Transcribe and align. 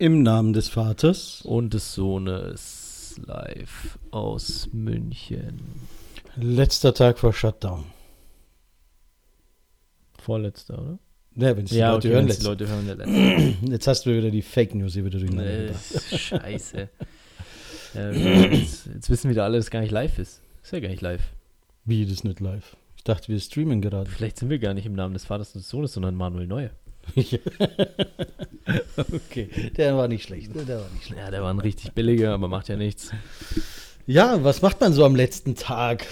Im 0.00 0.22
Namen 0.22 0.52
des 0.52 0.68
Vaters. 0.68 1.42
und 1.42 1.74
des 1.74 1.94
Sohnes 1.94 3.20
live 3.26 3.98
aus 4.12 4.68
München. 4.72 5.60
Letzter 6.36 6.94
Tag 6.94 7.18
vor 7.18 7.32
Shutdown. 7.32 7.84
Vorletzter, 10.20 10.80
oder? 10.80 10.98
Ja, 11.34 11.56
wenn 11.56 11.64
es 11.64 11.70
die 11.70 11.80
Leute 11.80 12.08
okay, 12.08 12.14
hören 12.14 12.26
die 12.28 12.44
Leute 12.44 12.68
hören 12.68 12.86
lässt. 12.86 13.62
Jetzt 13.68 13.86
hast 13.88 14.06
du 14.06 14.16
wieder 14.16 14.30
die 14.30 14.42
Fake 14.42 14.72
News 14.74 14.92
hier 14.92 15.04
wieder 15.04 15.18
durcheinander 15.18 15.52
Nee, 15.52 15.70
ist 15.70 16.16
scheiße. 16.18 16.88
ja, 17.94 18.10
jetzt, 18.12 18.86
jetzt 18.86 19.10
wissen 19.10 19.30
wieder 19.30 19.44
alle, 19.44 19.56
dass 19.56 19.66
es 19.66 19.70
gar 19.72 19.80
nicht 19.80 19.90
live 19.90 20.18
ist. 20.18 20.42
Ist 20.62 20.72
ja 20.72 20.80
gar 20.80 20.90
nicht 20.90 21.02
live. 21.02 21.22
Wie, 21.84 22.04
das 22.04 22.14
ist 22.14 22.24
nicht 22.24 22.38
live? 22.38 22.76
Ich 22.96 23.02
dachte, 23.04 23.28
wir 23.28 23.40
streamen 23.40 23.80
gerade. 23.80 24.08
Vielleicht 24.08 24.38
sind 24.38 24.50
wir 24.50 24.60
gar 24.60 24.74
nicht 24.74 24.86
im 24.86 24.94
Namen 24.94 25.14
des 25.14 25.24
Vaters 25.24 25.54
und 25.54 25.62
des 25.62 25.68
Sohnes, 25.68 25.92
sondern 25.92 26.14
Manuel 26.14 26.46
Neuer. 26.46 26.70
okay, 28.96 29.48
der 29.76 29.96
war 29.96 30.08
nicht 30.08 30.24
schlecht. 30.24 30.54
ne? 30.54 30.64
Der 30.64 30.78
war 30.78 30.88
nicht 30.92 31.06
schlecht. 31.06 31.20
Ja, 31.22 31.30
der 31.30 31.42
war 31.42 31.50
ein 31.50 31.58
richtig 31.58 31.92
billiger, 31.92 32.34
aber 32.34 32.48
macht 32.48 32.68
ja 32.68 32.76
nichts. 32.76 33.10
Ja, 34.06 34.42
was 34.42 34.62
macht 34.62 34.80
man 34.80 34.92
so 34.92 35.04
am 35.04 35.14
letzten 35.16 35.54
Tag 35.54 36.06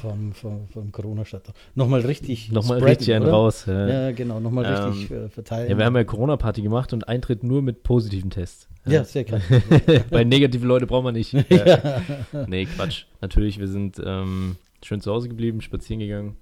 vom, 0.00 0.32
vom, 0.32 0.68
vom 0.68 0.92
Corona-Shutdown? 0.92 1.54
Nochmal 1.74 2.00
richtig 2.00 2.50
Nochmal 2.52 2.78
spreaden, 2.78 2.88
richtig 2.96 3.14
einen 3.14 3.26
raus. 3.26 3.64
Ja. 3.66 3.88
Ja, 3.88 4.12
genau, 4.12 4.40
nochmal 4.40 4.64
Ähm, 4.66 4.92
richtig 4.92 5.10
äh, 5.10 5.28
verteilen. 5.28 5.70
Ja, 5.70 5.78
wir 5.78 5.84
haben 5.84 5.96
ja 5.96 6.04
Corona-Party 6.04 6.62
gemacht 6.62 6.92
und 6.92 7.08
Eintritt 7.08 7.42
nur 7.42 7.62
mit 7.62 7.82
positiven 7.82 8.30
Tests. 8.30 8.68
ja, 8.86 9.04
sehr 9.04 9.24
klar. 9.24 9.40
Bei 10.10 10.24
negativen 10.24 10.68
Leute 10.68 10.86
brauchen 10.86 11.06
wir 11.06 11.12
nicht. 11.12 11.32
ja. 11.48 12.02
Nee, 12.46 12.66
Quatsch. 12.66 13.04
Natürlich, 13.20 13.58
wir 13.58 13.68
sind 13.68 14.00
ähm, 14.04 14.56
schön 14.84 15.00
zu 15.00 15.10
Hause 15.10 15.28
geblieben, 15.28 15.60
spazieren 15.62 16.00
gegangen, 16.00 16.36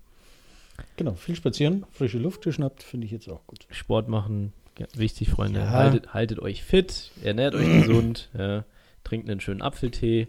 Genau, 0.96 1.14
viel 1.14 1.36
spazieren, 1.36 1.84
frische 1.92 2.18
Luft 2.18 2.42
geschnappt, 2.42 2.82
finde 2.82 3.06
ich 3.06 3.12
jetzt 3.12 3.28
auch 3.28 3.46
gut. 3.46 3.66
Sport 3.70 4.08
machen. 4.08 4.52
Ja, 4.78 4.86
wichtig, 4.94 5.28
Freunde. 5.30 5.60
Ja. 5.60 5.70
Haltet, 5.70 6.14
haltet 6.14 6.38
euch 6.38 6.62
fit, 6.62 7.10
ernährt 7.22 7.54
euch 7.54 7.66
gesund, 7.66 8.30
ja, 8.38 8.64
trinkt 9.04 9.28
einen 9.28 9.40
schönen 9.40 9.62
Apfeltee. 9.62 10.28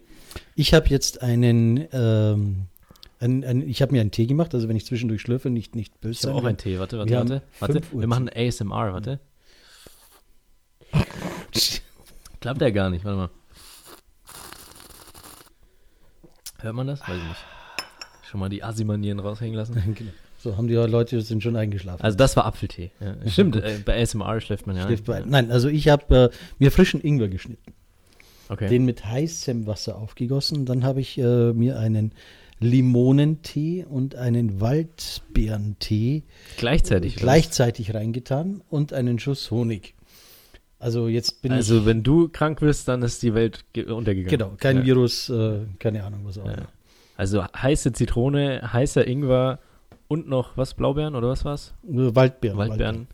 Ich 0.55 0.73
habe 0.73 0.87
jetzt 0.89 1.21
einen, 1.21 1.87
ähm, 1.91 2.67
ein, 3.19 3.43
ein, 3.43 3.67
ich 3.67 3.81
habe 3.81 3.93
mir 3.93 4.01
einen 4.01 4.11
Tee 4.11 4.25
gemacht, 4.25 4.53
also 4.53 4.67
wenn 4.67 4.75
ich 4.75 4.85
zwischendurch 4.85 5.21
schlürfe, 5.21 5.49
nicht, 5.49 5.75
nicht 5.75 5.99
böse 6.01 6.19
Ich 6.19 6.25
habe 6.27 6.37
auch 6.37 6.43
einen 6.43 6.57
Tee. 6.57 6.79
Warte, 6.79 6.97
warte, 6.97 7.09
Wir 7.09 7.17
warte. 7.17 7.41
warte. 7.59 7.81
Wir 7.91 8.07
machen 8.07 8.29
ASMR, 8.29 8.93
warte. 8.93 9.19
Klappt 12.41 12.61
ja 12.61 12.69
gar 12.71 12.89
nicht, 12.89 13.05
warte 13.05 13.17
mal. 13.17 13.29
Hört 16.59 16.75
man 16.75 16.87
das? 16.87 17.01
Weiß 17.01 17.17
ich 17.17 17.23
nicht. 17.23 17.45
Schon 18.29 18.39
mal 18.39 18.49
die 18.49 18.63
Assi-Manieren 18.63 19.19
raushängen 19.19 19.55
lassen. 19.55 19.75
Genau. 19.95 20.11
So 20.43 20.57
haben 20.57 20.67
die 20.67 20.73
Leute 20.75 21.21
sind 21.21 21.41
schon 21.41 21.55
eingeschlafen. 21.55 22.03
Also 22.03 22.17
das 22.17 22.35
war 22.35 22.45
Apfeltee. 22.45 22.91
Ja, 22.99 23.15
stimmt, 23.29 23.55
äh, 23.55 23.79
bei 23.85 24.01
ASMR 24.01 24.41
schläft 24.41 24.67
man 24.67 24.75
ja. 24.75 24.85
Schläft 24.85 25.05
bei- 25.05 25.19
ja. 25.21 25.25
Nein, 25.25 25.51
also 25.51 25.69
ich 25.69 25.87
habe 25.87 26.29
äh, 26.33 26.35
mir 26.59 26.69
frischen 26.71 26.99
Ingwer 27.01 27.29
geschnitten, 27.29 27.71
Okay. 28.49 28.67
den 28.67 28.83
mit 28.83 29.05
heißem 29.05 29.67
Wasser 29.67 29.97
aufgegossen. 29.97 30.65
Dann 30.65 30.83
habe 30.83 30.99
ich 30.99 31.17
äh, 31.17 31.53
mir 31.53 31.79
einen 31.79 32.11
Limonentee 32.59 33.85
und 33.89 34.15
einen 34.15 34.59
Waldbeerentee 34.59 36.23
Gleichzeitig. 36.57 37.15
gleichzeitig 37.15 37.93
reingetan 37.93 38.61
und 38.69 38.93
einen 38.93 39.19
Schuss 39.19 39.49
Honig. 39.51 39.95
Also 40.79 41.07
jetzt 41.07 41.41
bin 41.41 41.53
Also 41.53 41.85
wenn 41.85 42.03
du 42.03 42.27
krank 42.27 42.61
wirst, 42.61 42.87
dann 42.89 43.01
ist 43.03 43.23
die 43.23 43.33
Welt 43.33 43.63
ge- 43.71 43.85
untergegangen. 43.89 44.25
ich, 44.27 44.37
genau, 44.37 44.53
kein 44.57 44.79
ja. 44.79 44.85
Virus, 44.85 45.29
äh, 45.29 45.59
keine 45.79 46.03
Ahnung, 46.03 46.21
was 46.25 46.37
auch 46.37 46.45
Ja. 46.45 46.53
immer. 46.53 46.67
Also 47.15 47.43
heiße 47.45 47.93
Zitrone, 47.93 48.73
heißer 48.73 49.07
Ingwer 49.07 49.59
und 50.13 50.27
noch 50.29 50.55
was, 50.57 50.73
Blaubeeren 50.73 51.15
oder 51.15 51.29
was 51.29 51.43
war's? 51.45 51.73
Waldbeeren. 51.83 52.57
Waldbeeren. 52.57 53.07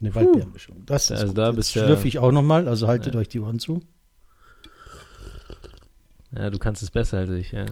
Eine 0.00 0.14
Waldbeerenmischung. 0.14 0.82
Das 0.86 1.04
ist 1.04 1.12
Also 1.12 1.26
gut. 1.28 1.38
da 1.38 1.46
Jetzt 1.48 1.56
bist 1.56 1.76
du- 1.76 1.80
schlürfe 1.80 2.08
ich 2.08 2.18
auch 2.18 2.32
nochmal, 2.32 2.68
also 2.68 2.88
haltet 2.88 3.14
Ja. 3.14 3.20
euch 3.20 3.28
die 3.28 3.40
Ohren 3.40 3.58
zu. 3.58 3.82
Ja, 6.36 6.50
du 6.50 6.58
kannst 6.58 6.82
es 6.82 6.90
besser 6.90 7.18
als 7.18 7.30
ich, 7.30 7.52
ja. 7.52 7.66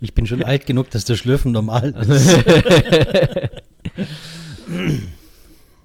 Ich 0.00 0.14
bin 0.14 0.26
schon 0.26 0.42
alt 0.42 0.64
genug, 0.66 0.90
dass 0.90 1.04
das 1.04 1.18
Schlürfen 1.18 1.52
normal 1.52 1.90
ist. 2.08 2.44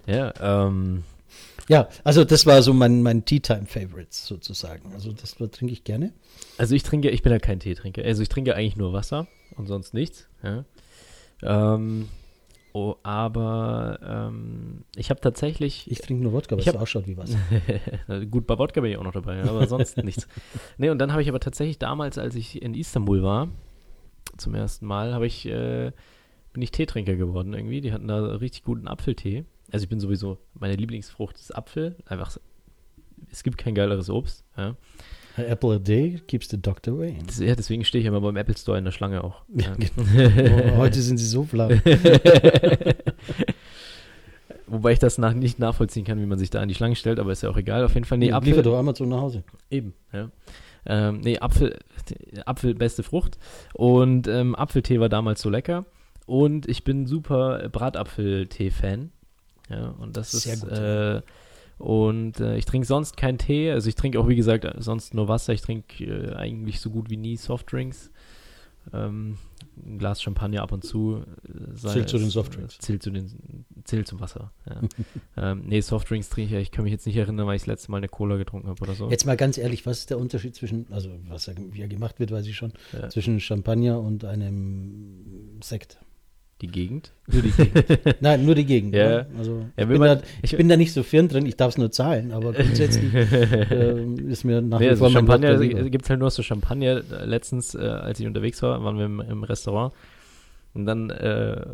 ja, 0.06 0.34
ähm, 0.40 1.04
Ja, 1.70 1.88
also 2.04 2.26
das 2.26 2.48
war 2.48 2.64
so 2.64 2.74
mein, 2.74 3.04
mein 3.04 3.26
Tea 3.26 3.40
Time 3.40 3.68
Favorites 3.68 4.26
sozusagen. 4.26 4.92
Also 4.94 5.14
das 5.14 5.36
trinke 5.36 5.72
ich 5.72 5.84
gerne. 5.84 6.12
also 6.58 6.74
ich 6.74 6.82
trinke, 6.82 7.12
ich 7.12 7.22
bin 7.22 7.32
ja 7.32 7.38
kein 7.38 7.60
Teetrinker. 7.60 8.04
Also 8.04 8.24
ich 8.24 8.30
trinke 8.30 8.56
eigentlich 8.56 8.76
nur 8.76 8.92
Wasser 8.92 9.28
und 9.56 9.68
sonst 9.68 9.94
nichts. 9.94 10.28
Ja. 10.44 10.66
Ähm, 11.44 12.10
oh, 12.74 12.96
aber 13.04 14.00
ähm, 14.04 14.84
ich 14.96 15.12
habe 15.12 15.22
tatsächlich 15.22 15.90
Ich 15.92 16.00
trinke 16.00 16.24
nur 16.24 16.34
Wodka, 16.34 16.56
weil 16.56 16.62
Ich 16.62 16.68
es 16.68 16.76
ausschaut 16.76 17.06
wie 17.06 17.18
Wasser. 17.18 17.38
Gut, 18.32 18.48
bei 18.48 18.58
Wodka 18.58 18.82
bin 18.82 18.90
ich 18.90 18.98
auch 18.98 19.04
noch 19.04 19.14
dabei, 19.14 19.44
aber 19.44 19.68
sonst 19.68 19.98
nichts. 20.04 20.28
Nee, 20.80 20.90
und 20.90 20.98
dann 20.98 21.12
habe 21.12 21.22
ich 21.22 21.30
aber 21.30 21.40
tatsächlich 21.40 21.78
damals, 21.78 22.18
als 22.18 22.34
ich 22.34 22.64
in 22.64 22.74
Istanbul 22.74 23.22
war, 23.22 23.48
zum 24.38 24.56
ersten 24.56 24.88
Mal, 24.88 25.14
habe 25.14 25.28
ich, 25.28 25.46
äh, 25.46 25.92
bin 26.52 26.64
ich 26.64 26.72
Teetrinker 26.72 27.16
geworden 27.16 27.54
irgendwie. 27.54 27.80
Die 27.80 27.94
hatten 27.94 28.08
da 28.08 28.20
richtig 28.38 28.64
guten 28.64 28.88
Apfeltee. 28.88 29.46
Also 29.72 29.84
ich 29.84 29.90
bin 29.90 30.00
sowieso, 30.00 30.38
meine 30.54 30.76
Lieblingsfrucht 30.76 31.38
ist 31.38 31.56
Apfel. 31.56 31.96
Einfach, 32.06 32.38
es 33.32 33.44
gibt 33.44 33.58
kein 33.58 33.76
geileres 33.76 34.10
Obst. 34.10 34.44
Ja. 34.58 34.76
An 35.36 35.46
apple 35.46 35.76
a 35.76 35.80
day 35.80 36.20
keeps 36.28 36.50
the 36.50 36.62
doctor 36.62 36.94
away. 36.94 37.18
Das, 37.26 37.40
ja 37.40 37.56
deswegen 37.56 37.86
stehe 37.86 38.02
ich 38.02 38.08
immer 38.08 38.20
beim 38.22 38.36
Apple 38.36 38.58
Store 38.58 38.78
in 38.78 38.84
der 38.84 38.92
Schlange 38.92 39.24
auch. 39.24 39.44
Ja. 39.56 39.76
Oh, 39.98 40.78
heute 40.78 41.02
sind 41.02 41.18
sie 41.18 41.26
so 41.28 41.44
flach. 41.44 41.70
Wobei 44.68 44.92
ich 44.92 45.00
das 45.00 45.18
nach, 45.18 45.34
nicht 45.34 45.58
nachvollziehen 45.60 46.06
kann, 46.06 46.20
wie 46.20 46.26
man 46.26 46.38
sich 46.38 46.50
da 46.52 46.62
an 46.62 46.68
die 46.68 46.76
Schlange 46.76 46.96
stellt, 46.96 47.20
aber 47.20 47.32
ist 47.32 47.42
ja 47.42 47.50
auch 47.50 47.58
egal. 47.58 47.84
Auf 47.84 47.96
jeden 47.96 48.06
Fall, 48.06 48.18
nee, 48.20 48.28
Nee, 48.28 48.34
Apfel. 48.34 48.52
Liefer 48.52 48.64
doch 48.64 48.78
Amazon 48.78 49.10
nach 49.10 49.22
Hause. 49.22 49.44
Eben, 49.72 49.94
ja. 50.14 50.30
Ähm, 50.86 51.22
nee, 51.22 51.40
Apfel, 51.40 51.78
Apfel, 52.46 52.76
beste 52.76 53.04
Frucht. 53.04 53.38
Und 53.74 54.28
ähm, 54.28 54.56
Apfeltee 54.56 55.00
war 55.00 55.10
damals 55.10 55.42
so 55.42 55.50
lecker. 55.50 55.86
Und 56.26 56.68
ich 56.70 56.84
bin 56.84 57.08
super 57.08 57.68
Bratapfeltee-Fan. 57.70 59.12
Ja, 59.70 59.90
und 60.00 60.18
das 60.18 60.32
Sehr 60.32 60.54
ist. 60.56 60.62
gut. 60.62 60.72
Äh, 60.72 61.22
und 61.78 62.40
äh, 62.42 62.58
ich 62.58 62.66
trinke 62.66 62.86
sonst 62.86 63.16
keinen 63.16 63.38
Tee. 63.38 63.72
Also 63.72 63.88
ich 63.88 63.96
trinke 63.96 64.20
auch, 64.20 64.28
wie 64.28 64.36
gesagt, 64.36 64.68
sonst 64.80 65.14
nur 65.14 65.28
Wasser. 65.28 65.54
Ich 65.54 65.62
trinke 65.62 66.04
äh, 66.04 66.36
eigentlich 66.36 66.80
so 66.82 66.90
gut 66.90 67.10
wie 67.10 67.18
nie 67.18 67.38
Softdrinks. 67.38 68.12
Ähm, 68.92 69.38
ein 69.86 69.98
Glas 70.00 70.22
Champagner 70.22 70.62
ab 70.62 70.72
und 70.74 70.84
zu. 70.84 71.24
Äh, 71.48 71.76
Zählt 71.76 72.10
zu 72.10 72.18
den 72.18 72.30
Softdrinks. 72.30 72.76
Äh, 72.76 72.80
zählt, 72.80 73.04
zu 73.04 73.12
den, 73.12 73.66
zählt 73.86 74.08
zum 74.08 74.20
Wasser. 74.20 74.52
Ja. 74.68 74.82
ähm, 75.52 75.64
nee, 75.68 75.80
Softdrinks 75.80 76.28
trinke 76.30 76.48
ich. 76.48 76.52
ja. 76.54 76.60
Ich 76.60 76.72
kann 76.72 76.84
mich 76.84 76.92
jetzt 76.92 77.06
nicht 77.06 77.16
erinnern, 77.16 77.46
weil 77.48 77.56
ich 77.56 77.62
das 77.62 77.68
letzte 77.68 77.92
Mal 77.92 77.98
eine 77.98 78.10
Cola 78.10 78.36
getrunken 78.36 78.68
habe 78.68 78.82
oder 78.82 78.94
so. 78.96 79.10
Jetzt 79.10 79.26
mal 79.26 79.38
ganz 79.38 79.58
ehrlich, 79.58 79.86
was 79.86 80.00
ist 80.00 80.10
der 80.10 80.18
Unterschied 80.20 80.56
zwischen, 80.56 80.86
also 80.92 81.10
was 81.30 81.46
ja, 81.46 81.54
wie 81.72 81.82
er 81.82 81.88
gemacht 81.88 82.20
wird, 82.20 82.32
weiß 82.32 82.46
ich 82.48 82.58
schon, 82.58 82.74
Ja. 82.92 83.08
zwischen 83.10 83.40
Champagner 83.40 84.00
und 84.02 84.26
einem 84.26 85.60
Sekt? 85.64 85.98
Die 86.62 86.68
Gegend? 86.68 87.14
Nur 87.28 87.42
die 87.42 87.52
Gegend. 87.52 87.98
Nein, 88.22 88.46
nur 88.46 88.54
die 88.56 88.66
Gegend. 88.66 88.94
Ja. 88.94 89.10
ne? 89.10 89.28
Also 89.38 89.66
Ja, 89.78 89.84
ich, 89.84 89.88
bin 89.88 89.98
man- 90.00 90.18
da, 90.20 90.24
ich 90.42 90.58
bin 90.58 90.68
da 90.68 90.76
nicht 90.76 90.92
so 90.92 91.04
firm 91.04 91.28
drin, 91.30 91.46
ich 91.46 91.56
darf 91.56 91.70
es 91.70 91.78
nur 91.78 91.90
zahlen, 91.92 92.32
aber 92.34 92.52
grundsätzlich 92.54 93.14
ähm, 93.72 94.30
ist 94.30 94.44
mir 94.44 94.62
nach 94.62 94.80
Nee, 94.80 94.86
wie 94.88 94.90
also 94.90 95.06
vor 95.06 95.10
mein 95.10 95.14
Champagner 95.20 95.58
lieber. 95.58 95.90
gibt 95.90 96.04
es 96.04 96.10
halt 96.10 96.20
nur 96.20 96.30
so 96.32 96.44
Champagner. 96.44 96.98
Äh, 97.12 97.26
Letztens, 97.26 97.76
äh, 97.76 97.80
als 97.80 98.20
ich 98.20 98.28
unterwegs 98.28 98.62
war, 98.62 98.84
waren 98.84 98.98
wir 98.98 99.06
im, 99.06 99.22
im 99.22 99.44
Restaurant 99.44 99.94
und 100.74 100.86
dann 100.86 101.10
äh, 101.12 101.66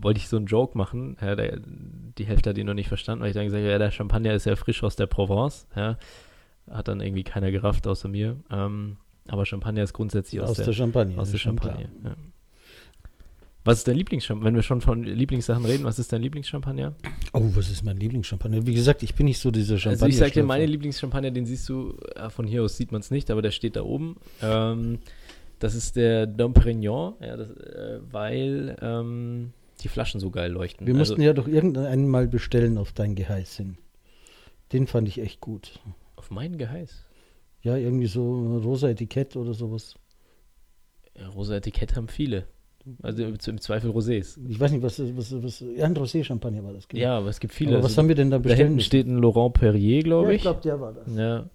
wollte 0.00 0.18
ich 0.18 0.28
so 0.28 0.36
einen 0.36 0.46
Joke 0.46 0.76
machen. 0.76 1.16
Ja, 1.20 1.36
der, 1.36 1.58
die 1.64 2.24
Hälfte 2.26 2.50
hat 2.50 2.58
ihn 2.58 2.66
noch 2.66 2.74
nicht 2.74 2.88
verstanden, 2.88 3.22
weil 3.22 3.28
ich 3.30 3.34
dann 3.34 3.44
gesagt 3.46 3.62
habe, 3.62 3.70
ja, 3.70 3.78
der 3.78 3.90
Champagner 3.92 4.34
ist 4.34 4.46
ja 4.46 4.56
frisch 4.56 4.82
aus 4.82 4.96
der 4.96 5.06
Provence. 5.06 5.66
Ja. 5.76 5.96
Hat 6.70 6.88
dann 6.88 7.00
irgendwie 7.00 7.22
keiner 7.22 7.50
gerafft 7.52 7.86
außer 7.86 8.08
mir. 8.08 8.36
Ähm, 8.50 8.96
aber 9.28 9.46
Champagner 9.46 9.82
ist 9.84 9.92
grundsätzlich 9.92 10.40
aus, 10.40 10.50
aus 10.50 10.56
der, 10.56 10.66
der 10.66 10.72
Champagner. 10.72 11.18
aus 11.20 11.30
der. 11.30 11.38
Champagner. 11.38 11.86
Ja. 12.04 12.16
Was 13.66 13.78
ist 13.78 13.88
dein 13.88 13.96
Lieblingschampagner? 13.96 14.46
Wenn 14.46 14.54
wir 14.54 14.62
schon 14.62 14.80
von 14.80 15.02
Lieblingssachen 15.02 15.64
reden, 15.64 15.82
was 15.82 15.98
ist 15.98 16.12
dein 16.12 16.22
Lieblingschampagner? 16.22 16.94
Oh, 17.32 17.50
was 17.54 17.68
ist 17.68 17.82
mein 17.84 17.96
Lieblingschampagner? 17.96 18.64
Wie 18.64 18.74
gesagt, 18.74 19.02
ich 19.02 19.16
bin 19.16 19.26
nicht 19.26 19.40
so 19.40 19.50
dieser 19.50 19.76
Champagner. 19.76 20.04
Also 20.04 20.06
ich 20.06 20.18
sag 20.18 20.32
dir, 20.34 20.44
meine 20.44 20.66
Lieblingschampagner, 20.66 21.32
den 21.32 21.46
siehst 21.46 21.68
du, 21.68 21.96
äh, 22.14 22.30
von 22.30 22.46
hier 22.46 22.62
aus 22.62 22.76
sieht 22.76 22.92
man 22.92 23.00
es 23.00 23.10
nicht, 23.10 23.28
aber 23.28 23.42
der 23.42 23.50
steht 23.50 23.74
da 23.74 23.82
oben. 23.82 24.18
Ähm, 24.40 25.00
das 25.58 25.74
ist 25.74 25.96
der 25.96 26.28
Dom 26.28 26.54
Perignon, 26.54 27.14
ja, 27.20 27.36
das, 27.36 27.50
äh, 27.50 27.98
weil 28.08 28.76
ähm, 28.80 29.52
die 29.82 29.88
Flaschen 29.88 30.20
so 30.20 30.30
geil 30.30 30.52
leuchten. 30.52 30.86
Wir 30.86 30.94
also, 30.94 31.14
mussten 31.14 31.22
ja 31.22 31.32
doch 31.32 31.48
irgendeinen 31.48 32.06
mal 32.06 32.28
bestellen 32.28 32.78
auf 32.78 32.92
dein 32.92 33.16
Geheiß 33.16 33.56
hin. 33.56 33.78
Den 34.72 34.86
fand 34.86 35.08
ich 35.08 35.18
echt 35.18 35.40
gut. 35.40 35.80
Auf 36.14 36.30
mein 36.30 36.56
Geheiß. 36.56 37.04
Ja, 37.62 37.76
irgendwie 37.76 38.06
so 38.06 38.22
ein 38.22 38.58
rosa 38.58 38.88
Etikett 38.90 39.34
oder 39.34 39.54
sowas. 39.54 39.96
Ja, 41.18 41.26
rosa 41.30 41.56
Etikett 41.56 41.96
haben 41.96 42.06
viele. 42.06 42.46
Also 43.02 43.24
im 43.24 43.60
Zweifel 43.60 43.90
Rosés. 43.90 44.38
Ich 44.48 44.58
weiß 44.60 44.70
nicht, 44.72 44.82
was, 44.82 45.00
was, 45.16 45.42
was 45.42 45.60
ja, 45.60 45.84
ein 45.86 45.94
Rosé-Champagner 45.96 46.62
war 46.64 46.72
das. 46.72 46.86
genau. 46.88 47.02
Ja, 47.02 47.18
aber 47.18 47.28
es 47.28 47.40
gibt 47.40 47.54
viele. 47.54 47.72
Aber 47.72 47.78
was 47.84 47.92
Also, 47.92 48.02
haben 48.02 48.08
wir 48.08 48.14
denn 48.14 48.30
da 48.30 48.38
da 48.38 48.42
bestellt? 48.42 48.68
hinten 48.68 48.80
steht 48.80 49.06
ein 49.06 49.18
Laurent 49.18 49.54
Perrier, 49.54 50.02
glaube 50.02 50.28
ja, 50.28 50.30
ich. 50.30 50.36
ich 50.36 50.42
glaube, 50.42 50.60
der 50.62 50.80
war 50.80 50.92
das. 50.92 51.06
ja. 51.14 51.48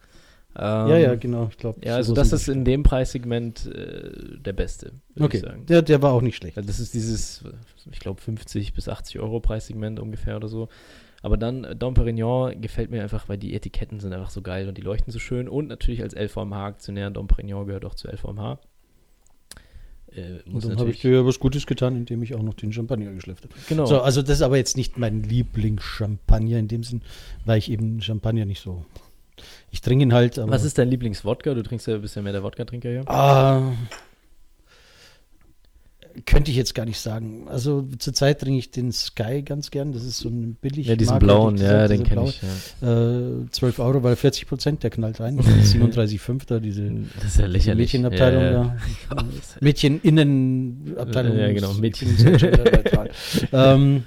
ja, 0.57 0.97
Ähm, 0.97 1.01
ja, 1.03 1.15
genau. 1.15 1.47
Ich 1.49 1.57
glaube. 1.57 1.79
Ja, 1.85 1.95
also 1.95 2.13
das 2.13 2.33
ist 2.33 2.47
in 2.49 2.65
dem 2.65 2.83
Preissegment 2.83 3.65
äh, 3.67 4.11
der 4.39 4.53
beste, 4.53 4.91
würde 5.15 5.25
Okay, 5.25 5.37
ich 5.37 5.43
sagen. 5.43 5.65
der, 5.65 5.81
der 5.81 6.01
war 6.01 6.11
auch 6.11 6.21
nicht 6.21 6.35
schlecht. 6.35 6.57
Also 6.57 6.67
das 6.67 6.79
ist 6.79 6.93
dieses, 6.93 7.43
ich 7.91 7.99
glaube, 7.99 8.19
50 8.21 8.73
bis 8.73 8.89
80 8.89 9.19
Euro 9.19 9.39
Preissegment 9.39 9.99
ungefähr 9.99 10.35
oder 10.35 10.49
so. 10.49 10.67
Aber 11.23 11.37
dann 11.37 11.63
äh, 11.63 11.75
Dom 11.75 11.93
Perignon 11.93 12.59
gefällt 12.59 12.89
mir 12.91 13.01
einfach, 13.03 13.29
weil 13.29 13.37
die 13.37 13.53
Etiketten 13.53 13.99
sind 13.99 14.11
einfach 14.11 14.31
so 14.31 14.41
geil 14.41 14.67
und 14.67 14.77
die 14.77 14.81
leuchten 14.81 15.13
so 15.13 15.19
schön. 15.19 15.47
Und 15.47 15.67
natürlich 15.67 16.01
als 16.01 16.15
LVMH-Aktionär, 16.15 17.11
Dom 17.11 17.27
Perignon 17.27 17.65
gehört 17.67 17.85
auch 17.85 17.95
zu 17.95 18.07
LVMH. 18.09 18.59
Äh, 20.15 20.49
und 20.51 20.65
dann 20.65 20.77
habe 20.77 20.91
ich 20.91 21.01
dir 21.01 21.25
was 21.25 21.39
Gutes 21.39 21.65
getan, 21.65 21.95
indem 21.95 22.21
ich 22.23 22.35
auch 22.35 22.41
noch 22.41 22.53
den 22.53 22.73
Champagner 22.73 23.11
geschleppt 23.13 23.43
habe. 23.43 23.53
Genau. 23.67 23.85
So, 23.85 24.01
also 24.01 24.21
das 24.21 24.37
ist 24.37 24.41
aber 24.41 24.57
jetzt 24.57 24.77
nicht 24.77 24.97
mein 24.97 25.23
Lieblingschampagner 25.23 26.57
in 26.57 26.67
dem 26.67 26.83
Sinn, 26.83 27.01
weil 27.45 27.57
ich 27.57 27.71
eben 27.71 28.01
Champagner 28.01 28.45
nicht 28.45 28.61
so. 28.61 28.85
Ich 29.71 29.81
trinke 29.81 30.03
ihn 30.03 30.13
halt. 30.13 30.37
was 30.37 30.63
ist 30.63 30.77
dein 30.77 30.89
Lieblingswodka? 30.89 31.53
Du 31.53 31.63
trinkst 31.63 31.87
ja 31.87 31.95
ein 31.95 32.01
bisschen 32.01 32.23
mehr 32.23 32.33
der 32.33 32.43
Wodka-Trinker 32.43 32.89
hier. 32.89 33.09
Ah, 33.09 33.71
könnte 36.25 36.51
ich 36.51 36.57
jetzt 36.57 36.75
gar 36.75 36.85
nicht 36.85 36.99
sagen. 36.99 37.47
Also 37.47 37.87
zurzeit 37.99 38.39
trinke 38.41 38.59
ich 38.59 38.71
den 38.71 38.91
Sky 38.91 39.41
ganz 39.43 39.71
gern. 39.71 39.93
Das 39.93 40.03
ist 40.03 40.19
so 40.19 40.29
ein 40.29 40.55
billig. 40.55 40.87
Ja, 40.87 40.95
diesen 40.95 41.19
blauen, 41.19 41.57
ja, 41.57 41.87
den 41.87 42.03
kenne 42.03 42.25
ich. 42.25 42.41
Ja. 42.81 43.41
Äh, 43.41 43.49
12 43.49 43.79
Euro, 43.79 44.03
weil 44.03 44.15
40 44.15 44.47
Prozent, 44.47 44.83
der 44.83 44.89
knallt 44.89 45.19
rein. 45.19 45.39
37,5 45.39 46.41
da, 46.47 46.59
diese 46.59 46.89
das 47.15 47.25
ist 47.25 47.37
ja 47.39 47.45
lächerlich. 47.45 47.93
Mädchenabteilung 47.93 48.43
ja, 48.43 48.51
ja. 48.51 48.77
da. 49.09 49.25
Mädchen-Innenabteilung. 49.61 51.37
Ja, 51.37 51.51
genau, 51.51 51.73
Mädchen. 51.73 52.09
ähm, 53.51 54.03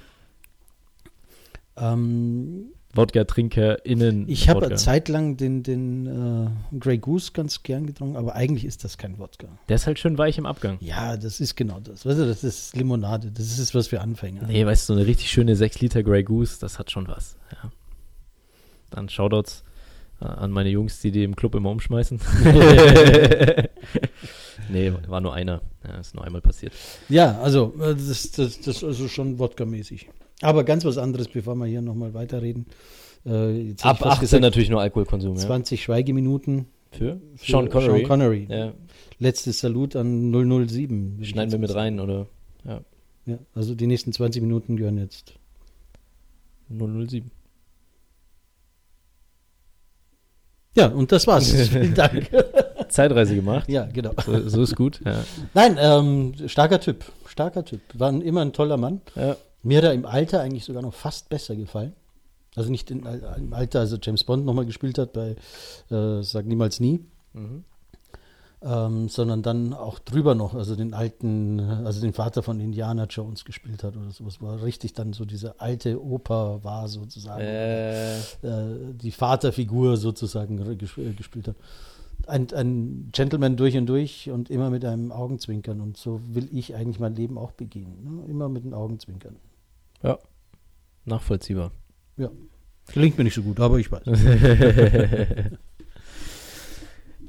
ähm, 1.77 2.65
Wodka-TrinkerInnen. 2.95 4.27
Ich 4.29 4.49
habe 4.49 4.73
zeitlang 4.75 5.37
den, 5.37 5.63
den 5.63 6.07
äh, 6.07 6.77
Grey 6.79 6.97
Goose 6.97 7.31
ganz 7.33 7.63
gern 7.63 7.85
getrunken, 7.85 8.17
aber 8.17 8.35
eigentlich 8.35 8.65
ist 8.65 8.83
das 8.83 8.97
kein 8.97 9.19
Wodka. 9.19 9.47
Der 9.69 9.75
ist 9.75 9.87
halt 9.87 9.99
schön 9.99 10.17
weich 10.17 10.37
im 10.37 10.45
Abgang. 10.45 10.77
Ja, 10.79 11.17
das 11.17 11.39
ist 11.39 11.55
genau 11.55 11.79
das. 11.79 12.05
Weißt 12.05 12.19
du, 12.19 12.25
das 12.25 12.43
ist 12.43 12.75
Limonade. 12.75 13.31
Das 13.31 13.59
ist 13.59 13.75
was 13.75 13.87
für 13.87 14.01
Anfänger. 14.01 14.43
Nee, 14.47 14.65
weißt 14.65 14.89
du, 14.89 14.93
so 14.93 14.99
eine 14.99 15.07
richtig 15.07 15.29
schöne 15.29 15.55
6 15.55 15.81
Liter 15.81 16.03
Grey 16.03 16.23
Goose, 16.23 16.57
das 16.59 16.79
hat 16.79 16.91
schon 16.91 17.07
was. 17.07 17.37
Ja. 17.51 17.71
Dann 18.91 19.09
Shoutouts 19.09 19.63
äh, 20.21 20.25
an 20.25 20.51
meine 20.51 20.69
Jungs, 20.69 21.01
die 21.01 21.11
die 21.11 21.23
im 21.23 21.35
Club 21.35 21.55
immer 21.55 21.71
umschmeißen. 21.71 22.19
nee, 24.69 24.91
war 25.07 25.21
nur 25.21 25.33
einer. 25.33 25.61
Ja, 25.87 25.99
ist 25.99 26.15
nur 26.15 26.23
einmal 26.23 26.41
passiert. 26.41 26.73
Ja, 27.09 27.39
also, 27.39 27.73
äh, 27.79 27.95
das, 27.95 28.31
das, 28.31 28.59
das 28.59 28.77
ist 28.77 28.83
also 28.83 29.07
schon 29.07 29.37
Wodka-mäßig. 29.39 30.07
Aber 30.41 30.63
ganz 30.63 30.85
was 30.85 30.97
anderes, 30.97 31.27
bevor 31.27 31.55
wir 31.55 31.65
hier 31.65 31.81
nochmal 31.81 32.13
weiterreden. 32.13 32.65
Äh, 33.25 33.73
Ab 33.81 34.05
18 34.05 34.21
gesagt, 34.21 34.41
natürlich 34.41 34.69
nur 34.69 34.81
Alkoholkonsum. 34.81 35.35
20 35.35 35.79
ja. 35.79 35.83
Schweigeminuten. 35.83 36.67
Für? 36.91 37.19
für 37.35 37.51
Sean 37.51 37.69
Connery. 37.69 37.99
Sean 37.99 38.07
Connery. 38.07 38.47
Ja. 38.49 38.73
Letztes 39.19 39.59
Salut 39.59 39.95
an 39.95 40.31
007. 40.31 41.19
Schneiden 41.23 41.51
wir 41.51 41.59
mit 41.59 41.73
rein, 41.73 41.99
oder? 41.99 42.27
Ja. 42.63 42.81
ja. 43.25 43.37
Also 43.53 43.75
die 43.75 43.87
nächsten 43.87 44.13
20 44.13 44.41
Minuten 44.41 44.77
gehören 44.77 44.97
jetzt. 44.97 45.33
007. 46.69 47.31
Ja, 50.75 50.87
und 50.87 51.11
das 51.11 51.25
war's. 51.25 51.51
Vielen 51.69 51.93
Dank. 51.93 52.29
Zeitreise 52.95 53.35
gemacht. 53.35 53.69
Ja, 53.69 53.85
genau. 53.85 54.11
So, 54.25 54.49
so 54.49 54.61
ist 54.63 54.75
gut. 54.75 55.01
Ja. 55.05 55.23
Nein, 55.53 55.77
ähm, 55.79 56.33
starker 56.47 56.79
Typ. 56.79 57.05
Starker 57.27 57.63
Typ. 57.63 57.81
War 57.93 58.11
immer 58.11 58.41
ein 58.41 58.53
toller 58.53 58.77
Mann. 58.77 59.01
Ja. 59.15 59.35
Mir 59.63 59.79
hat 59.79 59.85
er 59.85 59.93
im 59.93 60.05
Alter 60.05 60.41
eigentlich 60.41 60.65
sogar 60.65 60.81
noch 60.81 60.93
fast 60.93 61.29
besser 61.29 61.55
gefallen. 61.55 61.93
Also 62.55 62.71
nicht 62.71 62.89
in, 62.89 63.05
im 63.37 63.53
Alter, 63.53 63.81
also 63.81 63.97
James 64.01 64.23
Bond 64.23 64.45
nochmal 64.45 64.65
gespielt 64.65 64.97
hat 64.97 65.11
bei 65.11 65.35
äh, 65.91 66.21
Sag 66.21 66.45
niemals 66.45 66.79
nie. 66.79 67.01
Mhm. 67.33 67.65
Ähm, 68.61 69.09
sondern 69.09 69.43
dann 69.43 69.73
auch 69.73 69.99
drüber 69.99 70.33
noch, 70.33 70.55
also 70.55 70.75
den 70.75 70.93
alten, 70.93 71.59
also 71.59 72.01
den 72.01 72.13
Vater 72.13 72.41
von 72.41 72.59
Indiana 72.59 73.05
Jones 73.05 73.45
gespielt 73.45 73.83
hat 73.83 73.95
oder 73.95 74.09
sowas, 74.09 74.41
wo 74.41 74.47
er 74.47 74.63
richtig 74.63 74.93
dann 74.93 75.13
so 75.13 75.25
diese 75.25 75.59
alte 75.59 76.03
Oper 76.03 76.63
war 76.63 76.87
sozusagen. 76.87 77.41
Äh. 77.41 78.17
Äh, 78.17 78.93
die 78.93 79.11
Vaterfigur 79.11 79.97
sozusagen 79.97 80.77
gespielt 80.77 81.49
hat. 81.49 81.55
Ein, 82.27 82.51
ein, 82.53 83.09
Gentleman 83.11 83.55
durch 83.55 83.77
und 83.77 83.85
durch 83.85 84.29
und 84.29 84.49
immer 84.49 84.69
mit 84.69 84.83
einem 84.85 85.11
Augenzwinkern. 85.11 85.81
Und 85.81 85.97
so 85.97 86.21
will 86.33 86.49
ich 86.51 86.75
eigentlich 86.75 86.99
mein 86.99 87.15
Leben 87.15 87.37
auch 87.37 87.51
begehen. 87.51 88.03
Ne? 88.03 88.25
Immer 88.27 88.49
mit 88.49 88.63
einem 88.63 88.73
Augenzwinkern. 88.73 89.35
Ja, 90.03 90.17
nachvollziehbar. 91.05 91.71
Ja, 92.17 92.29
gelingt 92.91 93.17
mir 93.17 93.23
nicht 93.23 93.35
so 93.35 93.43
gut, 93.43 93.59
aber 93.59 93.77
ich 93.79 93.91
weiß. 93.91 94.03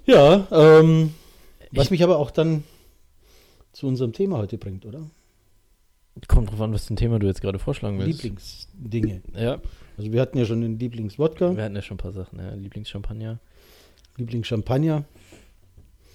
ja, 0.07 0.47
ähm, 0.51 1.15
was 1.73 1.91
mich 1.91 2.03
aber 2.03 2.19
auch 2.19 2.31
dann 2.31 2.65
zu 3.73 3.87
unserem 3.87 4.13
Thema 4.13 4.39
heute 4.39 4.59
bringt, 4.59 4.87
oder? 4.87 5.11
Kommt 6.29 6.51
drauf 6.51 6.61
an, 6.63 6.73
was 6.73 6.87
für 6.87 6.95
ein 6.95 6.97
Thema 6.97 7.19
du 7.19 7.27
jetzt 7.27 7.43
gerade 7.43 7.59
vorschlagen 7.59 7.99
willst. 7.99 8.23
Lieblingsdinge. 8.23 9.21
Ja. 9.35 9.61
Also 9.99 10.13
wir 10.13 10.21
hatten 10.21 10.39
ja 10.39 10.47
schon 10.47 10.63
den 10.63 10.79
Lieblingswodka. 10.79 11.55
Wir 11.55 11.65
hatten 11.65 11.77
ja 11.77 11.83
schon 11.83 11.97
ein 11.97 11.99
paar 11.99 12.13
Sachen, 12.13 12.39
ja. 12.39 12.55
Lieblingschampagner. 12.55 13.39
Lieblingschampagner. 14.17 15.05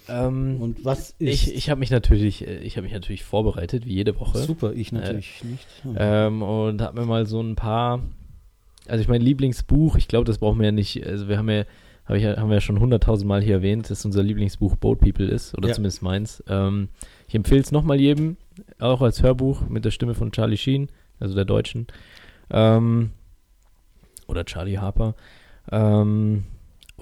Ähm, 0.08 0.60
und 0.60 0.84
was 0.84 1.10
ist. 1.18 1.46
Ich, 1.46 1.54
ich 1.54 1.70
habe 1.70 1.78
mich 1.78 1.90
natürlich, 1.90 2.46
äh, 2.46 2.58
ich 2.58 2.76
habe 2.76 2.84
mich 2.84 2.92
natürlich 2.92 3.24
vorbereitet, 3.24 3.86
wie 3.86 3.94
jede 3.94 4.18
Woche. 4.18 4.38
Super, 4.38 4.72
ich 4.72 4.92
natürlich 4.92 5.42
äh, 5.42 5.46
nicht. 5.46 5.66
Ja. 5.84 6.26
Ähm, 6.26 6.42
und 6.42 6.82
habe 6.82 7.00
mir 7.00 7.06
mal 7.06 7.26
so 7.26 7.40
ein 7.40 7.54
paar, 7.54 8.02
also 8.88 9.00
ich 9.00 9.08
mein 9.08 9.22
Lieblingsbuch, 9.22 9.96
ich 9.96 10.08
glaube, 10.08 10.24
das 10.24 10.38
brauchen 10.38 10.58
wir 10.58 10.66
ja 10.66 10.72
nicht, 10.72 11.06
also 11.06 11.28
wir 11.28 11.38
haben 11.38 11.48
ja, 11.48 11.64
hab 12.06 12.16
ich, 12.16 12.24
haben 12.24 12.48
wir 12.48 12.56
ja 12.56 12.60
schon 12.60 12.80
hunderttausend 12.80 13.28
Mal 13.28 13.42
hier 13.42 13.54
erwähnt, 13.54 13.90
dass 13.90 14.04
unser 14.04 14.22
Lieblingsbuch 14.22 14.76
Boat 14.76 15.00
People 15.00 15.26
ist, 15.26 15.56
oder 15.56 15.68
ja. 15.68 15.74
zumindest 15.74 16.02
meins. 16.02 16.42
Ähm, 16.48 16.88
ich 17.28 17.34
empfehle 17.34 17.60
es 17.60 17.70
nochmal 17.70 18.00
jedem, 18.00 18.36
auch 18.80 19.02
als 19.02 19.22
Hörbuch 19.22 19.68
mit 19.68 19.84
der 19.84 19.92
Stimme 19.92 20.14
von 20.14 20.32
Charlie 20.32 20.56
Sheen, 20.56 20.88
also 21.20 21.34
der 21.34 21.44
Deutschen. 21.44 21.86
Ähm, 22.50 23.10
oder 24.26 24.44
Charlie 24.44 24.78
Harper. 24.78 25.14
Ähm, 25.70 26.44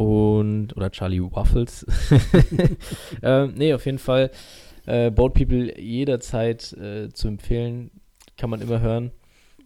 und 0.00 0.74
oder 0.76 0.90
Charlie 0.90 1.20
Waffles. 1.20 1.84
ähm, 3.22 3.52
nee, 3.54 3.74
auf 3.74 3.84
jeden 3.84 3.98
Fall 3.98 4.30
äh, 4.86 5.10
Boat 5.10 5.34
People 5.34 5.78
jederzeit 5.78 6.72
äh, 6.72 7.10
zu 7.12 7.28
empfehlen, 7.28 7.90
kann 8.38 8.48
man 8.48 8.62
immer 8.62 8.80
hören. 8.80 9.10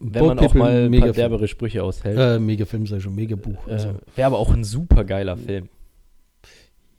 Wenn 0.01 0.25
Boat 0.25 0.37
man 0.37 0.39
auch 0.41 0.55
mal 0.55 0.87
ein 0.87 1.01
paar 1.01 1.13
derbere 1.13 1.47
Sprüche 1.47 1.85
aushält. 1.85 2.19
Äh, 2.19 2.41
Megafilm 2.41 2.87
sei 2.87 2.99
schon, 2.99 3.15
Megabuch. 3.15 3.69
Äh, 3.69 3.73
also. 3.73 3.95
Wäre 4.17 4.27
aber 4.27 4.39
auch 4.39 4.53
ein 4.53 4.65
super 4.65 5.05
geiler 5.05 5.37
Film. 5.37 5.69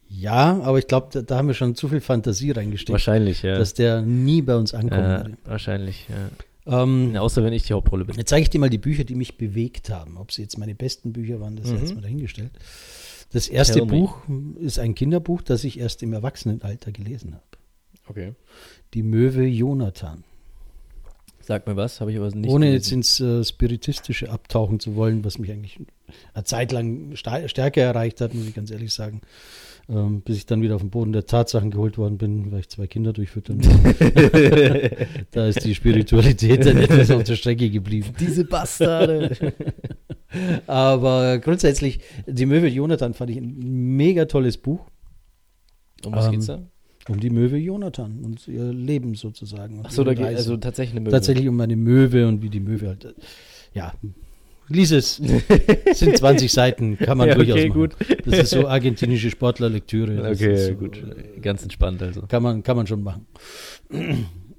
Ja, 0.08 0.62
aber 0.62 0.78
ich 0.80 0.88
glaube, 0.88 1.08
da, 1.12 1.22
da, 1.22 1.36
haben 1.36 1.48
wir 1.48 1.56
schon 1.56 1.76
zu 1.76 1.90
viel 1.90 2.00
Fantasie 2.00 2.52
reingesteckt. 2.52 2.92
Wahrscheinlich, 2.92 3.42
ja. 3.42 3.58
Dass 3.58 3.74
der 3.74 4.02
nie 4.02 4.42
bei 4.42 4.56
uns 4.56 4.74
ankommen 4.74 5.04
würde. 5.04 5.38
Wahrscheinlich, 5.44 6.08
ja. 6.08 6.84
Ähm, 6.84 7.12
ja, 7.14 7.22
außer 7.22 7.44
wenn 7.44 7.52
ich 7.52 7.64
die 7.64 7.74
Hauptrolle 7.74 8.06
bin. 8.06 8.16
Jetzt 8.16 8.30
zeige 8.30 8.44
ich 8.44 8.50
dir 8.50 8.60
mal 8.60 8.70
die 8.70 8.78
Bücher, 8.78 9.04
die 9.04 9.16
mich 9.16 9.38
bewegt 9.38 9.90
haben. 9.90 10.18
Ob 10.18 10.31
sie 10.31 10.42
jetzt 10.42 10.58
meine 10.58 10.74
besten 10.74 11.12
Bücher 11.12 11.42
waren, 11.42 11.58
das 11.58 11.68
mhm. 11.68 11.76
ist 11.76 11.81
jetzt 11.81 11.96
mal 11.96 12.02
dahingestellt. 12.02 12.52
Das 13.31 13.48
erste 13.48 13.80
Tell 13.80 13.85
Buch 13.85 14.28
me. 14.28 14.59
ist 14.59 14.80
ein 14.80 14.95
Kinderbuch, 14.95 15.42
das 15.42 15.64
ich 15.64 15.80
erst 15.80 16.04
im 16.04 16.14
Erwachsenenalter 16.14 16.92
gelesen 16.92 17.33
habe. 17.33 17.44
Okay. 18.07 18.33
Die 18.94 19.04
Möwe 19.04 19.45
Jonathan. 19.45 20.23
Sag 21.42 21.68
mir 21.68 21.76
was, 21.76 22.02
habe 22.02 22.11
ich 22.11 22.18
aber 22.18 22.31
nicht. 22.31 22.50
Ohne 22.50 22.66
gelesen. 22.68 22.73
jetzt 22.73 22.92
ins 22.92 23.19
äh, 23.19 23.44
Spiritistische 23.44 24.31
abtauchen 24.31 24.80
zu 24.80 24.95
wollen, 24.95 25.23
was 25.23 25.38
mich 25.38 25.52
eigentlich 25.52 25.80
eine 26.33 26.44
Zeit 26.44 26.71
lang 26.71 27.16
stärker 27.16 27.81
erreicht 27.81 28.19
hat, 28.21 28.33
muss 28.33 28.47
ich 28.47 28.56
ganz 28.56 28.71
ehrlich 28.71 28.94
sagen. 28.94 29.21
Ähm, 29.88 30.21
bis 30.21 30.38
ich 30.38 30.47
dann 30.47 30.64
wieder 30.64 30.73
auf 30.73 30.81
den 30.81 30.90
Boden 30.90 31.11
der 31.11 31.28
Tatsachen 31.28 31.69
geholt 31.69 32.00
worden 32.00 32.18
bin, 32.18 32.52
weil 32.52 32.61
ich 32.61 32.69
zwei 32.69 32.88
Kinder 32.88 33.14
durchfüttern 33.14 33.59
Da 35.31 35.45
ist 35.45 35.64
die 35.64 35.76
Spiritualität 35.76 36.66
dann 36.66 36.78
etwas 36.78 37.11
auf 37.11 37.23
der 37.23 37.35
Strecke 37.35 37.69
geblieben. 37.69 38.16
Diese 38.19 38.45
Bastarde. 38.45 39.54
Aber 40.68 41.39
grundsätzlich, 41.39 41.99
die 42.27 42.45
Möwe 42.45 42.68
Jonathan 42.68 43.13
fand 43.13 43.31
ich 43.31 43.37
ein 43.37 43.95
mega 43.95 44.25
tolles 44.25 44.57
Buch. 44.57 44.85
Um 46.06 46.13
was 46.13 46.25
ähm, 46.25 46.31
geht's 46.31 46.45
da? 46.47 46.61
Um 47.07 47.19
die 47.19 47.30
Möwe 47.30 47.57
Jonathan 47.57 48.23
und 48.23 48.47
ihr 48.47 48.73
Leben 48.73 49.15
sozusagen. 49.15 49.85
Achso, 49.85 50.04
da 50.04 50.13
geht 50.13 50.25
also 50.25 50.57
tatsächlich 50.57 50.94
eine 50.94 51.01
Möwe. 51.01 51.11
Tatsächlich 51.11 51.47
um 51.47 51.59
eine 51.59 51.75
Möwe 51.75 52.27
und 52.27 52.42
wie 52.42 52.49
die 52.49 52.59
Möwe 52.59 52.87
halt, 52.87 53.15
ja, 53.73 53.94
Lies 54.68 54.92
es. 54.92 55.21
sind 55.94 56.18
20 56.18 56.51
Seiten, 56.51 56.97
kann 56.97 57.18
man 57.18 57.27
ja, 57.27 57.35
durchaus 57.35 57.59
okay, 57.59 57.69
machen. 57.69 57.80
Gut. 57.80 57.95
Das 58.25 58.39
ist 58.39 58.49
so 58.49 58.68
argentinische 58.68 59.30
Sportlerlektüre. 59.30 60.15
Das 60.15 60.42
okay, 60.42 60.56
so, 60.56 60.73
gut. 60.73 61.04
Ganz 61.42 61.61
entspannt 61.63 62.01
also. 62.01 62.23
Kann 62.23 62.42
man, 62.42 62.63
kann 62.63 62.75
man 62.75 62.87
schon 62.87 63.04
machen. 63.04 63.27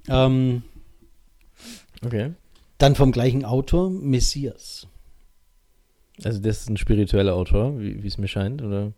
ähm, 0.09 0.63
okay. 2.05 2.33
Dann 2.79 2.95
vom 2.95 3.11
gleichen 3.11 3.45
Autor, 3.45 3.91
Messias. 3.91 4.87
Also 6.25 6.41
das 6.41 6.61
ist 6.61 6.71
ein 6.71 6.77
spiritueller 6.77 7.35
Autor, 7.35 7.79
wie 7.79 8.07
es 8.07 8.19
mir 8.19 8.29
scheint, 8.29 8.63
oder? 8.63 8.93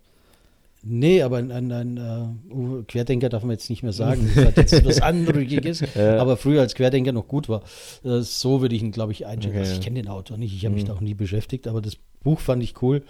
Nee, 0.82 1.22
aber 1.22 1.38
ein, 1.38 1.50
ein, 1.50 1.72
ein 1.72 2.40
uh, 2.50 2.82
Querdenker 2.86 3.28
darf 3.28 3.42
man 3.42 3.50
jetzt 3.50 3.68
nicht 3.68 3.82
mehr 3.82 3.92
sagen. 3.92 4.30
Das 4.34 4.44
hat 4.44 4.56
jetzt 4.56 4.84
was 4.84 5.00
Anrüchiges, 5.02 5.82
ja. 5.94 6.18
aber 6.18 6.36
früher 6.36 6.60
als 6.60 6.74
Querdenker 6.74 7.12
noch 7.12 7.26
gut 7.26 7.48
war. 7.48 7.62
Uh, 8.04 8.20
so 8.20 8.60
würde 8.60 8.76
ich 8.76 8.82
ihn, 8.82 8.92
glaube 8.92 9.12
ich, 9.12 9.26
einschätzen. 9.26 9.56
Okay. 9.56 9.58
Also 9.60 9.74
ich 9.74 9.80
kenne 9.80 10.00
den 10.00 10.08
Autor 10.08 10.38
nicht, 10.38 10.54
ich 10.54 10.64
habe 10.64 10.74
mich 10.74 10.84
mhm. 10.84 10.88
da 10.88 10.94
auch 10.94 11.00
nie 11.00 11.14
beschäftigt, 11.14 11.66
aber 11.66 11.80
das 11.80 11.96
Buch 12.22 12.38
fand 12.38 12.62
ich 12.62 12.80
cool. 12.80 13.02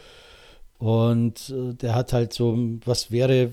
Und 0.79 1.53
uh, 1.55 1.73
der 1.75 1.95
hat 1.95 2.15
halt 2.15 2.33
so, 2.33 2.57
was 2.87 3.11
wäre, 3.11 3.51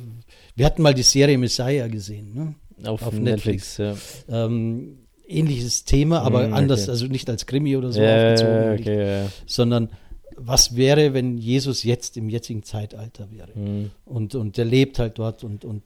wir 0.56 0.66
hatten 0.66 0.82
mal 0.82 0.94
die 0.94 1.04
Serie 1.04 1.38
Messiah 1.38 1.88
gesehen, 1.88 2.34
ne? 2.34 2.56
Auf, 2.88 3.04
Auf 3.04 3.14
Netflix. 3.14 3.80
Netflix 3.80 4.26
ja. 4.28 4.46
ähm, 4.46 4.98
ähnliches 5.28 5.86
Thema, 5.86 6.22
aber 6.22 6.48
mm, 6.48 6.54
anders, 6.54 6.90
also 6.90 7.08
nicht 7.08 7.30
als 7.30 7.46
Krimi 7.46 7.76
oder 7.78 7.92
so 7.92 8.02
aufgezogen, 8.02 8.80
okay, 8.80 9.26
sondern 9.46 9.90
was 10.38 10.75
wäre, 10.75 11.13
wenn 11.13 11.38
Jesus 11.38 11.84
jetzt 11.84 12.18
im 12.18 12.30
jetzigen 12.30 12.63
Zeitalter 12.63 13.27
wäre? 13.32 13.58
Mm. 13.58 13.92
Und, 14.06 14.36
und 14.36 14.58
der 14.58 14.65
lebt 14.65 15.00
halt 15.00 15.18
dort 15.18 15.44
und, 15.44 15.65
und 15.65 15.84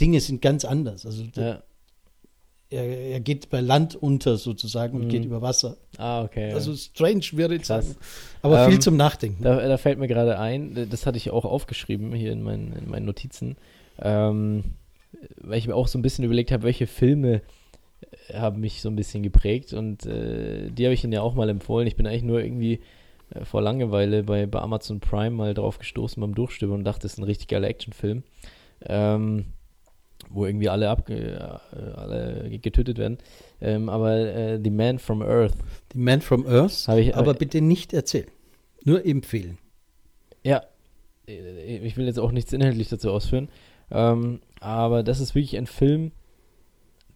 Dinge 0.00 0.20
sind 0.20 0.42
ganz 0.42 0.64
anders. 0.64 1.04
Also 1.06 1.24
der, 1.24 1.62
er, 2.70 2.84
er, 2.84 3.20
geht 3.20 3.50
bei 3.50 3.60
Land 3.60 3.96
unter 3.96 4.36
sozusagen 4.36 5.00
und 5.00 5.08
geht 5.08 5.24
über 5.24 5.42
Wasser. 5.42 5.76
Ah, 5.98 6.22
okay. 6.22 6.52
Also 6.52 6.74
strange 6.76 7.24
wäre 7.32 7.54
ich 7.54 7.66
sagen. 7.66 7.96
Aber 8.42 8.64
ähm, 8.64 8.70
viel 8.70 8.78
zum 8.80 8.96
Nachdenken. 8.96 9.42
Da, 9.42 9.66
da, 9.66 9.76
fällt 9.76 9.98
mir 9.98 10.08
gerade 10.08 10.38
ein, 10.38 10.88
das 10.88 11.04
hatte 11.04 11.16
ich 11.16 11.30
auch 11.30 11.44
aufgeschrieben 11.44 12.12
hier 12.14 12.32
in 12.32 12.42
meinen, 12.42 12.72
in 12.74 12.88
meinen 12.88 13.06
Notizen, 13.06 13.56
ähm, 14.00 14.64
weil 15.38 15.58
ich 15.58 15.66
mir 15.66 15.74
auch 15.74 15.88
so 15.88 15.98
ein 15.98 16.02
bisschen 16.02 16.24
überlegt 16.24 16.52
habe, 16.52 16.62
welche 16.62 16.86
Filme 16.86 17.42
haben 18.32 18.60
mich 18.60 18.80
so 18.80 18.88
ein 18.88 18.96
bisschen 18.96 19.22
geprägt 19.22 19.72
und 19.72 20.06
äh, 20.06 20.70
die 20.70 20.84
habe 20.84 20.94
ich 20.94 21.02
Ihnen 21.04 21.12
ja 21.12 21.22
auch 21.22 21.34
mal 21.34 21.48
empfohlen. 21.48 21.86
Ich 21.86 21.96
bin 21.96 22.06
eigentlich 22.06 22.22
nur 22.22 22.40
irgendwie 22.40 22.74
äh, 22.74 22.78
vor 23.44 23.62
Langeweile 23.62 24.24
bei, 24.24 24.46
bei 24.46 24.60
Amazon 24.60 25.00
Prime 25.00 25.30
mal 25.30 25.54
drauf 25.54 25.78
gestoßen 25.78 26.20
beim 26.20 26.34
Durchstimmen 26.34 26.74
und 26.74 26.84
dachte, 26.84 27.02
das 27.02 27.12
ist 27.12 27.18
ein 27.18 27.24
richtig 27.24 27.48
geiler 27.48 27.68
Actionfilm, 27.68 28.22
ähm, 28.86 29.46
wo 30.28 30.46
irgendwie 30.46 30.68
alle, 30.68 30.90
ab, 30.90 31.08
äh, 31.08 31.34
alle 31.94 32.50
getötet 32.60 32.98
werden. 32.98 33.18
Ähm, 33.60 33.88
aber 33.88 34.16
äh, 34.16 34.60
The 34.62 34.70
Man 34.70 34.98
from 34.98 35.22
Earth. 35.22 35.54
The 35.92 35.98
Man 35.98 36.20
from 36.20 36.46
Earth? 36.46 36.88
Ich, 36.98 37.16
aber 37.16 37.34
bitte 37.34 37.60
nicht 37.60 37.92
erzählen. 37.92 38.28
Nur 38.84 39.04
empfehlen. 39.04 39.58
Ja, 40.42 40.62
äh, 41.28 41.78
ich 41.78 41.96
will 41.96 42.06
jetzt 42.06 42.18
auch 42.18 42.32
nichts 42.32 42.52
inhaltlich 42.52 42.88
dazu 42.88 43.10
ausführen. 43.10 43.48
Ähm, 43.90 44.40
aber 44.60 45.02
das 45.02 45.20
ist 45.20 45.34
wirklich 45.34 45.56
ein 45.56 45.66
Film, 45.66 46.12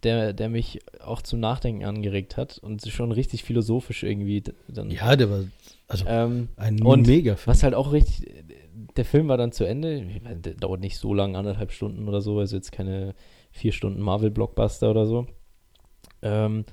der, 0.03 0.33
der 0.33 0.49
mich 0.49 0.81
auch 1.01 1.23
zum 1.23 1.41
Nachdenken 1.41 1.85
angeregt 1.85 2.37
hat 2.37 2.59
und 2.59 2.87
schon 2.87 3.13
richtig 3.13 3.45
philosophisch 3.45 4.03
irgendwie 4.03 4.43
dann. 4.69 4.91
Ja, 4.91 5.17
der 5.17 5.31
war 5.31 5.45
also 5.87 6.05
ähm, 6.07 6.49
ein 6.57 6.77
mega 6.77 7.37
Film. 7.37 7.53
Was 7.53 7.63
halt 7.63 7.75
auch 7.75 7.93
richtig, 7.93 8.45
der 8.97 9.05
Film 9.05 9.29
war 9.29 9.37
dann 9.37 9.53
zu 9.53 9.65
Ende, 9.65 10.05
der 10.37 10.55
dauert 10.55 10.81
nicht 10.81 10.99
so 10.99 11.13
lang, 11.15 11.37
anderthalb 11.37 11.73
Stunden 11.73 12.09
oder 12.09 12.21
so, 12.21 12.39
also 12.39 12.57
jetzt 12.57 12.73
keine 12.73 13.15
vier 13.51 13.73
Stunden 13.73 14.01
Marvel-Blockbuster 14.01 14.91
oder 14.91 15.07
so. 15.07 15.27
Ähm, 16.23 16.65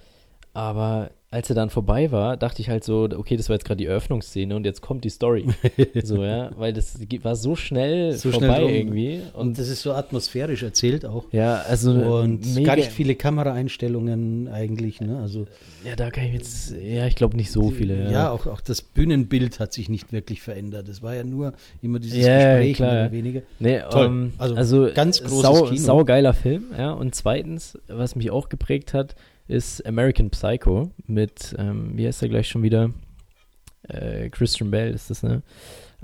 aber 0.53 1.11
als 1.31 1.49
er 1.49 1.55
dann 1.55 1.69
vorbei 1.69 2.11
war, 2.11 2.35
dachte 2.35 2.61
ich 2.61 2.69
halt 2.69 2.83
so, 2.83 3.07
okay, 3.15 3.37
das 3.37 3.47
war 3.47 3.55
jetzt 3.55 3.63
gerade 3.63 3.77
die 3.77 3.85
Eröffnungsszene 3.85 4.53
und 4.53 4.65
jetzt 4.65 4.81
kommt 4.81 5.05
die 5.05 5.09
Story. 5.09 5.47
so, 6.03 6.25
ja, 6.25 6.51
weil 6.57 6.73
das 6.73 6.99
war 7.23 7.37
so 7.37 7.55
schnell 7.55 8.11
so 8.17 8.31
vorbei 8.31 8.57
schnell 8.57 8.69
irgendwie. 8.69 9.21
Und, 9.33 9.47
und, 9.47 9.57
das 9.57 9.69
ist 9.69 9.81
so 9.81 9.93
atmosphärisch 9.93 10.61
erzählt 10.61 11.05
auch. 11.05 11.23
Ja, 11.31 11.61
also 11.69 11.91
und 11.91 12.63
gar 12.65 12.75
nicht 12.75 12.91
viele 12.91 13.15
Kameraeinstellungen 13.15 14.49
eigentlich, 14.49 14.99
ne? 14.99 15.19
Also 15.21 15.47
ja, 15.85 15.95
da 15.95 16.11
kann 16.11 16.25
ich 16.25 16.33
jetzt, 16.33 16.75
ja, 16.75 17.07
ich 17.07 17.15
glaube 17.15 17.37
nicht 17.37 17.51
so 17.51 17.69
viele. 17.69 18.03
Ja, 18.03 18.11
ja 18.11 18.31
auch, 18.31 18.45
auch 18.47 18.59
das 18.59 18.81
Bühnenbild 18.81 19.61
hat 19.61 19.71
sich 19.71 19.87
nicht 19.87 20.11
wirklich 20.11 20.41
verändert. 20.41 20.89
Es 20.89 21.01
war 21.01 21.15
ja 21.15 21.23
nur 21.23 21.53
immer 21.81 21.99
dieses 21.99 22.25
ja, 22.25 22.57
Gespräch 22.57 22.75
klar. 22.75 22.91
mehr 22.91 23.01
oder 23.03 23.11
weniger. 23.13 23.41
Nee, 23.59 23.79
Toll. 23.89 24.05
Um, 24.05 24.13
ähm, 24.13 24.33
also, 24.37 24.55
also, 24.55 24.89
ganz 24.93 25.23
großes 25.23 25.41
sau, 25.41 25.63
Kino. 25.63 25.77
Saugeiler 25.81 26.33
Film, 26.33 26.65
ja. 26.77 26.91
Und 26.91 27.15
zweitens, 27.15 27.77
was 27.87 28.17
mich 28.17 28.31
auch 28.31 28.49
geprägt 28.49 28.93
hat, 28.93 29.15
ist 29.51 29.85
American 29.85 30.29
Psycho 30.29 30.91
mit, 31.05 31.55
ähm, 31.57 31.97
wie 31.97 32.07
heißt 32.07 32.21
er 32.23 32.29
gleich 32.29 32.47
schon 32.47 32.63
wieder? 32.63 32.91
Äh, 33.83 34.29
Christian 34.29 34.71
Bale 34.71 34.89
ist 34.89 35.09
das, 35.09 35.23
ne? 35.23 35.43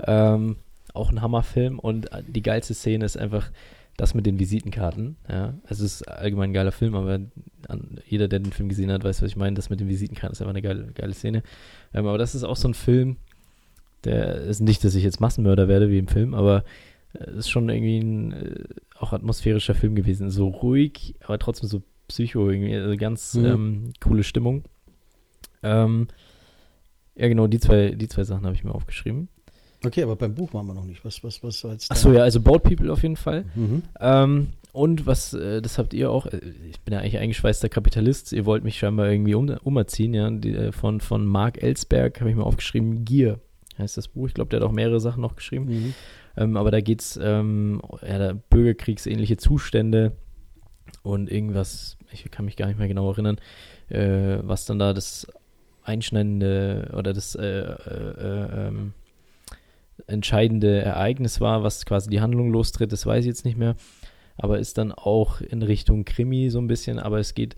Ähm, 0.06 0.56
auch 0.94 1.10
ein 1.10 1.22
Hammerfilm 1.22 1.78
und 1.78 2.08
die 2.26 2.42
geilste 2.42 2.74
Szene 2.74 3.04
ist 3.04 3.16
einfach 3.16 3.50
das 3.96 4.14
mit 4.14 4.26
den 4.26 4.38
Visitenkarten. 4.38 5.16
Ja, 5.28 5.54
also 5.64 5.84
es 5.84 6.00
ist 6.00 6.08
allgemein 6.08 6.50
ein 6.50 6.54
geiler 6.54 6.72
Film, 6.72 6.94
aber 6.94 7.20
an, 7.66 8.00
jeder, 8.06 8.28
der 8.28 8.38
den 8.38 8.52
Film 8.52 8.68
gesehen 8.68 8.92
hat, 8.92 9.04
weiß, 9.04 9.22
was 9.22 9.30
ich 9.30 9.36
meine. 9.36 9.56
Das 9.56 9.70
mit 9.70 9.80
den 9.80 9.88
Visitenkarten 9.88 10.32
ist 10.32 10.40
einfach 10.40 10.50
eine 10.50 10.62
geile, 10.62 10.92
geile 10.92 11.14
Szene. 11.14 11.42
Ähm, 11.92 12.06
aber 12.06 12.18
das 12.18 12.34
ist 12.34 12.44
auch 12.44 12.56
so 12.56 12.68
ein 12.68 12.74
Film, 12.74 13.16
der 14.04 14.42
ist 14.42 14.60
nicht, 14.60 14.84
dass 14.84 14.94
ich 14.94 15.04
jetzt 15.04 15.20
Massenmörder 15.20 15.68
werde 15.68 15.90
wie 15.90 15.98
im 15.98 16.08
Film, 16.08 16.34
aber 16.34 16.64
es 17.12 17.26
äh, 17.26 17.38
ist 17.38 17.50
schon 17.50 17.68
irgendwie 17.68 17.98
ein 17.98 18.32
äh, 18.32 18.64
auch 18.94 19.12
atmosphärischer 19.12 19.74
Film 19.74 19.94
gewesen. 19.94 20.30
So 20.30 20.48
ruhig, 20.48 21.16
aber 21.24 21.38
trotzdem 21.38 21.68
so 21.68 21.82
Psycho 22.08 22.50
irgendwie, 22.50 22.74
also 22.74 22.96
ganz 22.96 23.34
mhm. 23.34 23.44
ähm, 23.44 23.92
coole 24.00 24.24
Stimmung. 24.24 24.64
Ähm, 25.62 26.08
ja, 27.14 27.28
genau, 27.28 27.46
die 27.46 27.60
zwei, 27.60 27.90
die 27.90 28.08
zwei 28.08 28.24
Sachen 28.24 28.44
habe 28.44 28.54
ich 28.54 28.64
mir 28.64 28.74
aufgeschrieben. 28.74 29.28
Okay, 29.84 30.02
aber 30.02 30.16
beim 30.16 30.34
Buch 30.34 30.52
waren 30.54 30.66
wir 30.66 30.74
noch 30.74 30.84
nicht. 30.84 31.04
Was, 31.04 31.22
was, 31.22 31.42
was 31.42 31.64
als 31.64 31.90
Achso, 31.90 32.12
ja, 32.12 32.22
also 32.22 32.40
Boat 32.40 32.64
People 32.64 32.92
auf 32.92 33.02
jeden 33.02 33.16
Fall. 33.16 33.44
Mhm. 33.54 33.82
Ähm, 34.00 34.48
und 34.72 35.06
was, 35.06 35.34
äh, 35.34 35.62
das 35.62 35.78
habt 35.78 35.94
ihr 35.94 36.10
auch, 36.10 36.26
äh, 36.26 36.40
ich 36.70 36.80
bin 36.80 36.94
ja 36.94 37.00
eigentlich 37.00 37.18
eingeschweißter 37.18 37.68
Kapitalist, 37.68 38.32
ihr 38.32 38.44
wollt 38.44 38.64
mich 38.64 38.78
scheinbar 38.78 39.10
irgendwie 39.10 39.34
um, 39.34 39.48
umerziehen, 39.48 40.14
ja, 40.14 40.30
die, 40.30 40.54
äh, 40.54 40.72
von, 40.72 41.00
von 41.00 41.26
Mark 41.26 41.62
Ellsberg 41.62 42.20
habe 42.20 42.30
ich 42.30 42.36
mir 42.36 42.44
aufgeschrieben, 42.44 43.04
Gier 43.04 43.40
heißt 43.78 43.96
das 43.96 44.08
Buch. 44.08 44.26
Ich 44.26 44.34
glaube, 44.34 44.50
der 44.50 44.60
hat 44.60 44.66
auch 44.66 44.72
mehrere 44.72 45.00
Sachen 45.00 45.20
noch 45.20 45.36
geschrieben. 45.36 45.66
Mhm. 45.66 45.94
Ähm, 46.36 46.56
aber 46.56 46.70
da 46.70 46.80
geht 46.80 47.00
es 47.00 47.18
ähm, 47.22 47.80
ja, 48.06 48.32
bürgerkriegsähnliche 48.32 49.36
Zustände 49.36 50.12
und 51.02 51.30
irgendwas, 51.30 51.96
ich 52.12 52.30
kann 52.30 52.44
mich 52.44 52.56
gar 52.56 52.66
nicht 52.66 52.78
mehr 52.78 52.88
genau 52.88 53.10
erinnern, 53.10 53.38
äh, 53.88 54.38
was 54.42 54.66
dann 54.66 54.78
da 54.78 54.92
das 54.92 55.26
einschneidende 55.82 56.92
oder 56.96 57.12
das 57.12 57.34
äh, 57.34 57.46
äh, 57.46 58.10
äh, 58.18 58.68
ähm, 58.68 58.92
entscheidende 60.06 60.80
Ereignis 60.80 61.40
war, 61.40 61.62
was 61.62 61.84
quasi 61.86 62.10
die 62.10 62.20
Handlung 62.20 62.50
lostritt, 62.50 62.92
das 62.92 63.06
weiß 63.06 63.24
ich 63.24 63.28
jetzt 63.28 63.44
nicht 63.44 63.58
mehr, 63.58 63.76
aber 64.36 64.58
ist 64.58 64.78
dann 64.78 64.92
auch 64.92 65.40
in 65.40 65.62
Richtung 65.62 66.04
Krimi 66.04 66.50
so 66.50 66.60
ein 66.60 66.68
bisschen, 66.68 66.98
aber 66.98 67.18
es 67.18 67.34
geht 67.34 67.56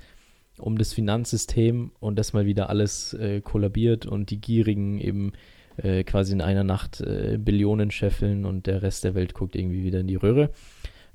um 0.58 0.78
das 0.78 0.92
Finanzsystem 0.92 1.92
und 2.00 2.18
dass 2.18 2.32
mal 2.32 2.46
wieder 2.46 2.70
alles 2.70 3.14
äh, 3.14 3.40
kollabiert 3.40 4.06
und 4.06 4.30
die 4.30 4.40
Gierigen 4.40 4.98
eben 4.98 5.32
äh, 5.76 6.04
quasi 6.04 6.32
in 6.32 6.40
einer 6.40 6.64
Nacht 6.64 7.00
äh, 7.00 7.38
Billionen 7.38 7.90
scheffeln 7.90 8.44
und 8.44 8.66
der 8.66 8.82
Rest 8.82 9.04
der 9.04 9.14
Welt 9.14 9.34
guckt 9.34 9.56
irgendwie 9.56 9.84
wieder 9.84 10.00
in 10.00 10.06
die 10.06 10.16
Röhre. 10.16 10.50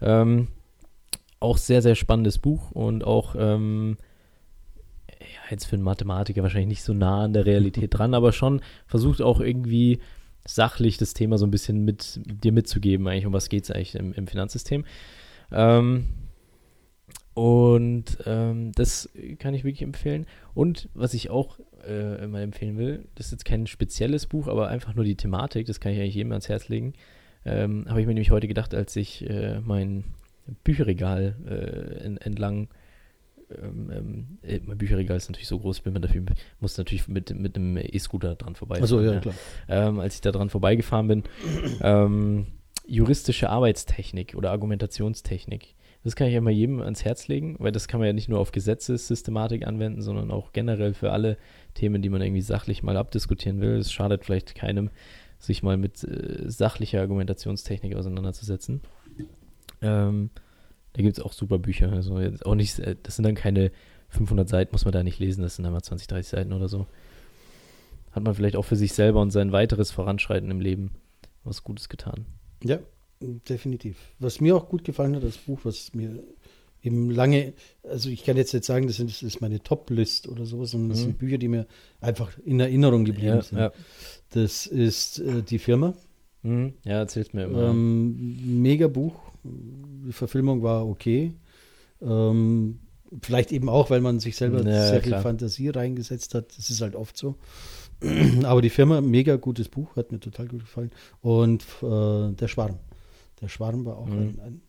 Ähm, 0.01 0.47
auch 1.45 1.57
sehr, 1.57 1.81
sehr 1.81 1.95
spannendes 1.95 2.37
Buch 2.39 2.71
und 2.71 3.03
auch 3.03 3.35
ähm, 3.37 3.97
ja, 5.19 5.51
jetzt 5.51 5.65
für 5.65 5.75
einen 5.75 5.83
Mathematiker 5.83 6.43
wahrscheinlich 6.43 6.69
nicht 6.69 6.83
so 6.83 6.93
nah 6.93 7.23
an 7.23 7.33
der 7.33 7.45
Realität 7.45 7.93
dran, 7.97 8.13
aber 8.13 8.33
schon 8.33 8.61
versucht 8.87 9.21
auch 9.21 9.39
irgendwie 9.39 9.99
sachlich 10.47 10.97
das 10.97 11.13
Thema 11.13 11.37
so 11.37 11.45
ein 11.45 11.51
bisschen 11.51 11.85
mit 11.85 12.19
dir 12.25 12.51
mitzugeben, 12.51 13.07
eigentlich, 13.07 13.25
um 13.25 13.33
was 13.33 13.49
geht 13.49 13.63
es 13.63 13.71
eigentlich 13.71 13.95
im, 13.95 14.13
im 14.13 14.27
Finanzsystem. 14.27 14.85
Ähm, 15.51 16.05
und 17.33 18.17
ähm, 18.25 18.71
das 18.75 19.09
kann 19.39 19.53
ich 19.53 19.63
wirklich 19.63 19.81
empfehlen. 19.81 20.25
Und 20.53 20.87
was 20.93 21.13
ich 21.13 21.29
auch 21.29 21.59
äh, 21.85 22.23
immer 22.23 22.41
empfehlen 22.41 22.77
will, 22.77 23.07
das 23.15 23.27
ist 23.27 23.31
jetzt 23.33 23.45
kein 23.45 23.67
spezielles 23.67 24.25
Buch, 24.27 24.47
aber 24.47 24.69
einfach 24.69 24.95
nur 24.95 25.03
die 25.03 25.15
Thematik, 25.15 25.65
das 25.67 25.79
kann 25.79 25.91
ich 25.91 25.99
eigentlich 25.99 26.15
jedem 26.15 26.31
ans 26.31 26.47
Herz 26.47 26.69
legen. 26.69 26.93
Ähm, 27.43 27.85
Habe 27.89 27.99
ich 27.99 28.07
mir 28.07 28.13
nämlich 28.13 28.31
heute 28.31 28.47
gedacht, 28.47 28.73
als 28.73 28.95
ich 28.95 29.29
äh, 29.29 29.59
mein 29.59 30.05
Bücherregal 30.63 31.35
äh, 31.47 32.23
entlang 32.23 32.69
ähm, 33.49 33.91
ähm, 33.91 34.37
äh, 34.41 34.59
mein 34.65 34.77
Bücherregal 34.77 35.17
ist 35.17 35.29
natürlich 35.29 35.47
so 35.47 35.59
groß, 35.59 35.81
bin 35.81 35.93
man 35.93 36.01
dafür, 36.01 36.23
muss 36.59 36.77
natürlich 36.77 37.07
mit, 37.07 37.33
mit 37.37 37.55
einem 37.55 37.77
E-Scooter 37.77 38.35
dran 38.35 38.55
vorbei. 38.55 38.81
Achso, 38.81 39.01
ja, 39.01 39.13
ja, 39.13 39.19
klar. 39.19 39.35
Ähm, 39.67 39.99
als 39.99 40.15
ich 40.15 40.21
da 40.21 40.31
dran 40.31 40.49
vorbeigefahren 40.49 41.07
bin, 41.07 41.23
ähm, 41.81 42.47
juristische 42.87 43.49
Arbeitstechnik 43.49 44.35
oder 44.35 44.51
Argumentationstechnik. 44.51 45.75
Das 46.03 46.15
kann 46.15 46.27
ich 46.27 46.35
immer 46.35 46.51
jedem 46.51 46.81
ans 46.81 47.03
Herz 47.03 47.27
legen, 47.27 47.55
weil 47.57 47.71
das 47.71 47.87
kann 47.87 47.99
man 47.99 48.05
ja 48.05 48.13
nicht 48.13 48.29
nur 48.29 48.39
auf 48.39 48.51
Gesetzessystematik 48.51 49.65
anwenden, 49.65 50.01
sondern 50.01 50.29
auch 50.29 50.53
generell 50.53 50.93
für 50.93 51.11
alle 51.11 51.37
Themen, 51.73 52.03
die 52.03 52.09
man 52.09 52.21
irgendwie 52.21 52.41
sachlich 52.41 52.83
mal 52.83 52.95
abdiskutieren 52.95 53.59
will. 53.59 53.77
Es 53.77 53.91
schadet 53.91 54.23
vielleicht 54.23 54.53
keinem, 54.53 54.91
sich 55.39 55.63
mal 55.63 55.77
mit 55.77 56.03
äh, 56.03 56.49
sachlicher 56.49 57.01
Argumentationstechnik 57.01 57.95
auseinanderzusetzen. 57.95 58.81
Ähm, 59.85 60.29
da 60.93 61.01
gibt 61.01 61.17
es 61.17 61.23
auch 61.23 61.33
super 61.33 61.59
Bücher. 61.59 61.91
Also 61.91 62.19
jetzt 62.19 62.45
auch 62.45 62.55
nicht, 62.55 62.79
äh, 62.79 62.95
das 63.01 63.15
sind 63.15 63.23
dann 63.23 63.35
keine 63.35 63.71
500 64.09 64.47
Seiten, 64.47 64.71
muss 64.73 64.85
man 64.85 64.93
da 64.93 65.03
nicht 65.03 65.19
lesen, 65.19 65.41
das 65.41 65.55
sind 65.55 65.63
dann 65.63 65.73
mal 65.73 65.81
20, 65.81 66.07
30 66.07 66.29
Seiten 66.29 66.53
oder 66.53 66.67
so. 66.67 66.87
Hat 68.11 68.23
man 68.23 68.33
vielleicht 68.33 68.55
auch 68.55 68.63
für 68.63 68.77
sich 68.77 68.93
selber 68.93 69.21
und 69.21 69.31
sein 69.31 69.51
weiteres 69.51 69.91
Voranschreiten 69.91 70.49
im 70.51 70.61
Leben 70.61 70.91
was 71.43 71.63
Gutes 71.63 71.89
getan. 71.89 72.25
Ja, 72.63 72.79
definitiv. 73.21 73.97
Was 74.19 74.41
mir 74.41 74.55
auch 74.55 74.69
gut 74.69 74.83
gefallen 74.83 75.15
hat, 75.15 75.23
das 75.23 75.37
Buch, 75.37 75.59
was 75.63 75.93
mir 75.93 76.23
eben 76.81 77.09
lange, 77.09 77.53
also 77.83 78.09
ich 78.09 78.23
kann 78.23 78.37
jetzt 78.37 78.53
nicht 78.53 78.65
sagen, 78.65 78.87
das 78.87 78.99
ist 78.99 79.41
meine 79.41 79.61
Top-List 79.61 80.27
oder 80.27 80.45
sowas, 80.45 80.71
sondern 80.71 80.89
das 80.89 80.99
mhm. 80.99 81.03
sind 81.03 81.17
Bücher, 81.17 81.37
die 81.37 81.47
mir 81.47 81.67
einfach 81.99 82.31
in 82.45 82.59
Erinnerung 82.59 83.05
geblieben 83.05 83.27
ja, 83.27 83.41
sind. 83.41 83.57
Ja. 83.57 83.71
Das 84.31 84.65
ist 84.65 85.19
äh, 85.19 85.41
Die 85.41 85.59
Firma. 85.59 85.93
Mhm. 86.43 86.73
Ja, 86.83 86.99
erzählt 86.99 87.33
mir 87.33 87.45
immer. 87.45 87.69
Ähm, 87.69 88.61
mega 88.61 88.87
Buch, 88.87 89.15
die 90.05 90.13
Verfilmung 90.13 90.63
war 90.63 90.87
okay. 90.87 91.33
Ähm, 92.01 92.79
vielleicht 93.21 93.51
eben 93.51 93.69
auch, 93.69 93.89
weil 93.89 94.01
man 94.01 94.19
sich 94.19 94.35
selber 94.35 94.63
ja, 94.63 94.87
sehr 94.87 95.03
viel 95.03 95.17
Fantasie 95.19 95.69
reingesetzt 95.69 96.33
hat. 96.33 96.57
Das 96.57 96.69
ist 96.69 96.81
halt 96.81 96.95
oft 96.95 97.17
so. 97.17 97.35
Aber 98.43 98.61
die 98.61 98.69
Firma, 98.69 99.01
mega 99.01 99.35
gutes 99.37 99.69
Buch, 99.69 99.95
hat 99.95 100.11
mir 100.11 100.19
total 100.19 100.47
gut 100.47 100.61
gefallen. 100.61 100.91
Und 101.21 101.63
äh, 101.81 102.33
der 102.33 102.47
Schwarm. 102.47 102.79
Der 103.41 103.49
Schwarm 103.49 103.85
war 103.85 103.97
auch 103.97 104.07
mhm. 104.07 104.13
ein, 104.13 104.39
ein, 104.39 104.61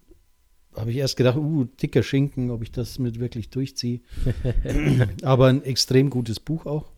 habe 0.76 0.90
ich 0.90 0.96
erst 0.98 1.16
gedacht, 1.16 1.36
uh, 1.36 1.64
dicker 1.64 2.02
Schinken, 2.02 2.50
ob 2.50 2.62
ich 2.62 2.70
das 2.70 2.98
mit 2.98 3.18
wirklich 3.18 3.50
durchziehe. 3.50 4.00
Aber 5.22 5.46
ein 5.46 5.64
extrem 5.64 6.10
gutes 6.10 6.40
Buch 6.40 6.66
auch. 6.66 6.90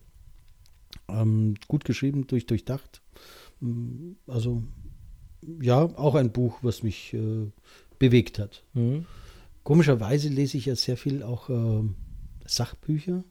Ähm, 1.07 1.55
gut 1.67 1.85
geschrieben, 1.85 2.27
durch, 2.27 2.45
durchdacht. 2.45 3.01
Mm, 3.61 4.11
also, 4.27 4.63
ja, 5.61 5.83
auch 5.83 6.15
ein 6.15 6.31
Buch, 6.31 6.59
was 6.61 6.83
mich 6.83 7.13
äh, 7.13 7.51
bewegt 7.97 8.39
hat. 8.39 8.63
Mhm. 8.73 9.05
Komischerweise 9.63 10.29
lese 10.29 10.57
ich 10.57 10.65
ja 10.65 10.75
sehr 10.75 10.97
viel 10.97 11.23
auch 11.23 11.49
äh, 11.49 11.83
Sachbücher. 12.45 13.23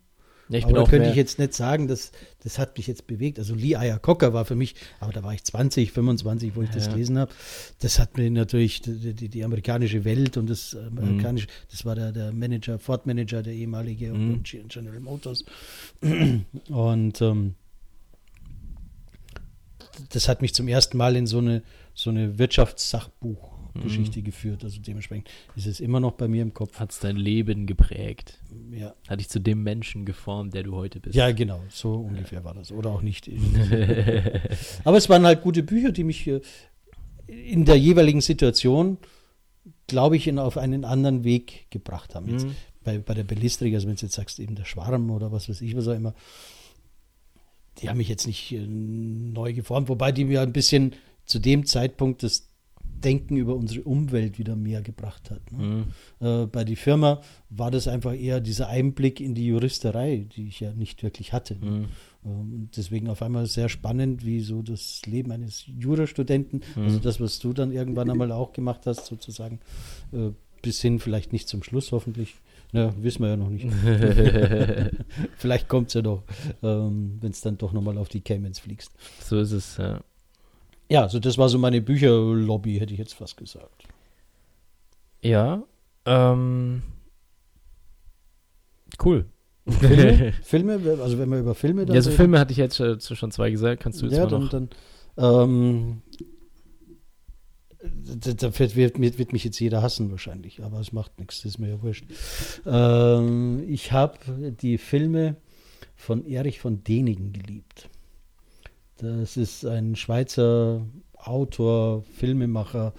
Ja, 0.51 0.65
aber 0.65 0.73
da 0.73 0.85
könnte 0.85 1.11
ich 1.11 1.17
jetzt 1.17 1.39
nicht 1.39 1.53
sagen, 1.53 1.89
dass 1.89 2.11
das 2.43 2.59
hat 2.59 2.77
mich 2.79 2.87
jetzt 2.87 3.07
bewegt. 3.07 3.39
Also 3.39 3.55
Lee 3.55 3.75
Iacocca 3.75 4.33
war 4.33 4.45
für 4.47 4.55
mich, 4.55 4.75
aber 4.99 5.13
da 5.13 5.23
war 5.23 5.35
ich 5.35 5.45
20, 5.45 5.93
25, 5.93 6.57
wo 6.57 6.63
ich 6.63 6.71
ja. 6.71 6.75
das 6.75 6.89
gelesen 6.89 7.19
habe. 7.19 7.33
Das 7.81 7.99
hat 7.99 8.17
mir 8.17 8.31
natürlich 8.31 8.81
die, 8.81 9.13
die, 9.13 9.29
die, 9.29 9.45
amerikanische 9.45 10.05
Welt 10.05 10.39
und 10.39 10.49
das 10.49 10.75
amerikanische, 10.75 11.49
mhm. 11.49 11.71
das 11.71 11.85
war 11.85 11.95
der, 11.95 12.13
der 12.13 12.33
Manager, 12.33 12.79
Ford 12.79 13.07
Manager, 13.07 13.43
der 13.43 13.53
ehemalige 13.53 14.13
mhm. 14.13 14.43
General 14.43 15.01
Motors. 15.01 15.45
Und 16.69 17.21
ähm, 17.21 17.55
das 20.11 20.29
hat 20.29 20.43
mich 20.43 20.55
zum 20.55 20.69
ersten 20.69 20.97
Mal 20.97 21.17
in 21.17 21.27
so 21.27 21.39
eine, 21.39 21.63
so 21.95 22.11
eine 22.11 22.39
Wirtschaftssachbuch 22.39 23.59
Geschichte 23.83 24.21
mhm. 24.21 24.25
geführt. 24.25 24.65
Also 24.65 24.81
dementsprechend 24.81 25.29
ist 25.57 25.67
es 25.67 25.81
immer 25.81 26.01
noch 26.01 26.13
bei 26.13 26.29
mir 26.29 26.43
im 26.43 26.55
Kopf. 26.55 26.79
Hat 26.79 26.93
es 26.93 27.01
dein 27.01 27.17
Leben 27.17 27.67
geprägt? 27.67 28.39
Ja. 28.73 28.95
Hat 29.07 29.21
dich 29.21 29.29
zu 29.29 29.41
dem 29.41 29.63
Menschen 29.63 30.05
geformt, 30.05 30.55
der 30.55 30.63
du 30.63 30.75
heute 30.75 31.01
bist? 31.01 31.15
Ja, 31.15 31.31
genau. 31.33 31.63
So 31.69 31.95
ungefähr 31.95 32.41
ja. 32.41 32.45
war 32.45 32.55
das. 32.55 32.73
Oder 32.73 32.91
auch 32.91 33.03
nicht. 33.03 33.29
Aber 34.85 34.97
es 34.97 35.09
waren 35.09 35.25
halt 35.25 35.43
gute 35.43 35.63
Bücher, 35.63 35.93
die 35.93 36.05
mich 36.05 36.27
äh, 36.27 36.41
in 37.27 37.65
der 37.65 37.79
jeweiligen 37.79 38.21
Situation, 38.21 38.99
glaube 39.87 40.17
ich, 40.17 40.27
in, 40.27 40.39
auf 40.39 40.57
einen 40.57 40.85
anderen 40.85 41.25
Weg 41.25 41.67
gebracht 41.71 42.15
haben. 42.15 42.29
Jetzt 42.29 42.47
mhm. 42.47 42.55
bei, 42.85 42.99
bei 42.99 43.15
der 43.15 43.25
Belistrik, 43.25 43.75
also 43.75 43.87
wenn 43.89 43.97
du 43.97 44.03
jetzt 44.03 44.15
sagst, 44.15 44.39
eben 44.39 44.55
der 44.55 44.65
Schwarm 44.65 45.11
oder 45.11 45.33
was 45.33 45.49
weiß 45.49 45.61
ich, 45.61 45.77
was 45.77 45.89
auch 45.89 45.95
immer, 45.95 46.15
die 47.81 47.89
haben 47.89 47.99
mich 47.99 48.09
jetzt 48.09 48.27
nicht 48.27 48.53
äh, 48.53 48.67
neu 48.67 49.53
geformt, 49.53 49.89
wobei 49.89 50.13
die 50.13 50.25
mir 50.25 50.41
ein 50.43 50.53
bisschen 50.53 50.95
zu 51.25 51.39
dem 51.39 51.67
Zeitpunkt 51.67 52.23
das 52.23 52.49
Denken 53.05 53.37
über 53.37 53.55
unsere 53.55 53.83
Umwelt 53.83 54.39
wieder 54.39 54.57
mehr 54.57 54.83
gebracht 54.83 55.31
hat. 55.31 55.53
Ne? 55.53 55.85
Mhm. 56.21 56.27
Äh, 56.27 56.47
bei 56.47 56.65
der 56.65 56.77
Firma 56.77 57.21
war 57.49 57.71
das 57.71 57.87
einfach 57.87 58.13
eher 58.13 58.41
dieser 58.41 58.69
Einblick 58.69 59.21
in 59.21 59.35
die 59.35 59.47
Juristerei, 59.47 60.27
die 60.35 60.49
ich 60.49 60.61
ja 60.61 60.73
nicht 60.73 61.03
wirklich 61.03 61.33
hatte. 61.33 61.55
Mhm. 61.57 61.87
Ähm, 62.25 62.69
deswegen 62.77 63.09
auf 63.09 63.23
einmal 63.23 63.47
sehr 63.47 63.69
spannend, 63.69 64.27
wie 64.27 64.41
so 64.41 64.63
das 64.63 65.03
Leben 65.07 65.31
eines 65.31 65.65
Jurastudenten, 65.67 66.63
mhm. 66.75 66.83
also 66.83 66.99
das, 66.99 67.21
was 67.21 67.39
du 67.39 67.53
dann 67.53 67.71
irgendwann 67.71 68.11
einmal 68.11 68.33
auch 68.33 68.53
gemacht 68.53 68.87
hast, 68.87 69.07
sozusagen, 69.07 69.61
äh, 70.13 70.31
bis 70.61 70.81
hin 70.81 70.99
vielleicht 70.99 71.33
nicht 71.33 71.49
zum 71.49 71.63
Schluss 71.63 71.93
hoffentlich. 71.93 72.35
Ja, 72.73 72.93
wissen 73.03 73.23
wir 73.23 73.31
ja 73.31 73.37
noch 73.37 73.49
nicht. 73.49 73.67
Vielleicht 75.37 75.69
kommt 75.69 75.89
es 75.89 75.95
ja 75.95 76.03
doch, 76.03 76.23
ähm, 76.63 77.19
wenn 77.21 77.31
es 77.31 77.41
dann 77.41 77.57
doch 77.57 77.73
nochmal 77.73 77.97
auf 77.99 78.09
die 78.09 78.21
Caymans 78.21 78.59
fliegst. 78.59 78.93
So 79.21 79.39
ist 79.39 79.53
es, 79.53 79.77
ja. 79.79 80.01
Ja, 80.91 81.03
also 81.03 81.19
das 81.19 81.37
war 81.37 81.49
so 81.49 81.59
meine 81.59 81.81
Bücherlobby, 81.83 82.79
hätte 82.79 82.93
ich 82.93 82.99
jetzt 82.99 83.15
fast 83.15 83.37
gesagt. 83.37 83.85
Ja, 85.23 85.63
ähm, 86.07 86.83
cool. 89.05 89.27
Filme? 89.67 90.33
Filme? 90.43 90.99
Also 91.03 91.19
wenn 91.19 91.29
wir 91.29 91.41
über 91.41 91.55
Filme 91.55 91.85
dann 91.85 91.95
Ja, 91.95 92.01
so 92.03 92.11
Filme 92.11 92.39
hatte 92.39 92.53
ich 92.53 92.59
jetzt 92.59 92.81
äh, 92.81 92.99
schon 93.01 93.31
zwei 93.31 93.51
gesagt, 93.51 93.83
kannst 93.83 94.01
du 94.01 94.07
jetzt 94.07 94.17
ja, 94.17 94.25
mal 94.25 94.31
dann, 94.31 94.43
noch? 94.43 94.51
dann 94.51 94.69
ähm, 95.19 96.03
da 98.17 98.59
wird, 98.59 98.99
wird, 99.01 99.33
mich 99.33 99.45
jetzt 99.45 99.59
jeder 99.61 99.83
hassen 99.83 100.11
wahrscheinlich, 100.11 100.63
aber 100.63 100.81
es 100.81 100.93
macht 100.93 101.19
nichts, 101.19 101.43
das 101.43 101.53
ist 101.53 101.59
mir 101.59 101.69
ja 101.69 101.83
wurscht. 101.83 102.05
Ähm, 102.67 103.65
ich 103.69 103.93
habe 103.93 104.19
die 104.61 104.79
Filme 104.79 105.37
von 105.97 106.25
Erich 106.27 106.61
von 106.61 106.85
Denigen 106.85 107.33
geliebt. 107.33 107.89
Das 108.99 109.37
ist 109.37 109.65
ein 109.65 109.95
Schweizer 109.97 110.87
Autor, 111.15 112.03
Filmemacher, 112.03 112.95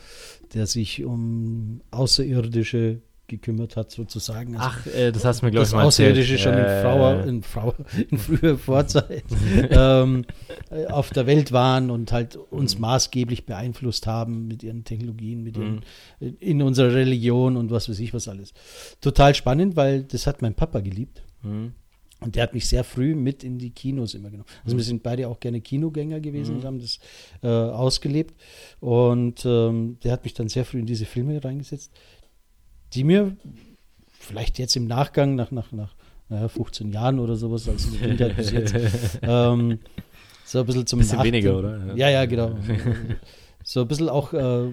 der 0.53 0.67
sich 0.67 1.03
um 1.03 1.81
Außerirdische 1.91 3.01
gekümmert 3.29 3.75
hat, 3.75 3.91
sozusagen. 3.91 4.57
Also 4.57 4.69
Ach, 4.69 4.87
äh, 4.87 5.11
das 5.11 5.23
hast 5.23 5.41
du 5.41 5.45
mir, 5.45 5.51
glaube 5.51 5.67
ich, 5.67 5.73
mal 5.73 5.85
Außerirdische 5.85 6.37
schon 6.37 6.53
in, 6.53 6.65
Frauer, 6.65 7.23
in, 7.23 7.43
Frau, 7.43 7.73
in 8.09 8.17
früher 8.17 8.57
Vorzeit 8.57 9.23
ähm, 9.69 10.25
äh, 10.69 10.87
auf 10.87 11.11
der 11.11 11.25
Welt 11.27 11.51
waren 11.51 11.89
und 11.89 12.11
halt 12.11 12.35
uns 12.35 12.75
mhm. 12.75 12.81
maßgeblich 12.81 13.45
beeinflusst 13.45 14.07
haben 14.07 14.47
mit 14.47 14.63
ihren 14.63 14.83
Technologien, 14.83 15.43
mit 15.43 15.57
ihren, 15.57 15.81
mhm. 16.19 16.37
in 16.39 16.61
unserer 16.61 16.93
Religion 16.93 17.55
und 17.55 17.71
was 17.71 17.87
weiß 17.87 17.99
ich 17.99 18.13
was 18.13 18.27
alles. 18.27 18.53
Total 18.99 19.33
spannend, 19.35 19.75
weil 19.75 20.03
das 20.03 20.27
hat 20.27 20.41
mein 20.41 20.55
Papa 20.55 20.81
geliebt. 20.81 21.23
Mhm. 21.43 21.73
Und 22.21 22.35
der 22.35 22.43
hat 22.43 22.53
mich 22.53 22.67
sehr 22.67 22.83
früh 22.83 23.15
mit 23.15 23.43
in 23.43 23.59
die 23.59 23.69
Kinos 23.69 24.13
immer 24.13 24.29
genommen. 24.29 24.49
Also 24.65 24.75
wir 24.75 24.83
sind 24.83 25.03
beide 25.03 25.29
auch 25.29 25.39
gerne 25.39 25.61
Kinogänger 25.61 26.19
gewesen 26.19 26.51
mhm. 26.51 26.57
und 26.57 26.65
haben 26.65 26.79
das 26.79 26.99
äh, 27.41 27.47
ausgelebt. 27.47 28.35
Und 28.81 29.45
ähm, 29.45 29.97
der 30.03 30.11
hat 30.11 30.25
mich 30.25 30.33
dann 30.33 30.49
sehr 30.49 30.65
früh 30.65 30.79
in 30.79 30.85
diese 30.85 31.05
Filme 31.05 31.41
reingesetzt, 31.41 31.93
die 32.93 33.03
mir 33.03 33.35
vielleicht 34.19 34.59
jetzt 34.59 34.75
im 34.75 34.87
Nachgang, 34.87 35.35
nach, 35.35 35.51
nach, 35.51 35.71
nach 35.71 35.95
naja, 36.29 36.47
15 36.47 36.91
Jahren 36.91 37.19
oder 37.19 37.35
sowas, 37.35 37.67
als 37.67 37.91
Kindheit 37.91 38.35
bis 38.35 38.51
jetzt, 38.51 38.75
ähm, 39.21 39.79
so 40.45 40.59
ein 40.59 40.65
bisschen 40.65 40.87
zum 40.87 40.99
bisschen 40.99 41.17
Nachdenken. 41.17 41.35
weniger, 41.35 41.57
oder? 41.57 41.95
Ja, 41.95 42.09
ja, 42.09 42.25
genau. 42.25 42.57
so 43.63 43.81
ein 43.81 43.87
bisschen 43.87 44.09
auch 44.09 44.33
äh, 44.33 44.71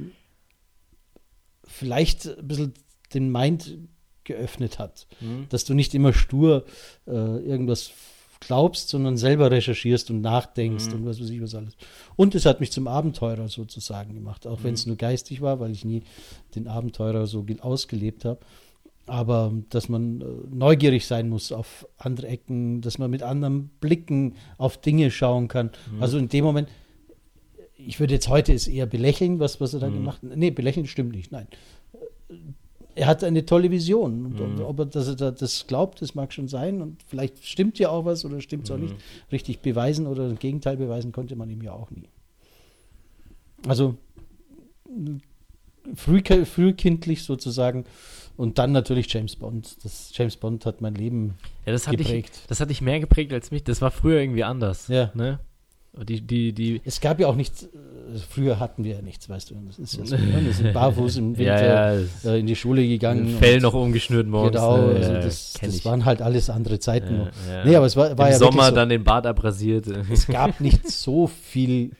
vielleicht 1.64 2.26
ein 2.26 2.48
bisschen 2.48 2.74
den 3.14 3.31
Mind 3.31 3.79
geöffnet 4.24 4.79
hat. 4.79 5.07
Mhm. 5.20 5.46
Dass 5.48 5.64
du 5.64 5.74
nicht 5.74 5.94
immer 5.94 6.12
stur 6.12 6.64
äh, 7.07 7.11
irgendwas 7.11 7.92
glaubst, 8.40 8.88
sondern 8.88 9.16
selber 9.16 9.51
recherchierst 9.51 10.11
und 10.11 10.20
nachdenkst 10.20 10.88
mhm. 10.88 10.94
und 10.94 11.07
was 11.07 11.20
weiß 11.20 11.31
ich 11.31 11.40
was 11.40 11.55
alles. 11.55 11.77
Und 12.16 12.35
es 12.35 12.46
hat 12.46 12.61
mich 12.61 12.72
zum 12.72 12.88
Abenteurer 12.88 13.49
sozusagen 13.49 14.14
gemacht, 14.14 14.46
auch 14.46 14.61
mhm. 14.61 14.64
wenn 14.64 14.75
es 14.75 14.87
nur 14.87 14.96
geistig 14.96 15.40
war, 15.40 15.61
weil 15.61 15.72
ich 15.72 15.85
nie 15.85 16.03
den 16.55 16.68
Abenteurer 16.68 17.27
so 17.27 17.44
ausgelebt 17.61 18.25
habe. 18.25 18.40
Aber 19.09 19.53
dass 19.70 19.88
man 19.88 20.20
äh, 20.20 20.25
neugierig 20.51 21.07
sein 21.07 21.29
muss 21.29 21.53
auf 21.53 21.87
andere 21.96 22.27
Ecken, 22.27 22.81
dass 22.81 22.99
man 22.99 23.11
mit 23.11 23.22
anderen 23.22 23.68
Blicken 23.81 24.35
auf 24.59 24.79
Dinge 24.79 25.12
schauen 25.12 25.46
kann. 25.46 25.70
Mhm. 25.92 26.03
Also 26.03 26.18
in 26.18 26.29
dem 26.29 26.44
Moment, 26.44 26.68
ich 27.77 28.01
würde 28.01 28.14
jetzt 28.14 28.29
heute 28.29 28.53
es 28.53 28.66
eher 28.66 28.87
belächeln, 28.87 29.38
was, 29.38 29.61
was 29.61 29.75
er 29.75 29.81
da 29.81 29.88
mhm. 29.88 29.94
gemacht 29.94 30.22
hat. 30.22 30.37
Nee, 30.37 30.51
belächeln 30.51 30.87
stimmt 30.87 31.12
nicht, 31.12 31.31
nein 31.31 31.46
er 32.97 33.07
hat 33.07 33.23
eine 33.23 33.45
tolle 33.45 33.71
Vision. 33.71 34.27
Und 34.27 34.41
mhm. 34.41 34.63
ob 34.63 34.81
er 34.81 34.87
das, 34.87 35.15
das, 35.17 35.67
glaubt, 35.67 36.03
das 36.03 36.15
mag 36.15 36.33
schon 36.33 36.49
sein. 36.49 36.81
Und 36.81 37.03
vielleicht 37.07 37.45
stimmt 37.45 37.79
ja 37.79 37.91
auch 37.91 38.05
was 38.05 38.25
oder 38.25 38.41
stimmt 38.41 38.65
es 38.65 38.71
mhm. 38.71 38.77
auch 38.77 38.81
nicht. 38.81 38.97
Richtig 39.31 39.61
beweisen 39.61 40.07
oder 40.07 40.29
das 40.29 40.39
Gegenteil 40.39 40.77
beweisen 40.79 41.13
konnte 41.13 41.37
man 41.37 41.51
ihm 41.51 41.63
ja 41.63 41.73
auch 41.73 41.91
nie. 41.91 42.09
Also 43.69 43.97
früh, 45.95 46.23
frühkindlich 46.45 47.23
sozusagen. 47.23 47.85
Und 48.37 48.59
dann 48.59 48.73
natürlich 48.73 49.13
James 49.13 49.37
Bond. 49.37 49.77
Das 49.85 50.11
James 50.15 50.37
Bond 50.37 50.65
hat 50.67 50.81
mein 50.81 50.95
Leben 50.95 51.35
ja, 51.67 51.73
das 51.73 51.87
geprägt. 51.87 52.33
Ich, 52.35 52.47
das 52.49 52.61
hat 52.61 52.71
dich 52.71 52.81
mehr 52.81 53.01
geprägt 53.01 53.33
als 53.33 53.51
mich. 53.51 53.63
Das 53.65 53.83
war 53.83 53.91
früher 53.91 54.21
irgendwie 54.21 54.45
anders. 54.45 54.89
Ja. 54.89 55.11
Ne? 55.15 55.39
Die, 56.05 56.21
die, 56.21 56.53
die 56.53 56.83
es 56.85 57.01
gab 57.01 57.19
ja 57.19 57.27
auch 57.27 57.35
nichts, 57.35 57.65
äh, 57.65 57.69
früher 58.31 58.61
hatten 58.61 58.85
wir 58.85 58.97
ja 58.97 59.03
nichts, 59.03 59.29
weißt 59.29 59.51
du. 59.51 59.55
Das 59.67 59.79
ist 59.79 59.97
ja 59.97 60.05
so, 60.05 60.17
ne? 60.17 60.45
Wir 60.45 60.53
sind 60.53 60.73
barfuß 60.75 61.17
im 61.17 61.39
Winter 61.39 61.67
ja, 61.67 61.95
ja, 61.95 62.31
äh, 62.33 62.41
in 62.41 62.47
die 62.47 62.57
Schule 62.57 62.87
gegangen. 62.87 63.37
Fell 63.39 63.61
noch 63.61 63.73
umgeschnürt 63.75 64.27
morgens. 64.27 64.57
Genau, 64.57 64.77
ne? 64.77 64.97
also 64.97 65.13
das, 65.15 65.55
das 65.61 65.85
waren 65.85 66.05
halt 66.05 66.21
alles 66.21 66.51
andere 66.51 66.79
Zeiten. 66.79 67.29
Ja. 67.49 67.65
Nee, 67.65 67.77
aber 67.77 67.87
es 67.87 67.97
war, 67.97 68.17
war 68.19 68.27
Im 68.27 68.33
ja 68.33 68.39
Sommer 68.39 68.69
so, 68.69 68.75
dann 68.75 68.91
den 68.91 69.05
Bart 69.05 69.27
abrasiert. 69.27 69.87
Es 70.11 70.27
gab 70.27 70.61
nicht 70.61 70.89
so 70.91 71.27
viel 71.27 71.93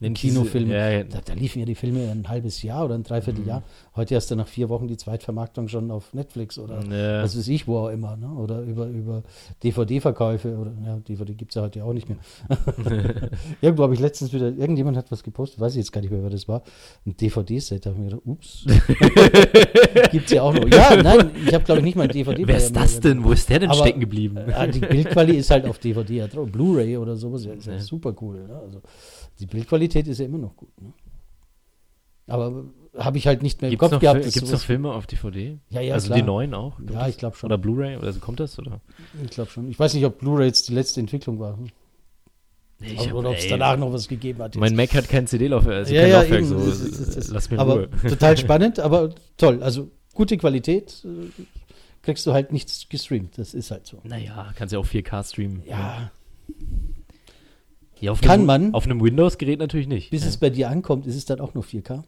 den 0.00 0.12
Kinofilm. 0.12 0.70
Ja, 0.70 0.90
ja. 0.90 1.04
Da, 1.04 1.20
da, 1.24 1.32
liefen 1.32 1.58
ja 1.60 1.64
die 1.64 1.74
Filme 1.74 2.10
ein 2.10 2.28
halbes 2.28 2.62
Jahr 2.62 2.84
oder 2.84 2.94
ein 2.94 3.02
Dreivierteljahr. 3.02 3.60
Mhm. 3.60 3.96
Heute 3.96 4.16
hast 4.16 4.30
du 4.30 4.36
nach 4.36 4.46
vier 4.46 4.68
Wochen 4.68 4.88
die 4.88 4.98
Zweitvermarktung 4.98 5.68
schon 5.68 5.90
auf 5.90 6.12
Netflix 6.12 6.58
oder 6.58 6.82
ja. 6.84 7.22
was 7.22 7.36
weiß 7.36 7.48
ich, 7.48 7.66
wo 7.66 7.78
auch 7.78 7.88
immer. 7.88 8.16
Ne? 8.16 8.28
Oder 8.28 8.60
über, 8.60 8.86
über 8.88 9.22
DVD-Verkäufe. 9.62 10.54
Oder 10.58 10.72
ja, 10.84 10.98
DVD 10.98 11.32
gibt 11.32 11.52
es 11.52 11.54
ja 11.54 11.62
heute 11.62 11.82
auch 11.82 11.94
nicht 11.94 12.08
mehr. 12.10 12.18
Irgendwo 13.62 13.84
habe 13.84 13.94
ich 13.94 14.00
letztens 14.00 14.34
wieder, 14.34 14.48
irgendjemand 14.48 14.98
hat 14.98 15.10
was 15.10 15.22
gepostet, 15.22 15.60
weiß 15.60 15.72
ich 15.72 15.78
jetzt 15.78 15.92
gar 15.92 16.02
nicht 16.02 16.10
mehr, 16.10 16.22
wer 16.22 16.30
das 16.30 16.46
war. 16.46 16.62
Ein 17.06 17.16
DVD-Set. 17.16 17.86
Da 17.86 17.90
habe 17.90 17.98
ich 17.98 18.04
mir 18.04 18.10
gedacht, 18.10 18.26
ups. 18.26 18.66
gibt 20.12 20.26
es 20.26 20.32
ja 20.32 20.42
auch 20.42 20.52
noch. 20.52 20.68
Ja, 20.68 21.02
nein, 21.02 21.30
ich 21.46 21.54
habe 21.54 21.64
glaube 21.64 21.80
ich 21.80 21.84
nicht 21.84 21.96
mal 21.96 22.02
ein 22.02 22.10
DVD. 22.10 22.46
Wer 22.46 22.58
ist 22.58 22.76
das 22.76 23.00
denn? 23.00 23.24
Wo 23.24 23.32
ist 23.32 23.48
der 23.48 23.60
denn 23.60 23.70
Aber, 23.70 23.80
stecken 23.80 24.00
geblieben? 24.00 24.36
Äh, 24.36 24.68
die 24.68 24.80
Bildqualität 24.80 25.40
ist 25.40 25.50
halt 25.50 25.64
auf 25.64 25.78
DVD, 25.78 26.26
Blu-ray 26.26 26.98
oder 26.98 27.16
sowas. 27.16 27.46
Ja, 27.46 27.54
ist 27.54 27.66
ja. 27.66 27.78
super 27.78 28.14
cool. 28.20 28.46
Ne? 28.46 28.60
Also, 28.62 28.82
die 29.40 29.46
Bildqualität 29.46 30.06
ist 30.08 30.18
ja 30.18 30.26
immer 30.26 30.38
noch 30.38 30.56
gut. 30.56 30.70
Ne? 30.80 30.92
Aber 32.26 32.64
habe 32.96 33.18
ich 33.18 33.26
halt 33.26 33.42
nicht 33.42 33.62
mehr 33.62 33.70
im 33.70 33.78
Kopf 33.78 33.98
gehabt. 33.98 34.22
Gibt 34.22 34.36
es 34.36 34.50
noch 34.50 34.60
Filme 34.60 34.92
auf 34.92 35.06
DVD? 35.06 35.58
Ja, 35.68 35.80
ja, 35.80 35.94
Also 35.94 36.08
klar. 36.08 36.18
die 36.18 36.24
neuen 36.24 36.54
auch? 36.54 36.78
Ja, 36.90 37.06
ich 37.08 37.18
glaube 37.18 37.36
schon. 37.36 37.48
Oder 37.48 37.58
Blu-ray? 37.58 37.96
Oder 37.96 38.12
kommt 38.14 38.40
das? 38.40 38.58
Oder? 38.58 38.80
Ich 39.22 39.30
glaube 39.30 39.50
schon. 39.50 39.70
Ich 39.70 39.78
weiß 39.78 39.94
nicht, 39.94 40.04
ob 40.04 40.18
Blu-ray 40.18 40.46
jetzt 40.46 40.68
die 40.68 40.74
letzte 40.74 41.00
Entwicklung 41.00 41.38
war. 41.38 41.58
Ich 42.80 43.12
oder 43.12 43.30
ob 43.30 43.36
es 43.36 43.48
danach 43.48 43.76
noch 43.78 43.92
was 43.92 44.06
gegeben 44.06 44.40
hat. 44.42 44.54
Jetzt. 44.54 44.60
Mein 44.60 44.76
Mac 44.76 44.92
hat 44.94 45.08
kein 45.08 45.26
CD-Laufwerk, 45.26 45.76
also 45.76 45.94
ja, 45.94 46.06
ja, 46.06 46.20
Laufwerk, 46.20 46.44
so, 46.44 46.58
das, 46.58 46.90
das, 46.90 47.14
das, 47.14 47.28
lass 47.28 47.50
mir 47.50 47.58
aber 47.58 47.74
Ruhe. 47.74 47.90
Total 48.06 48.36
spannend, 48.36 48.80
aber 48.80 49.14
toll. 49.38 49.62
Also 49.62 49.90
gute 50.12 50.36
Qualität, 50.36 51.02
äh, 51.06 51.42
kriegst 52.02 52.26
du 52.26 52.34
halt 52.34 52.52
nichts 52.52 52.86
gestreamt. 52.90 53.38
Das 53.38 53.54
ist 53.54 53.70
halt 53.70 53.86
so. 53.86 54.00
Naja, 54.04 54.52
kannst 54.56 54.74
ja 54.74 54.78
auch 54.78 54.86
4K 54.86 55.24
streamen. 55.24 55.62
Ja. 55.66 55.78
ja 55.78 56.10
Kann 58.20 58.40
einem, 58.40 58.46
man. 58.46 58.74
Auf 58.74 58.84
einem 58.84 59.02
Windows-Gerät 59.02 59.58
natürlich 59.58 59.88
nicht. 59.88 60.10
Bis 60.10 60.22
ja. 60.22 60.28
es 60.28 60.36
bei 60.36 60.50
dir 60.50 60.68
ankommt, 60.68 61.06
ist 61.06 61.16
es 61.16 61.24
dann 61.24 61.40
auch 61.40 61.54
nur 61.54 61.64
4K? 61.64 62.02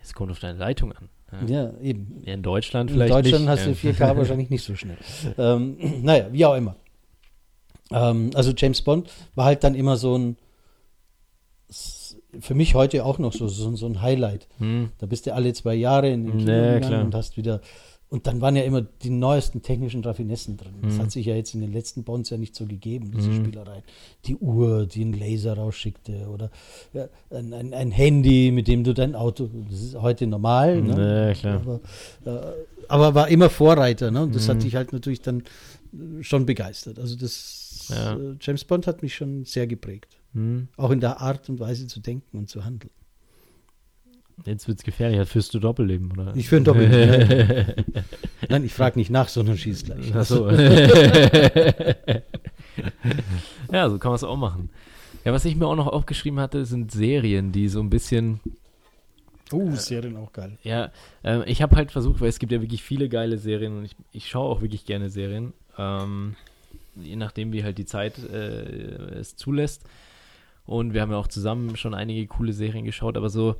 Es 0.00 0.14
kommt 0.14 0.30
auf 0.30 0.40
deine 0.40 0.58
Leitung 0.58 0.92
an. 0.92 1.08
Ja, 1.46 1.64
ja 1.64 1.78
eben. 1.80 2.22
Ja, 2.24 2.34
in 2.34 2.42
Deutschland 2.42 2.90
vielleicht. 2.90 3.10
In 3.10 3.22
Deutschland 3.22 3.44
nicht. 3.44 3.50
hast 3.50 3.66
du 3.66 3.88
4K 3.88 4.16
wahrscheinlich 4.16 4.50
nicht 4.50 4.64
so 4.64 4.74
schnell. 4.74 4.98
Ähm, 5.38 5.76
naja, 6.02 6.28
wie 6.32 6.44
auch 6.44 6.56
immer. 6.56 6.76
Ähm, 7.90 8.30
also 8.34 8.52
James 8.56 8.82
Bond 8.82 9.10
war 9.34 9.46
halt 9.46 9.64
dann 9.64 9.74
immer 9.74 9.96
so 9.96 10.16
ein, 10.16 10.36
für 12.40 12.54
mich 12.54 12.74
heute 12.74 13.04
auch 13.04 13.18
noch 13.18 13.32
so, 13.32 13.48
so, 13.48 13.74
so 13.76 13.86
ein 13.86 14.02
Highlight. 14.02 14.48
Hm. 14.58 14.90
Da 14.98 15.06
bist 15.06 15.26
du 15.26 15.34
alle 15.34 15.52
zwei 15.52 15.74
Jahre 15.74 16.10
in 16.10 16.24
den 16.24 16.38
Kino 16.38 16.52
nee, 16.52 16.74
gegangen 16.74 17.06
und 17.06 17.14
hast 17.14 17.36
wieder 17.36 17.60
und 18.12 18.26
dann 18.26 18.42
waren 18.42 18.54
ja 18.56 18.62
immer 18.62 18.82
die 18.82 19.08
neuesten 19.08 19.62
technischen 19.62 20.04
Raffinessen 20.04 20.58
drin. 20.58 20.74
Das 20.82 20.94
Mhm. 20.94 20.98
hat 21.00 21.10
sich 21.12 21.24
ja 21.26 21.34
jetzt 21.34 21.54
in 21.54 21.62
den 21.62 21.72
letzten 21.72 22.04
Bonds 22.04 22.28
ja 22.28 22.36
nicht 22.36 22.54
so 22.54 22.66
gegeben, 22.66 23.10
diese 23.16 23.30
Mhm. 23.30 23.36
Spielereien. 23.44 23.82
Die 24.26 24.36
Uhr, 24.36 24.84
die 24.86 25.00
einen 25.00 25.14
Laser 25.14 25.54
rausschickte 25.54 26.28
oder 26.28 26.50
ja, 26.92 27.08
ein, 27.30 27.54
ein, 27.54 27.72
ein 27.72 27.90
Handy, 27.90 28.50
mit 28.52 28.68
dem 28.68 28.84
du 28.84 28.92
dein 28.92 29.14
Auto, 29.14 29.48
das 29.70 29.80
ist 29.80 29.94
heute 29.96 30.26
normal. 30.26 30.82
Ne? 30.82 31.28
Ja, 31.28 31.32
klar. 31.34 31.60
Aber, 32.24 32.50
äh, 32.50 32.52
aber 32.88 33.14
war 33.14 33.28
immer 33.28 33.48
Vorreiter 33.48 34.10
ne? 34.10 34.22
und 34.24 34.34
das 34.34 34.46
Mhm. 34.46 34.50
hat 34.50 34.62
dich 34.62 34.74
halt 34.76 34.92
natürlich 34.92 35.22
dann 35.22 35.40
äh, 35.40 36.22
schon 36.22 36.44
begeistert. 36.44 36.98
Also 36.98 37.16
das 37.16 37.88
Ja. 37.88 38.14
äh, 38.14 38.36
James 38.40 38.64
Bond 38.64 38.86
hat 38.86 39.02
mich 39.02 39.14
schon 39.14 39.44
sehr 39.46 39.66
geprägt. 39.66 40.18
Hm. 40.34 40.68
Auch 40.76 40.90
in 40.90 41.00
der 41.00 41.20
Art 41.20 41.48
und 41.48 41.60
Weise 41.60 41.86
zu 41.86 42.00
denken 42.00 42.36
und 42.38 42.48
zu 42.50 42.64
handeln. 42.64 42.92
Jetzt 44.44 44.66
wird's 44.68 44.82
gefährlich. 44.82 45.18
Hat 45.18 45.28
führst 45.28 45.54
du 45.54 45.58
Doppelleben, 45.58 46.12
oder? 46.12 46.34
Ich 46.34 46.48
für 46.48 46.56
ein 46.56 46.64
Doppelleben. 46.64 47.84
Nein, 48.48 48.64
ich 48.64 48.74
frage 48.74 48.98
nicht 48.98 49.10
nach, 49.10 49.28
sondern 49.28 49.56
schieß 49.56 49.84
gleich. 49.84 50.12
Ach 50.14 50.24
so. 50.24 50.50
ja, 53.72 53.88
so 53.88 53.98
kann 53.98 54.10
man 54.10 54.16
es 54.16 54.24
auch 54.24 54.36
machen. 54.36 54.70
Ja, 55.24 55.32
was 55.32 55.44
ich 55.44 55.54
mir 55.54 55.66
auch 55.66 55.76
noch 55.76 55.86
aufgeschrieben 55.86 56.40
hatte, 56.40 56.64
sind 56.64 56.90
Serien, 56.90 57.52
die 57.52 57.68
so 57.68 57.80
ein 57.80 57.90
bisschen. 57.90 58.40
Uh, 59.52 59.76
Serien 59.76 60.16
auch 60.16 60.32
geil. 60.32 60.58
Ja, 60.62 60.90
äh, 61.22 61.48
ich 61.48 61.62
habe 61.62 61.76
halt 61.76 61.92
versucht, 61.92 62.20
weil 62.20 62.28
es 62.28 62.38
gibt 62.38 62.52
ja 62.52 62.60
wirklich 62.60 62.82
viele 62.82 63.08
geile 63.08 63.38
Serien 63.38 63.76
und 63.76 63.84
ich, 63.84 63.94
ich 64.10 64.28
schaue 64.28 64.48
auch 64.48 64.62
wirklich 64.62 64.86
gerne 64.86 65.10
Serien. 65.10 65.52
Ähm, 65.78 66.34
je 66.96 67.16
nachdem, 67.16 67.52
wie 67.52 67.62
halt 67.62 67.78
die 67.78 67.84
Zeit 67.84 68.18
äh, 68.18 69.18
es 69.18 69.36
zulässt. 69.36 69.84
Und 70.64 70.94
wir 70.94 71.02
haben 71.02 71.10
ja 71.10 71.18
auch 71.18 71.28
zusammen 71.28 71.76
schon 71.76 71.94
einige 71.94 72.26
coole 72.26 72.52
Serien 72.52 72.84
geschaut, 72.84 73.16
aber 73.16 73.28
so. 73.28 73.56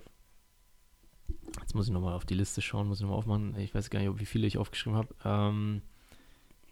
Jetzt 1.60 1.74
muss 1.74 1.86
ich 1.86 1.92
nochmal 1.92 2.14
auf 2.14 2.24
die 2.24 2.34
Liste 2.34 2.60
schauen, 2.62 2.88
muss 2.88 2.98
ich 2.98 3.02
nochmal 3.02 3.18
aufmachen. 3.18 3.54
Ich 3.58 3.74
weiß 3.74 3.90
gar 3.90 4.00
nicht, 4.00 4.18
wie 4.20 4.24
viele 4.24 4.46
ich 4.46 4.58
aufgeschrieben 4.58 4.96
habe. 4.96 5.08
Ähm, 5.24 5.82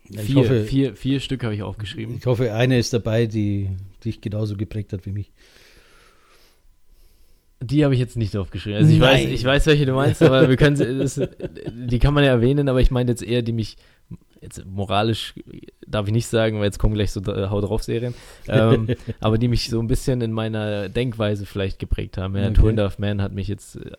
Ja, 0.09 0.23
vier, 0.23 0.37
hoffe- 0.37 0.65
vier, 0.65 0.97
vier 0.97 1.21
Stück 1.21 1.45
habe 1.45 1.55
ich 1.55 1.63
aufgeschrieben. 1.63 2.17
Ich 2.17 2.27
hoffe, 2.27 2.53
eine 2.55 2.79
ist 2.79 2.93
dabei, 2.93 3.27
die 3.27 3.71
dich 4.05 4.21
genauso 4.21 4.57
geprägt 4.57 4.93
hat 4.93 5.05
wie 5.07 5.13
mich. 5.13 5.31
Die 7.63 7.85
habe 7.85 7.93
ich 7.93 8.01
jetzt 8.01 8.17
nicht 8.17 8.35
aufgeschrieben. 8.37 8.79
Also 8.79 8.91
ich 8.93 9.01
weiß, 9.01 9.27
ich 9.27 9.45
weiß, 9.45 9.67
welche 9.67 9.85
du 9.85 9.93
meinst, 9.93 10.23
aber 10.23 10.49
wir 10.49 10.57
können 10.57 10.77
sie- 10.77 10.99
das, 10.99 11.21
die 11.71 11.99
kann 11.99 12.15
man 12.15 12.25
ja 12.25 12.31
erwähnen, 12.31 12.69
aber 12.71 12.81
ich 12.81 12.91
meine 12.91 13.11
jetzt 13.11 13.23
eher, 13.23 13.43
die 13.43 13.53
mich 13.53 13.77
jetzt 14.41 14.65
moralisch 14.67 15.35
darf 15.87 16.07
ich 16.07 16.13
nicht 16.13 16.27
sagen, 16.27 16.59
weil 16.59 16.65
jetzt 16.65 16.79
kommen 16.79 16.95
gleich 16.95 17.13
so 17.13 17.21
äh, 17.21 17.49
Hau 17.49 17.61
drauf 17.61 17.83
Serien, 17.83 18.15
ähm, 18.49 18.89
aber 19.21 19.39
die 19.39 19.49
mich 19.49 19.69
so 19.69 19.81
ein 19.81 19.87
bisschen 19.87 20.21
in 20.21 20.33
meiner 20.33 20.89
Denkweise 20.89 21.47
vielleicht 21.47 21.79
geprägt 21.79 22.17
haben. 22.17 22.37
Ja, 22.37 22.51
Okay. 22.51 22.55
Two 22.55 22.69
and 22.69 22.81
a 22.81 22.85
Half 22.85 22.99
Men 22.99 23.23
hat 23.23 23.33
mich 23.33 23.49
jetzt 23.49 23.77
äh, 23.77 23.91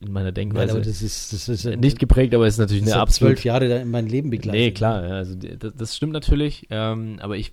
in 0.00 0.12
meiner 0.12 0.26
Nein, 0.26 0.34
Denkweise 0.34 0.72
aber 0.72 0.80
das 0.80 1.00
ist, 1.02 1.32
das 1.32 1.48
ist 1.48 1.64
nicht 1.64 1.98
geprägt, 1.98 2.34
aber 2.34 2.46
es 2.46 2.54
ist 2.54 2.58
natürlich 2.58 2.84
das 2.84 2.92
eine 2.92 3.02
absolut 3.02 3.36
zwölf 3.36 3.44
Jahre 3.44 3.80
in 3.80 3.90
mein 3.90 4.06
Leben 4.06 4.30
begleitet. 4.30 4.60
Nee, 4.60 4.70
klar, 4.72 5.06
ja, 5.06 5.14
also 5.14 5.34
das, 5.34 5.74
das 5.74 5.96
stimmt 5.96 6.12
natürlich, 6.12 6.66
ähm, 6.70 7.18
aber 7.20 7.36
ich, 7.36 7.52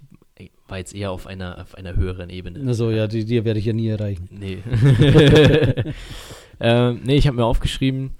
war 0.67 0.77
jetzt 0.77 0.95
eher 0.95 1.11
auf 1.11 1.27
einer 1.27 1.61
auf 1.61 1.75
einer 1.75 1.95
höheren 1.95 2.29
Ebene. 2.29 2.67
Also 2.67 2.89
ja, 2.91 3.07
die, 3.07 3.25
die 3.25 3.45
werde 3.45 3.59
ich 3.59 3.65
ja 3.65 3.73
nie 3.73 3.87
erreichen. 3.87 4.27
Nee. 4.31 4.63
ähm, 6.59 7.01
nee, 7.03 7.15
ich 7.15 7.27
habe 7.27 7.37
mir 7.37 7.45
aufgeschrieben, 7.45 8.11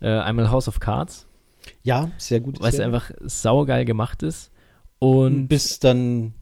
äh, 0.00 0.08
einmal 0.08 0.50
House 0.50 0.68
of 0.68 0.80
Cards, 0.80 1.26
Ja, 1.84 2.10
sehr 2.16 2.40
gut. 2.40 2.60
weil 2.60 2.70
es 2.70 2.80
einfach 2.80 3.10
saugeil 3.20 3.84
gemacht 3.84 4.22
ist. 4.24 4.50
Und 4.98 5.48
bis 5.48 5.78
dann 5.78 6.32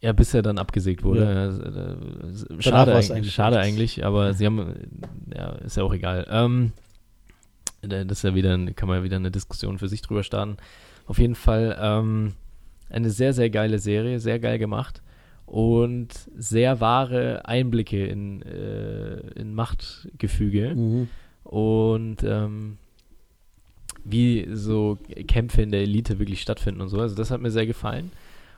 ja, 0.00 0.12
bis 0.12 0.34
er 0.34 0.42
dann 0.42 0.58
abgesägt 0.58 1.04
wurde. 1.04 1.22
Ja. 1.22 2.28
S- 2.28 2.42
äh, 2.42 2.60
schade, 2.62 2.92
eigentlich, 2.92 3.12
eigentlich 3.12 3.34
schade 3.34 3.58
eigentlich, 3.60 4.04
aber 4.04 4.34
sie 4.34 4.46
haben, 4.46 4.74
ja, 5.32 5.52
ist 5.52 5.76
ja 5.76 5.84
auch 5.84 5.94
egal. 5.94 6.26
Ähm, 6.28 6.72
da- 7.82 8.02
das 8.02 8.18
ist 8.18 8.24
ja 8.24 8.34
wieder, 8.34 8.58
kann 8.74 8.88
man 8.88 8.98
ja 8.98 9.04
wieder 9.04 9.16
eine 9.16 9.30
Diskussion 9.30 9.78
für 9.78 9.88
sich 9.88 10.02
drüber 10.02 10.24
starten. 10.24 10.56
Auf 11.06 11.18
jeden 11.18 11.36
Fall 11.36 11.78
ähm, 11.80 12.32
eine 12.90 13.10
sehr, 13.10 13.32
sehr 13.32 13.48
geile 13.50 13.78
Serie, 13.78 14.18
sehr 14.18 14.40
geil 14.40 14.58
gemacht 14.58 15.02
und 15.46 16.08
sehr 16.36 16.80
wahre 16.80 17.46
Einblicke 17.46 18.04
in, 18.04 18.42
äh, 18.42 19.18
in 19.38 19.54
Machtgefüge 19.54 20.74
mhm. 20.74 21.08
und 21.44 22.16
ähm, 22.24 22.78
wie 24.04 24.48
so 24.52 24.98
Kämpfe 25.26 25.62
in 25.62 25.70
der 25.70 25.82
Elite 25.82 26.18
wirklich 26.18 26.40
stattfinden 26.40 26.80
und 26.80 26.88
so. 26.88 26.98
Also 26.98 27.14
das 27.14 27.30
hat 27.30 27.40
mir 27.40 27.50
sehr 27.50 27.66
gefallen. 27.66 28.10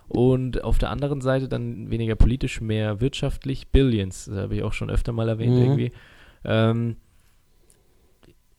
Und 0.09 0.63
auf 0.63 0.79
der 0.79 0.91
anderen 0.91 1.21
Seite 1.21 1.49
dann 1.49 1.91
weniger 1.91 2.15
politisch, 2.15 2.61
mehr 2.61 3.01
wirtschaftlich. 3.01 3.69
Billions, 3.69 4.27
das 4.27 4.37
habe 4.37 4.57
ich 4.57 4.63
auch 4.63 4.73
schon 4.73 4.91
öfter 4.91 5.13
mal 5.13 5.29
erwähnt 5.29 5.57
Mhm. 5.57 5.63
irgendwie. 5.63 5.93
Ähm, 6.45 6.97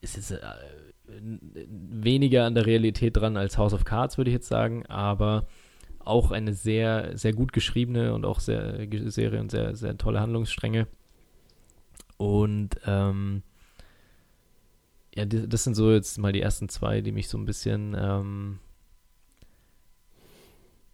ist 0.01 0.15
jetzt 0.15 0.31
äh, 0.31 0.39
weniger 1.07 2.45
an 2.45 2.55
der 2.55 2.65
Realität 2.65 3.17
dran 3.17 3.37
als 3.37 3.57
House 3.57 3.73
of 3.73 3.85
Cards, 3.85 4.17
würde 4.17 4.31
ich 4.31 4.35
jetzt 4.35 4.47
sagen, 4.47 4.85
aber 4.87 5.45
auch 5.99 6.31
eine 6.31 6.53
sehr, 6.53 7.17
sehr 7.17 7.33
gut 7.33 7.53
geschriebene 7.53 8.13
und 8.13 8.25
auch 8.25 8.39
sehr 8.39 8.87
Serie 9.09 9.39
und 9.39 9.51
sehr, 9.51 9.75
sehr 9.75 9.97
tolle 9.97 10.19
Handlungsstränge. 10.19 10.87
Und 12.17 12.69
ähm, 12.85 13.43
ja, 15.15 15.25
das 15.25 15.63
sind 15.63 15.75
so 15.75 15.91
jetzt 15.91 16.17
mal 16.17 16.33
die 16.33 16.41
ersten 16.41 16.67
zwei, 16.69 17.01
die 17.01 17.11
mich 17.11 17.27
so 17.29 17.37
ein 17.37 17.45
bisschen, 17.45 17.95
ähm, 17.97 18.59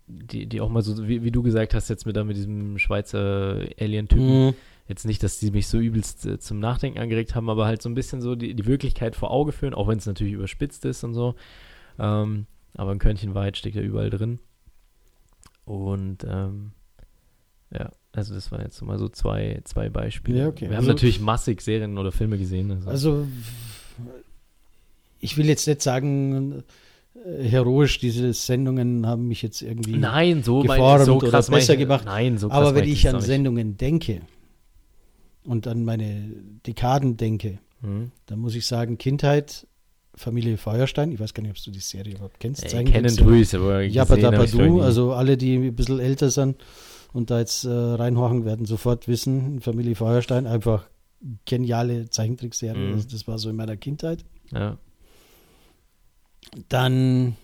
die, 0.07 0.45
die 0.47 0.61
auch 0.61 0.69
mal 0.69 0.81
so, 0.81 1.07
wie, 1.07 1.23
wie 1.23 1.31
du 1.31 1.41
gesagt 1.41 1.73
hast, 1.73 1.89
jetzt 1.89 2.05
mit, 2.05 2.21
mit 2.25 2.35
diesem 2.35 2.77
Schweizer 2.77 3.61
Alien-Typen, 3.79 4.47
Mhm. 4.49 4.53
jetzt 4.87 5.05
nicht, 5.05 5.23
dass 5.23 5.39
die 5.39 5.51
mich 5.51 5.67
so 5.67 5.79
übelst 5.79 6.25
äh, 6.25 6.37
zum 6.39 6.59
Nachdenken 6.59 6.99
angeregt 6.99 7.33
haben, 7.33 7.49
aber 7.49 7.65
halt 7.65 7.81
so 7.81 7.89
ein 7.89 7.95
bisschen 7.95 8.21
so 8.21 8.35
die, 8.35 8.53
die 8.53 8.65
Wirklichkeit 8.65 9.15
vor 9.15 9.31
Auge 9.31 9.53
führen, 9.53 9.73
auch 9.73 9.87
wenn 9.87 9.97
es 9.97 10.05
natürlich 10.05 10.33
überspitzt 10.33 10.83
ist 10.85 11.03
und 11.03 11.13
so. 11.13 11.35
Ähm, 11.97 12.45
aber 12.75 12.91
ein 12.91 12.99
Körnchen 12.99 13.33
Wahrheit 13.35 13.57
steckt 13.57 13.75
ja 13.75 13.81
überall 13.81 14.09
drin. 14.09 14.39
Und 15.65 16.25
ähm, 16.27 16.71
ja, 17.73 17.89
also 18.11 18.33
das 18.33 18.51
waren 18.51 18.61
jetzt 18.61 18.81
mal 18.81 18.97
so 18.99 19.07
zwei, 19.07 19.61
zwei 19.63 19.89
Beispiele. 19.89 20.39
Ja, 20.39 20.47
okay. 20.49 20.61
Wir 20.69 20.71
haben 20.71 20.77
Also- 20.83 20.89
natürlich 20.91 21.21
massig 21.21 21.61
Serien 21.61 21.97
oder 21.97 22.11
Filme 22.11 22.37
gesehen. 22.37 22.71
Also, 22.71 22.89
Also, 22.89 23.27
ich 25.21 25.37
will 25.37 25.45
jetzt 25.45 25.67
nicht 25.67 25.81
sagen, 25.81 26.63
äh, 27.15 27.43
heroisch, 27.43 27.99
diese 27.99 28.33
Sendungen 28.33 29.05
haben 29.07 29.27
mich 29.27 29.41
jetzt 29.41 29.61
irgendwie. 29.61 29.95
nein, 29.97 30.43
so, 30.43 30.61
geformt 30.61 31.05
so 31.05 31.17
oder 31.17 31.31
besser 31.49 31.73
ich- 31.73 31.79
gemacht. 31.79 32.03
Nein, 32.05 32.37
so 32.37 32.49
krass 32.49 32.57
Aber 32.57 32.75
wenn 32.75 32.83
ich 32.89 33.07
an. 33.07 33.21
Sendungen 33.21 33.77
denke 33.77 34.21
und 35.45 35.67
an 35.67 35.83
meine 35.85 36.31
Dekaden 36.67 37.17
denke, 37.17 37.59
Hm. 37.81 38.11
dann 38.27 38.39
muss 38.39 38.55
ich 38.55 38.65
sagen, 38.65 38.97
Kindheit, 38.97 39.65
Familie 40.13 40.57
Feuerstein, 40.57 41.11
ich 41.11 41.19
weiß 41.19 41.33
gar 41.33 41.41
nicht, 41.41 41.51
ob 41.57 41.63
du 41.63 41.71
die 41.71 41.79
Serie 41.79 42.13
überhaupt 42.15 42.39
kennst. 42.39 42.63
Ja. 42.63 42.69
ich 43.41 43.55
aber 43.55 43.81
Jabba 43.81 44.15
gesehen 44.15 44.25
hab 44.25 44.31
Dabba 44.33 44.43
ich's, 44.43 44.51
glaub 44.53 44.63
ich, 44.65 44.69
Du, 44.71 44.75
nie. 44.77 44.81
also 44.83 45.13
alle, 45.13 45.37
die 45.37 45.55
ein 45.55 45.75
bisschen 45.75 45.99
älter 45.99 46.29
sind 46.29 46.57
und 47.13 47.29
da 47.31 47.39
jetzt 47.39 47.63
äh, 47.63 47.69
reinhorchen, 47.69 48.45
werden 48.45 48.65
sofort 48.65 49.07
wissen, 49.07 49.61
Familie 49.61 49.95
Feuerstein, 49.95 50.47
einfach 50.47 50.87
geniale 51.45 52.09
Zeichentrickserie, 52.09 52.87
Mhm. 52.89 52.93
also 52.95 53.07
das 53.09 53.27
war 53.27 53.37
so 53.39 53.49
in 53.49 53.55
meiner 53.55 53.77
Kindheit. 53.77 54.25
ja. 54.53 54.77
Dann 56.69 57.35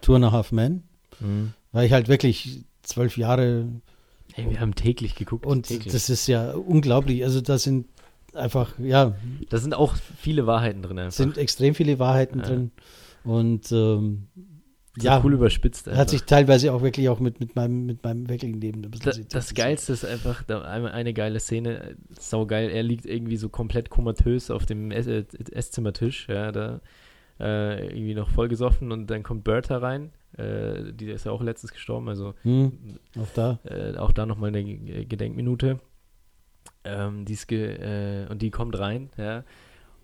Tour 0.00 0.16
and 0.16 0.24
a 0.26 0.32
Half 0.32 0.52
Men, 0.52 0.82
Hm. 1.20 1.52
weil 1.72 1.86
ich 1.86 1.92
halt 1.92 2.08
wirklich 2.08 2.64
zwölf 2.82 3.16
Jahre 3.16 3.66
Ey, 4.34 4.48
wir 4.50 4.60
haben 4.60 4.74
täglich 4.74 5.14
geguckt. 5.16 5.44
und 5.46 5.66
täglich. 5.66 5.92
das 5.92 6.08
ist 6.10 6.26
ja 6.28 6.52
unglaublich, 6.52 7.24
also 7.24 7.40
da 7.40 7.58
sind 7.58 7.86
einfach, 8.34 8.78
ja, 8.78 9.16
da 9.48 9.58
sind 9.58 9.74
auch 9.74 9.96
viele 10.18 10.46
Wahrheiten 10.46 10.82
drin. 10.82 10.98
Einfach. 10.98 11.12
sind 11.16 11.38
extrem 11.38 11.74
viele 11.74 11.98
Wahrheiten 11.98 12.38
Ja. 12.40 12.44
drin 12.44 12.70
und 13.24 13.72
ähm, 13.72 14.28
ja, 15.00 15.20
cool 15.24 15.32
überspitzt. 15.34 15.86
hat 15.86 15.94
einfach. 15.94 16.08
sich 16.08 16.22
teilweise 16.24 16.72
auch 16.72 16.82
wirklich 16.82 17.08
auch 17.08 17.20
mit, 17.20 17.40
mit 17.40 17.56
meinem, 17.56 17.86
mit 17.86 18.02
meinem 18.04 18.28
wirklichen 18.28 18.60
Leben 18.60 18.84
ein 18.84 18.90
bisschen 18.90 19.04
Das, 19.06 19.14
zitiert. 19.16 19.34
das 19.34 19.54
Geilste 19.54 19.92
ist 19.92 20.04
einfach, 20.04 20.42
da 20.44 20.62
einmal 20.62 20.92
eine 20.92 21.12
geile 21.14 21.40
Szene, 21.40 21.96
saugeil, 22.18 22.70
er 22.70 22.82
liegt 22.82 23.06
irgendwie 23.06 23.36
so 23.36 23.48
komplett 23.48 23.90
komatös 23.90 24.50
auf 24.50 24.66
dem 24.66 24.90
Ess- 24.92 25.06
äh, 25.08 25.24
Esszimmertisch, 25.52 26.28
ja, 26.28 26.52
da 26.52 26.80
äh, 27.40 27.86
irgendwie 27.86 28.14
noch 28.14 28.30
voll 28.30 28.48
gesoffen 28.48 28.92
und 28.92 29.06
dann 29.08 29.22
kommt 29.22 29.44
Bertha 29.44 29.78
rein, 29.78 30.12
Äh, 30.36 30.92
die 30.92 31.10
ist 31.10 31.24
ja 31.24 31.32
auch 31.32 31.42
letztens 31.42 31.72
gestorben, 31.72 32.08
also 32.08 32.34
hm, 32.42 32.98
auch 33.18 33.28
da. 33.34 33.58
Äh, 33.64 33.96
auch 33.96 34.12
da 34.12 34.26
nochmal 34.26 34.48
eine 34.54 34.62
Gedenkminute. 35.06 35.78
Ähm, 36.84 37.24
die 37.24 37.32
ist 37.32 37.46
ge 37.48 37.76
äh, 37.76 38.26
und 38.28 38.42
die 38.42 38.50
kommt 38.50 38.78
rein, 38.78 39.10
ja. 39.16 39.44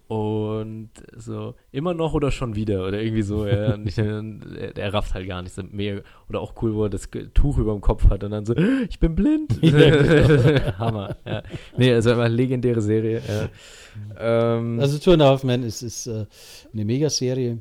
Und 0.06 0.90
so, 1.16 1.54
immer 1.72 1.94
noch 1.94 2.12
oder 2.12 2.30
schon 2.30 2.54
wieder 2.54 2.86
oder 2.86 3.00
irgendwie 3.00 3.22
so, 3.22 3.46
ja. 3.46 3.76
Nicht, 3.78 3.96
er, 3.96 4.76
er, 4.76 4.92
rafft 4.92 5.14
halt 5.14 5.26
gar 5.26 5.40
nichts. 5.40 5.58
Mega, 5.70 6.02
oder 6.28 6.40
auch 6.40 6.60
cool, 6.62 6.74
wo 6.74 6.84
er 6.84 6.90
das 6.90 7.08
Tuch 7.32 7.56
über 7.56 7.72
dem 7.72 7.80
Kopf 7.80 8.10
hat 8.10 8.22
und 8.22 8.32
dann 8.32 8.44
so, 8.44 8.54
ich 8.88 8.98
bin 8.98 9.14
blind. 9.14 9.58
Ja, 9.62 10.78
Hammer, 10.78 11.16
ja. 11.24 11.42
Nee, 11.76 11.92
also 11.92 12.10
einfach 12.10 12.24
eine 12.24 12.34
legendäre 12.34 12.82
Serie. 12.82 13.22
Ja. 13.26 14.56
Ähm, 14.56 14.78
also 14.78 14.98
Two 14.98 15.12
and 15.12 15.22
a 15.22 15.26
Half 15.26 15.42
Men 15.42 15.62
ist, 15.62 15.82
ist 15.82 16.06
äh, 16.06 16.26
eine 16.72 16.84
Megaserie, 16.84 17.58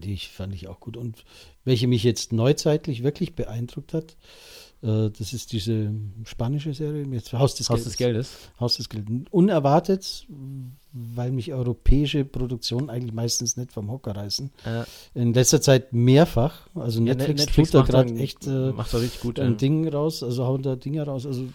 die 0.00 0.12
ich 0.12 0.28
fand 0.28 0.54
ich 0.54 0.68
auch 0.68 0.80
gut 0.80 0.96
und 0.96 1.24
welche 1.64 1.88
mich 1.88 2.04
jetzt 2.04 2.32
neuzeitlich 2.32 3.02
wirklich 3.02 3.34
beeindruckt 3.34 3.94
hat, 3.94 4.12
äh, 4.12 4.14
das 4.82 5.32
ist 5.32 5.52
diese 5.52 5.90
spanische 6.24 6.74
Serie, 6.74 7.04
jetzt 7.06 7.32
Haus 7.32 7.54
des 7.54 7.70
Haus 7.70 7.78
Geldes. 7.78 7.86
Des 7.86 7.96
Geldes. 7.96 8.38
Haus 8.60 8.76
des 8.76 8.88
Geldes. 8.88 9.10
Unerwartet, 9.30 10.26
weil 10.92 11.32
mich 11.32 11.52
europäische 11.52 12.24
Produktionen 12.24 12.90
eigentlich 12.90 13.12
meistens 13.12 13.56
nicht 13.56 13.72
vom 13.72 13.90
Hocker 13.90 14.14
reißen. 14.14 14.50
Ja. 14.64 14.86
In 15.14 15.34
letzter 15.34 15.60
Zeit 15.60 15.92
mehrfach. 15.92 16.68
Also 16.74 17.00
Netflix, 17.00 17.40
ja, 17.40 17.46
Netflix 17.46 17.70
tut 17.70 17.80
da 17.80 17.84
gerade 17.86 18.14
echt 18.16 18.46
äh, 18.46 18.72
macht 18.72 18.94
richtig 18.94 19.20
gut, 19.20 19.40
ein 19.40 19.52
ja. 19.52 19.56
Ding 19.56 19.88
raus, 19.88 20.22
also 20.22 20.44
hauen 20.44 20.62
da 20.62 20.76
Dinge 20.76 21.02
raus. 21.02 21.26
Also 21.26 21.46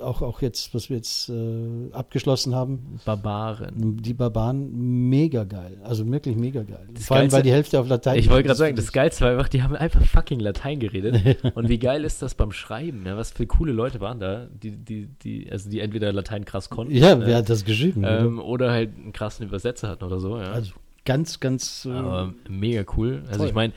auch, 0.00 0.22
auch 0.22 0.42
jetzt, 0.42 0.74
was 0.74 0.88
wir 0.90 0.96
jetzt 0.96 1.28
äh, 1.28 1.92
abgeschlossen 1.92 2.54
haben. 2.54 3.00
Barbaren. 3.04 3.96
Die 4.02 4.14
Barbaren, 4.14 5.08
mega 5.08 5.44
geil. 5.44 5.78
Also 5.82 6.06
wirklich 6.10 6.36
mega 6.36 6.62
geil. 6.62 6.88
Das 6.92 7.06
Vor 7.06 7.16
allem, 7.16 7.32
weil 7.32 7.42
die 7.42 7.52
Hälfte 7.52 7.80
auf 7.80 7.88
Latein 7.88 8.18
Ich 8.18 8.28
wollte 8.28 8.44
gerade 8.44 8.58
sagen, 8.58 8.76
das 8.76 8.92
Geilste 8.92 9.24
war 9.24 9.32
einfach, 9.32 9.48
die 9.48 9.62
haben 9.62 9.76
einfach 9.76 10.04
fucking 10.04 10.40
Latein 10.40 10.80
geredet. 10.80 11.44
und 11.54 11.68
wie 11.68 11.78
geil 11.78 12.04
ist 12.04 12.22
das 12.22 12.34
beim 12.34 12.52
Schreiben? 12.52 13.04
Ja, 13.06 13.16
was 13.16 13.32
für 13.32 13.46
coole 13.46 13.72
Leute 13.72 14.00
waren 14.00 14.20
da, 14.20 14.46
die, 14.46 14.72
die, 14.72 15.08
die, 15.22 15.50
also 15.50 15.70
die 15.70 15.80
entweder 15.80 16.12
Latein 16.12 16.44
krass 16.44 16.70
konnten. 16.70 16.94
Ja, 16.94 17.14
ne? 17.14 17.26
wer 17.26 17.36
hat 17.38 17.50
das 17.50 17.64
geschrieben? 17.64 18.02
Ähm, 18.04 18.38
oder 18.38 18.70
halt 18.70 18.96
einen 18.96 19.12
krassen 19.12 19.46
Übersetzer 19.46 19.88
hatten 19.88 20.04
oder 20.04 20.20
so. 20.20 20.38
Ja. 20.38 20.52
Also 20.52 20.72
ganz, 21.04 21.40
ganz. 21.40 21.86
Äh, 21.86 21.92
Aber 21.92 22.34
mega 22.48 22.84
cool. 22.96 23.22
Also 23.26 23.38
toll. 23.38 23.48
ich 23.48 23.54
meine, 23.54 23.72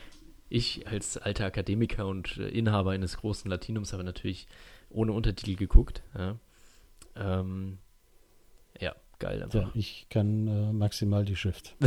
ich 0.49 0.87
als 0.87 1.17
alter 1.17 1.45
Akademiker 1.45 2.07
und 2.07 2.37
Inhaber 2.37 2.91
eines 2.91 3.17
großen 3.17 3.49
Latinums 3.49 3.93
habe 3.93 4.03
natürlich 4.03 4.47
ohne 4.89 5.13
Untertitel 5.13 5.55
geguckt. 5.55 6.03
Ja, 6.17 6.35
ähm, 7.15 7.77
ja 8.79 8.95
geil 9.19 9.43
einfach. 9.43 9.61
Ja, 9.61 9.69
ich 9.73 10.07
kann 10.09 10.47
äh, 10.47 10.73
maximal 10.73 11.25
die 11.25 11.35
Schrift. 11.35 11.75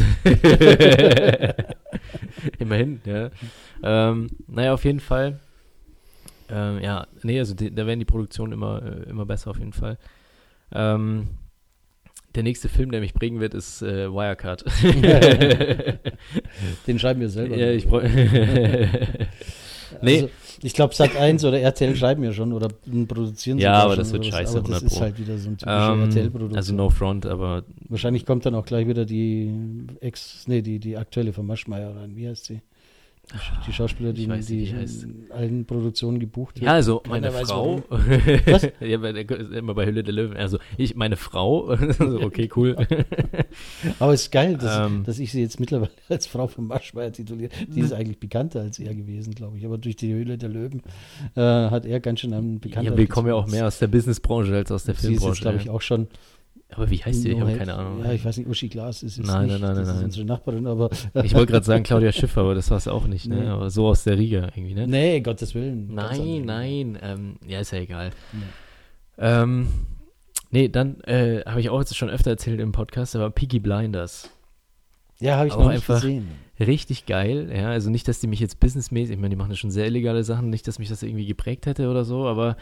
Immerhin, 2.58 3.00
ja. 3.04 3.30
Ähm, 3.82 4.28
naja, 4.46 4.74
auf 4.74 4.84
jeden 4.84 5.00
Fall. 5.00 5.40
Ähm, 6.48 6.80
ja, 6.82 7.06
nee, 7.22 7.38
also 7.38 7.54
die, 7.54 7.74
da 7.74 7.86
werden 7.86 8.00
die 8.00 8.04
Produktionen 8.04 8.52
immer, 8.52 8.82
äh, 8.82 9.08
immer 9.08 9.24
besser 9.24 9.50
auf 9.50 9.58
jeden 9.58 9.72
Fall. 9.72 9.96
Ähm, 10.72 11.28
der 12.34 12.42
nächste 12.42 12.68
Film, 12.68 12.90
der 12.90 13.00
mich 13.00 13.14
bringen 13.14 13.40
wird, 13.40 13.54
ist 13.54 13.82
äh, 13.82 14.10
Wirecard. 14.10 14.64
Den 16.86 16.98
schreiben 16.98 17.20
wir 17.20 17.28
selber. 17.28 17.56
Ja, 17.56 17.70
ich. 17.70 17.86
Nee. 20.02 20.22
Also, 20.22 20.28
ich 20.62 20.74
glaube, 20.74 20.94
Sat 20.94 21.16
1 21.16 21.44
oder 21.44 21.60
RTL 21.60 21.96
schreiben 21.96 22.22
ja 22.22 22.32
schon 22.32 22.52
oder 22.52 22.68
produzieren 23.08 23.58
Ja, 23.58 23.82
aber 23.82 23.96
das 23.96 24.12
wird 24.12 24.26
scheiße. 24.26 24.58
Aber 24.58 24.68
das 24.68 24.82
ist 24.82 25.00
halt 25.00 25.18
wieder 25.18 25.36
so 25.38 25.50
ein 25.50 25.58
typischer 25.58 25.92
ähm, 25.92 26.02
RTL-Produktion. 26.04 26.56
Also 26.56 26.74
No 26.74 26.90
Front, 26.90 27.26
aber. 27.26 27.64
Wahrscheinlich 27.88 28.26
kommt 28.26 28.46
dann 28.46 28.54
auch 28.54 28.64
gleich 28.64 28.86
wieder 28.86 29.04
die 29.04 29.52
Ex, 30.00 30.44
nee, 30.46 30.62
die, 30.62 30.78
die 30.78 30.96
aktuelle 30.96 31.32
von 31.32 31.46
Maschmeyer 31.46 31.96
rein. 31.96 32.16
Wie 32.16 32.28
heißt 32.28 32.44
sie? 32.44 32.60
Die 33.66 33.72
Schauspieler, 33.72 34.12
die, 34.12 34.28
weiß, 34.28 34.46
die 34.46 34.64
in 34.64 35.26
allen 35.30 35.64
Produktionen 35.64 36.18
gebucht 36.20 36.56
wird. 36.56 36.66
Ja, 36.66 36.72
also 36.74 37.02
meine 37.08 37.30
Keiner 37.30 37.46
Frau. 37.46 37.82
Was? 37.88 38.68
ja, 38.80 38.98
bei, 38.98 39.10
immer 39.10 39.74
bei 39.74 39.86
Hülle 39.86 40.02
der 40.02 40.12
Löwen. 40.12 40.36
Also 40.36 40.58
ich, 40.76 40.94
meine 40.94 41.16
Frau. 41.16 41.70
okay, 42.22 42.48
cool. 42.56 42.76
Aber 43.98 44.12
es 44.12 44.22
ist 44.22 44.32
geil, 44.32 44.56
dass, 44.58 44.86
ähm, 44.86 45.04
dass, 45.04 45.18
ich 45.18 45.32
sie 45.32 45.40
jetzt 45.40 45.60
mittlerweile 45.60 45.90
als 46.08 46.26
Frau 46.26 46.46
von 46.46 46.66
Maschmeyer 46.66 47.12
tituliere. 47.12 47.50
Die 47.68 47.80
ist 47.80 47.92
eigentlich 47.92 48.18
bekannter 48.18 48.60
als 48.60 48.78
er 48.78 48.94
gewesen, 48.94 49.34
glaube 49.34 49.58
ich. 49.58 49.64
Aber 49.64 49.78
durch 49.78 49.96
die 49.96 50.12
Hülle 50.12 50.36
der 50.36 50.48
Löwen 50.48 50.82
äh, 51.34 51.40
hat 51.40 51.86
er 51.86 52.00
ganz 52.00 52.20
schön 52.20 52.34
einen 52.34 52.60
bekannten. 52.60 52.92
Ja, 52.92 52.96
wir 52.96 53.06
kommen 53.06 53.28
ja 53.28 53.34
auch 53.34 53.46
mehr 53.46 53.66
aus 53.66 53.78
der 53.78 53.88
Businessbranche 53.88 54.54
als 54.54 54.70
aus 54.70 54.84
der 54.84 54.94
Filmbranche. 54.94 55.24
Sie 55.24 55.32
ist 55.32 55.40
glaube 55.40 55.58
ich, 55.58 55.70
auch 55.70 55.80
schon 55.80 56.08
aber 56.74 56.90
wie 56.90 56.98
heißt 56.98 57.24
die? 57.24 57.32
Ich 57.32 57.40
habe 57.40 57.56
keine 57.56 57.74
Ahnung. 57.74 58.04
Ja, 58.04 58.12
ich 58.12 58.24
weiß 58.24 58.38
nicht, 58.38 58.48
Uschi 58.48 58.68
Glas 58.68 59.02
ist 59.02 59.18
es 59.18 59.26
nein, 59.26 59.48
nicht. 59.48 59.60
Nein, 59.60 59.74
nein, 59.74 59.86
nein, 59.86 60.04
unsere 60.04 60.24
Nachbarin, 60.26 60.66
aber. 60.66 60.90
ich 61.22 61.34
wollte 61.34 61.52
gerade 61.52 61.64
sagen 61.64 61.82
Claudia 61.82 62.12
Schiffer, 62.12 62.42
aber 62.42 62.54
das 62.54 62.70
war 62.70 62.78
es 62.78 62.88
auch 62.88 63.06
nicht, 63.06 63.28
ne? 63.28 63.50
Aber 63.50 63.70
so 63.70 63.86
aus 63.88 64.04
der 64.04 64.18
Riga 64.18 64.48
irgendwie, 64.54 64.74
ne? 64.74 64.86
Nee, 64.86 65.20
Gottes 65.20 65.54
Willen. 65.54 65.94
Nein, 65.94 66.44
nein. 66.44 66.98
Ähm, 67.02 67.36
ja, 67.46 67.60
ist 67.60 67.72
ja 67.72 67.78
egal. 67.78 68.10
Nee, 68.32 68.40
ähm, 69.18 69.68
nee 70.50 70.68
dann 70.68 71.00
äh, 71.02 71.42
habe 71.46 71.60
ich 71.60 71.70
auch 71.70 71.78
jetzt 71.78 71.96
schon 71.96 72.10
öfter 72.10 72.30
erzählt 72.30 72.60
im 72.60 72.72
Podcast, 72.72 73.16
aber 73.16 73.30
Peaky 73.30 73.58
Blinders. 73.58 74.30
Ja, 75.20 75.36
habe 75.36 75.46
ich 75.46 75.54
auch 75.54 75.64
noch 75.64 75.72
nicht 75.72 75.86
gesehen. 75.86 76.28
Richtig 76.58 77.06
geil, 77.06 77.50
ja. 77.54 77.70
Also 77.70 77.90
nicht, 77.90 78.08
dass 78.08 78.20
die 78.20 78.26
mich 78.26 78.40
jetzt 78.40 78.60
businessmäßig, 78.60 79.14
ich 79.14 79.20
meine, 79.20 79.30
die 79.30 79.36
machen 79.36 79.50
ja 79.50 79.56
schon 79.56 79.70
sehr 79.70 79.86
illegale 79.86 80.24
Sachen, 80.24 80.50
nicht, 80.50 80.66
dass 80.66 80.78
mich 80.78 80.88
das 80.88 81.02
irgendwie 81.02 81.26
geprägt 81.26 81.66
hätte 81.66 81.88
oder 81.88 82.04
so, 82.04 82.26
aber 82.26 82.56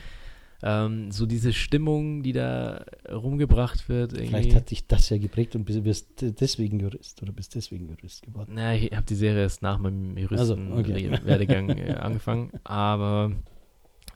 ähm, 0.62 1.10
so 1.10 1.26
diese 1.26 1.52
Stimmung, 1.52 2.22
die 2.22 2.32
da 2.32 2.84
rumgebracht 3.10 3.88
wird. 3.88 4.12
Irgendwie. 4.12 4.28
Vielleicht 4.28 4.54
hat 4.54 4.70
dich 4.70 4.86
das 4.86 5.08
ja 5.08 5.18
geprägt 5.18 5.56
und 5.56 5.64
bist 5.64 6.06
deswegen 6.20 6.80
Jurist 6.80 7.22
oder 7.22 7.32
bist 7.32 7.54
deswegen 7.54 7.88
Jurist 7.88 8.22
geworden. 8.22 8.52
Na, 8.54 8.74
ich 8.74 8.92
habe 8.92 9.06
die 9.06 9.14
Serie 9.14 9.42
erst 9.42 9.62
nach 9.62 9.78
meinem 9.78 10.16
Juristen-Werdegang 10.16 11.70
also, 11.70 11.82
okay. 11.82 11.92
äh, 11.92 11.94
angefangen. 12.00 12.50
Aber 12.64 13.32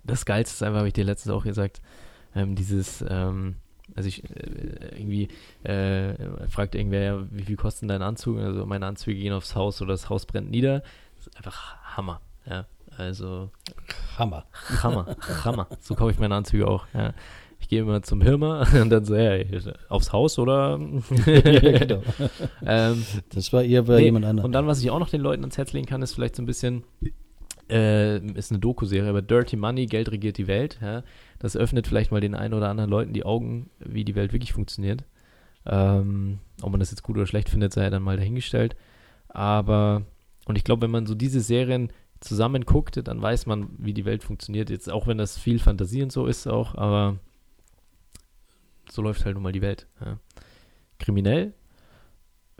das 0.04 0.26
Geilste 0.26 0.54
ist 0.54 0.62
einfach, 0.62 0.78
habe 0.78 0.88
ich 0.88 0.94
dir 0.94 1.04
letztens 1.04 1.34
auch 1.34 1.44
gesagt, 1.44 1.80
ähm, 2.34 2.54
dieses, 2.56 3.04
ähm, 3.08 3.56
also 3.94 4.08
ich 4.08 4.24
äh, 4.24 4.98
irgendwie 4.98 5.28
äh, 5.62 6.48
fragt 6.48 6.74
irgendwer, 6.74 7.02
ja, 7.02 7.26
wie 7.30 7.44
viel 7.44 7.56
kostet 7.56 7.88
dein 7.88 8.02
Anzug? 8.02 8.38
Also 8.38 8.66
meine 8.66 8.86
Anzüge 8.86 9.18
gehen 9.18 9.32
aufs 9.32 9.54
Haus 9.54 9.80
oder 9.80 9.92
das 9.92 10.10
Haus 10.10 10.26
brennt 10.26 10.50
nieder. 10.50 10.82
Das 11.16 11.28
ist 11.28 11.36
einfach 11.36 11.76
Hammer. 11.96 12.20
Ja. 12.46 12.66
Also. 12.96 13.50
Hammer. 14.18 14.46
Hammer. 14.82 15.16
Hammer. 15.44 15.68
So 15.80 15.94
kaufe 15.94 16.10
ich 16.10 16.18
meine 16.18 16.34
Anzüge 16.34 16.66
auch. 16.66 16.86
Ja. 16.94 17.12
Ich 17.60 17.68
gehe 17.68 17.80
immer 17.80 18.02
zum 18.02 18.20
Hirmer 18.20 18.66
und 18.80 18.90
dann 18.90 19.04
so, 19.04 19.16
hey, 19.16 19.48
aufs 19.88 20.12
Haus 20.12 20.38
oder? 20.38 20.78
ja, 21.26 21.78
genau. 21.78 22.02
ähm, 22.64 23.04
das 23.32 23.52
war 23.52 23.62
eher 23.62 23.84
bei 23.84 23.96
nee, 23.96 24.04
jemand 24.04 24.26
anderem. 24.26 24.44
Und 24.44 24.52
dann, 24.52 24.66
was 24.66 24.82
ich 24.82 24.90
auch 24.90 24.98
noch 24.98 25.08
den 25.08 25.22
Leuten 25.22 25.42
ans 25.42 25.56
Herz 25.56 25.72
legen 25.72 25.86
kann, 25.86 26.02
ist 26.02 26.12
vielleicht 26.12 26.36
so 26.36 26.42
ein 26.42 26.46
bisschen, 26.46 26.84
äh, 27.70 28.18
ist 28.18 28.50
eine 28.50 28.60
Doku-Serie, 28.60 29.08
aber 29.08 29.22
Dirty 29.22 29.56
Money, 29.56 29.86
Geld 29.86 30.10
regiert 30.10 30.36
die 30.36 30.46
Welt. 30.46 30.78
Ja? 30.82 31.04
Das 31.38 31.56
öffnet 31.56 31.86
vielleicht 31.86 32.12
mal 32.12 32.20
den 32.20 32.34
einen 32.34 32.52
oder 32.52 32.68
anderen 32.68 32.90
Leuten 32.90 33.14
die 33.14 33.24
Augen, 33.24 33.70
wie 33.78 34.04
die 34.04 34.14
Welt 34.14 34.34
wirklich 34.34 34.52
funktioniert. 34.52 35.04
Ähm, 35.66 36.40
ob 36.60 36.70
man 36.70 36.80
das 36.80 36.90
jetzt 36.90 37.02
gut 37.02 37.16
oder 37.16 37.26
schlecht 37.26 37.48
findet, 37.48 37.72
sei 37.72 37.88
dann 37.88 38.02
mal 38.02 38.18
dahingestellt. 38.18 38.76
Aber, 39.28 40.02
und 40.44 40.56
ich 40.56 40.64
glaube, 40.64 40.82
wenn 40.82 40.90
man 40.90 41.06
so 41.06 41.14
diese 41.14 41.40
Serien 41.40 41.90
zusammen 42.20 42.64
guckt, 42.64 43.00
dann 43.06 43.20
weiß 43.20 43.46
man, 43.46 43.68
wie 43.78 43.94
die 43.94 44.04
Welt 44.04 44.22
funktioniert. 44.22 44.70
Jetzt 44.70 44.90
auch 44.90 45.06
wenn 45.06 45.18
das 45.18 45.38
viel 45.38 45.58
Fantasie 45.58 46.02
und 46.02 46.12
so 46.12 46.26
ist 46.26 46.46
auch, 46.46 46.74
aber 46.74 47.18
so 48.90 49.02
läuft 49.02 49.24
halt 49.24 49.34
nun 49.34 49.42
mal 49.42 49.52
die 49.52 49.62
Welt. 49.62 49.86
Ja. 50.04 50.18
Kriminell, 50.98 51.52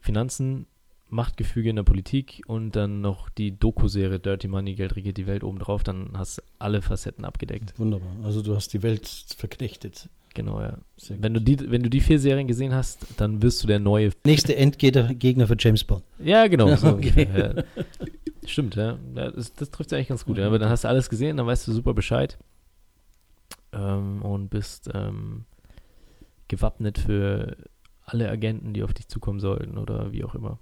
Finanzen, 0.01 0.67
Machtgefüge 1.09 1.71
in 1.71 1.77
der 1.77 1.83
Politik 1.85 2.43
und 2.47 2.77
dann 2.77 3.01
noch 3.01 3.29
die 3.29 3.57
Doku-Serie 3.57 4.19
Dirty 4.19 4.49
Money, 4.49 4.75
Geld 4.75 4.97
regiert 4.97 5.17
die 5.17 5.27
Welt 5.27 5.45
obendrauf, 5.45 5.85
dann 5.85 6.11
hast 6.15 6.39
du 6.39 6.43
alle 6.59 6.83
Facetten 6.83 7.25
abgedeckt. 7.25 7.79
Wunderbar. 7.79 8.09
Also 8.23 8.43
du 8.43 8.55
hast 8.55 8.73
die 8.73 8.83
Welt 8.83 9.09
verknechtet. 9.37 10.09
Genau, 10.35 10.61
ja. 10.61 10.77
wenn 11.21 11.33
du, 11.33 11.41
die, 11.41 11.71
wenn 11.71 11.85
du 11.85 11.89
die 11.89 12.01
vier 12.01 12.19
Serien 12.19 12.49
gesehen 12.49 12.75
hast, 12.75 13.07
dann 13.19 13.41
wirst 13.41 13.63
du 13.63 13.69
der 13.69 13.79
neue. 13.79 14.11
Nächste 14.25 14.57
Endgegner 14.57 15.47
für 15.47 15.57
James 15.57 15.85
Bond. 15.85 16.03
Ja, 16.19 16.49
genau. 16.49 16.75
So 16.75 16.89
okay. 16.95 17.29
ja. 17.33 17.63
Stimmt, 18.47 18.77
ja. 18.77 18.99
Das, 19.15 19.55
das 19.55 19.71
trifft 19.71 19.93
ja 19.93 19.99
eigentlich 19.99 20.09
ganz 20.09 20.25
gut. 20.25 20.39
Ja. 20.39 20.47
Aber 20.47 20.59
dann 20.59 20.69
hast 20.69 20.85
du 20.85 20.89
alles 20.89 21.09
gesehen, 21.09 21.37
dann 21.37 21.47
weißt 21.47 21.67
du 21.67 21.73
super 21.73 21.95
Bescheid. 21.95 22.39
Ähm, 23.73 24.23
und 24.23 24.51
bist 24.51 24.91
ähm, 24.93 25.45
gewappnet 26.49 26.99
für 26.99 27.57
alle 28.05 28.29
Agenten, 28.29 28.75
die 28.75 28.83
auf 28.83 28.93
dich 28.93 29.09
zukommen 29.09 29.41
sollten 29.41 29.79
oder 29.79 30.13
wie 30.13 30.25
auch 30.25 30.35
immer. 30.35 30.59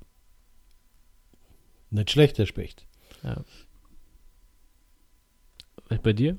Nicht 1.91 2.11
schlecht, 2.11 2.39
Herr 2.39 2.47
Specht. 2.47 2.87
Ja. 3.23 3.45
Bei 6.03 6.13
dir? 6.15 6.39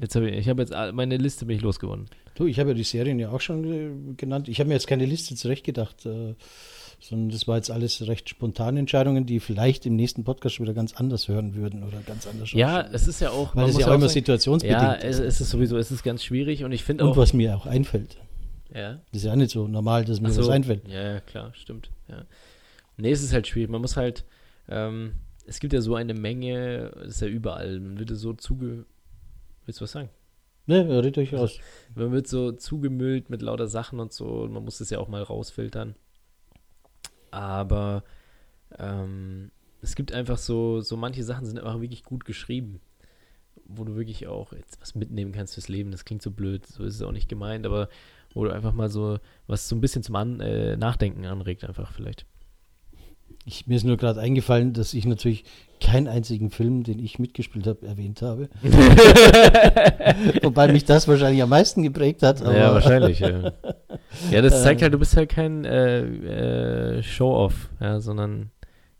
Jetzt 0.00 0.14
habe 0.14 0.30
ich, 0.30 0.36
ich 0.36 0.48
habe 0.48 0.62
jetzt 0.62 0.72
meine 0.94 1.16
Liste 1.16 1.46
bin 1.46 1.56
ich 1.56 1.62
losgewonnen. 1.62 2.06
Du, 2.34 2.46
ich 2.46 2.58
habe 2.58 2.70
ja 2.70 2.74
die 2.74 2.84
Serien 2.84 3.18
ja 3.18 3.30
auch 3.30 3.40
schon 3.40 3.64
äh, 3.64 4.14
genannt. 4.14 4.48
Ich 4.48 4.60
habe 4.60 4.68
mir 4.68 4.74
jetzt 4.74 4.86
keine 4.86 5.06
Liste 5.06 5.34
zurechtgedacht, 5.34 6.06
äh, 6.06 6.34
sondern 6.98 7.30
das 7.30 7.46
war 7.46 7.56
jetzt 7.56 7.70
alles 7.70 8.06
recht 8.06 8.28
spontane 8.28 8.80
Entscheidungen, 8.80 9.26
die 9.26 9.40
vielleicht 9.40 9.86
im 9.86 9.96
nächsten 9.96 10.24
Podcast 10.24 10.56
schon 10.56 10.66
wieder 10.66 10.74
ganz 10.74 10.94
anders 10.94 11.28
hören 11.28 11.54
würden 11.54 11.82
oder 11.82 11.98
ganz 12.00 12.26
anders. 12.26 12.52
Ja, 12.52 12.80
es 12.80 13.06
ist 13.06 13.20
ja 13.20 13.30
auch, 13.30 13.54
weil 13.54 13.68
es 13.68 13.78
ja 13.78 13.88
auch 13.88 13.94
immer 13.94 14.08
situationsbedingt 14.08 14.80
ja, 14.80 14.94
es 14.94 15.18
ist 15.18 15.38
sowieso, 15.38 15.76
es 15.76 15.90
ist 15.90 16.02
ganz 16.02 16.24
schwierig 16.24 16.64
und 16.64 16.72
ich 16.72 16.84
finde 16.84 17.04
auch. 17.04 17.10
Und 17.10 17.16
was 17.16 17.32
mir 17.32 17.56
auch 17.56 17.66
einfällt. 17.66 18.16
Ja. 18.74 18.94
Das 19.12 19.22
ist 19.22 19.24
ja 19.24 19.36
nicht 19.36 19.50
so 19.50 19.68
normal, 19.68 20.04
dass 20.04 20.20
mir 20.20 20.30
so. 20.30 20.42
was 20.42 20.48
einfällt. 20.48 20.88
Ja, 20.88 21.20
klar, 21.20 21.52
stimmt. 21.54 21.90
Ja. 22.08 22.24
Nee, 22.96 23.10
es 23.10 23.22
ist 23.22 23.32
halt 23.32 23.46
schwierig. 23.46 23.70
Man 23.70 23.80
muss 23.80 23.96
halt, 23.96 24.24
ähm, 24.68 25.12
es 25.46 25.60
gibt 25.60 25.72
ja 25.72 25.80
so 25.80 25.94
eine 25.94 26.14
Menge, 26.14 26.90
das 26.94 27.08
ist 27.08 27.20
ja 27.20 27.28
überall, 27.28 27.80
man 27.80 27.98
wird 27.98 28.10
so 28.10 28.32
zuge... 28.32 28.84
Willst 29.64 29.80
du 29.80 29.84
was 29.84 29.92
sagen? 29.92 30.10
Ne, 30.66 30.88
redet 30.88 31.18
euch 31.18 31.34
aus. 31.34 31.58
Man 31.94 32.12
wird 32.12 32.26
so 32.26 32.52
zugemüllt 32.52 33.30
mit 33.30 33.42
lauter 33.42 33.68
Sachen 33.68 34.00
und 34.00 34.12
so, 34.12 34.42
und 34.42 34.52
man 34.52 34.64
muss 34.64 34.78
das 34.78 34.90
ja 34.90 34.98
auch 34.98 35.08
mal 35.08 35.22
rausfiltern. 35.22 35.94
Aber 37.36 38.02
ähm, 38.78 39.50
es 39.82 39.94
gibt 39.94 40.10
einfach 40.10 40.38
so, 40.38 40.80
so 40.80 40.96
manche 40.96 41.22
Sachen 41.22 41.44
sind 41.44 41.58
einfach 41.58 41.82
wirklich 41.82 42.02
gut 42.02 42.24
geschrieben, 42.24 42.80
wo 43.66 43.84
du 43.84 43.94
wirklich 43.94 44.26
auch 44.26 44.54
jetzt 44.54 44.80
was 44.80 44.94
mitnehmen 44.94 45.32
kannst 45.32 45.52
fürs 45.52 45.68
Leben. 45.68 45.90
Das 45.90 46.06
klingt 46.06 46.22
so 46.22 46.30
blöd, 46.30 46.66
so 46.66 46.84
ist 46.84 46.94
es 46.94 47.02
auch 47.02 47.12
nicht 47.12 47.28
gemeint, 47.28 47.66
aber 47.66 47.90
wo 48.32 48.44
du 48.44 48.50
einfach 48.50 48.72
mal 48.72 48.88
so 48.88 49.18
was 49.46 49.68
so 49.68 49.76
ein 49.76 49.82
bisschen 49.82 50.02
zum 50.02 50.16
An 50.16 50.40
äh, 50.40 50.78
Nachdenken 50.78 51.26
anregt, 51.26 51.64
einfach 51.64 51.92
vielleicht. 51.92 52.24
Ich, 53.44 53.66
mir 53.66 53.76
ist 53.76 53.84
nur 53.84 53.98
gerade 53.98 54.20
eingefallen, 54.20 54.72
dass 54.72 54.94
ich 54.94 55.04
natürlich 55.04 55.44
keinen 55.78 56.08
einzigen 56.08 56.50
Film, 56.50 56.84
den 56.84 56.98
ich 56.98 57.18
mitgespielt 57.18 57.66
habe, 57.66 57.86
erwähnt 57.86 58.22
habe. 58.22 58.48
Wobei 60.42 60.72
mich 60.72 60.86
das 60.86 61.06
wahrscheinlich 61.06 61.42
am 61.42 61.50
meisten 61.50 61.82
geprägt 61.82 62.22
hat. 62.22 62.40
ja, 62.40 62.72
wahrscheinlich. 62.72 63.20
Ja. 63.20 63.52
ja, 64.30 64.42
das 64.42 64.62
zeigt 64.62 64.82
halt, 64.82 64.94
du 64.94 64.98
bist 64.98 65.16
halt 65.16 65.28
kein 65.28 65.64
äh, 65.64 66.98
äh, 66.98 67.02
Show-Off, 67.02 67.70
ja, 67.80 68.00
sondern 68.00 68.50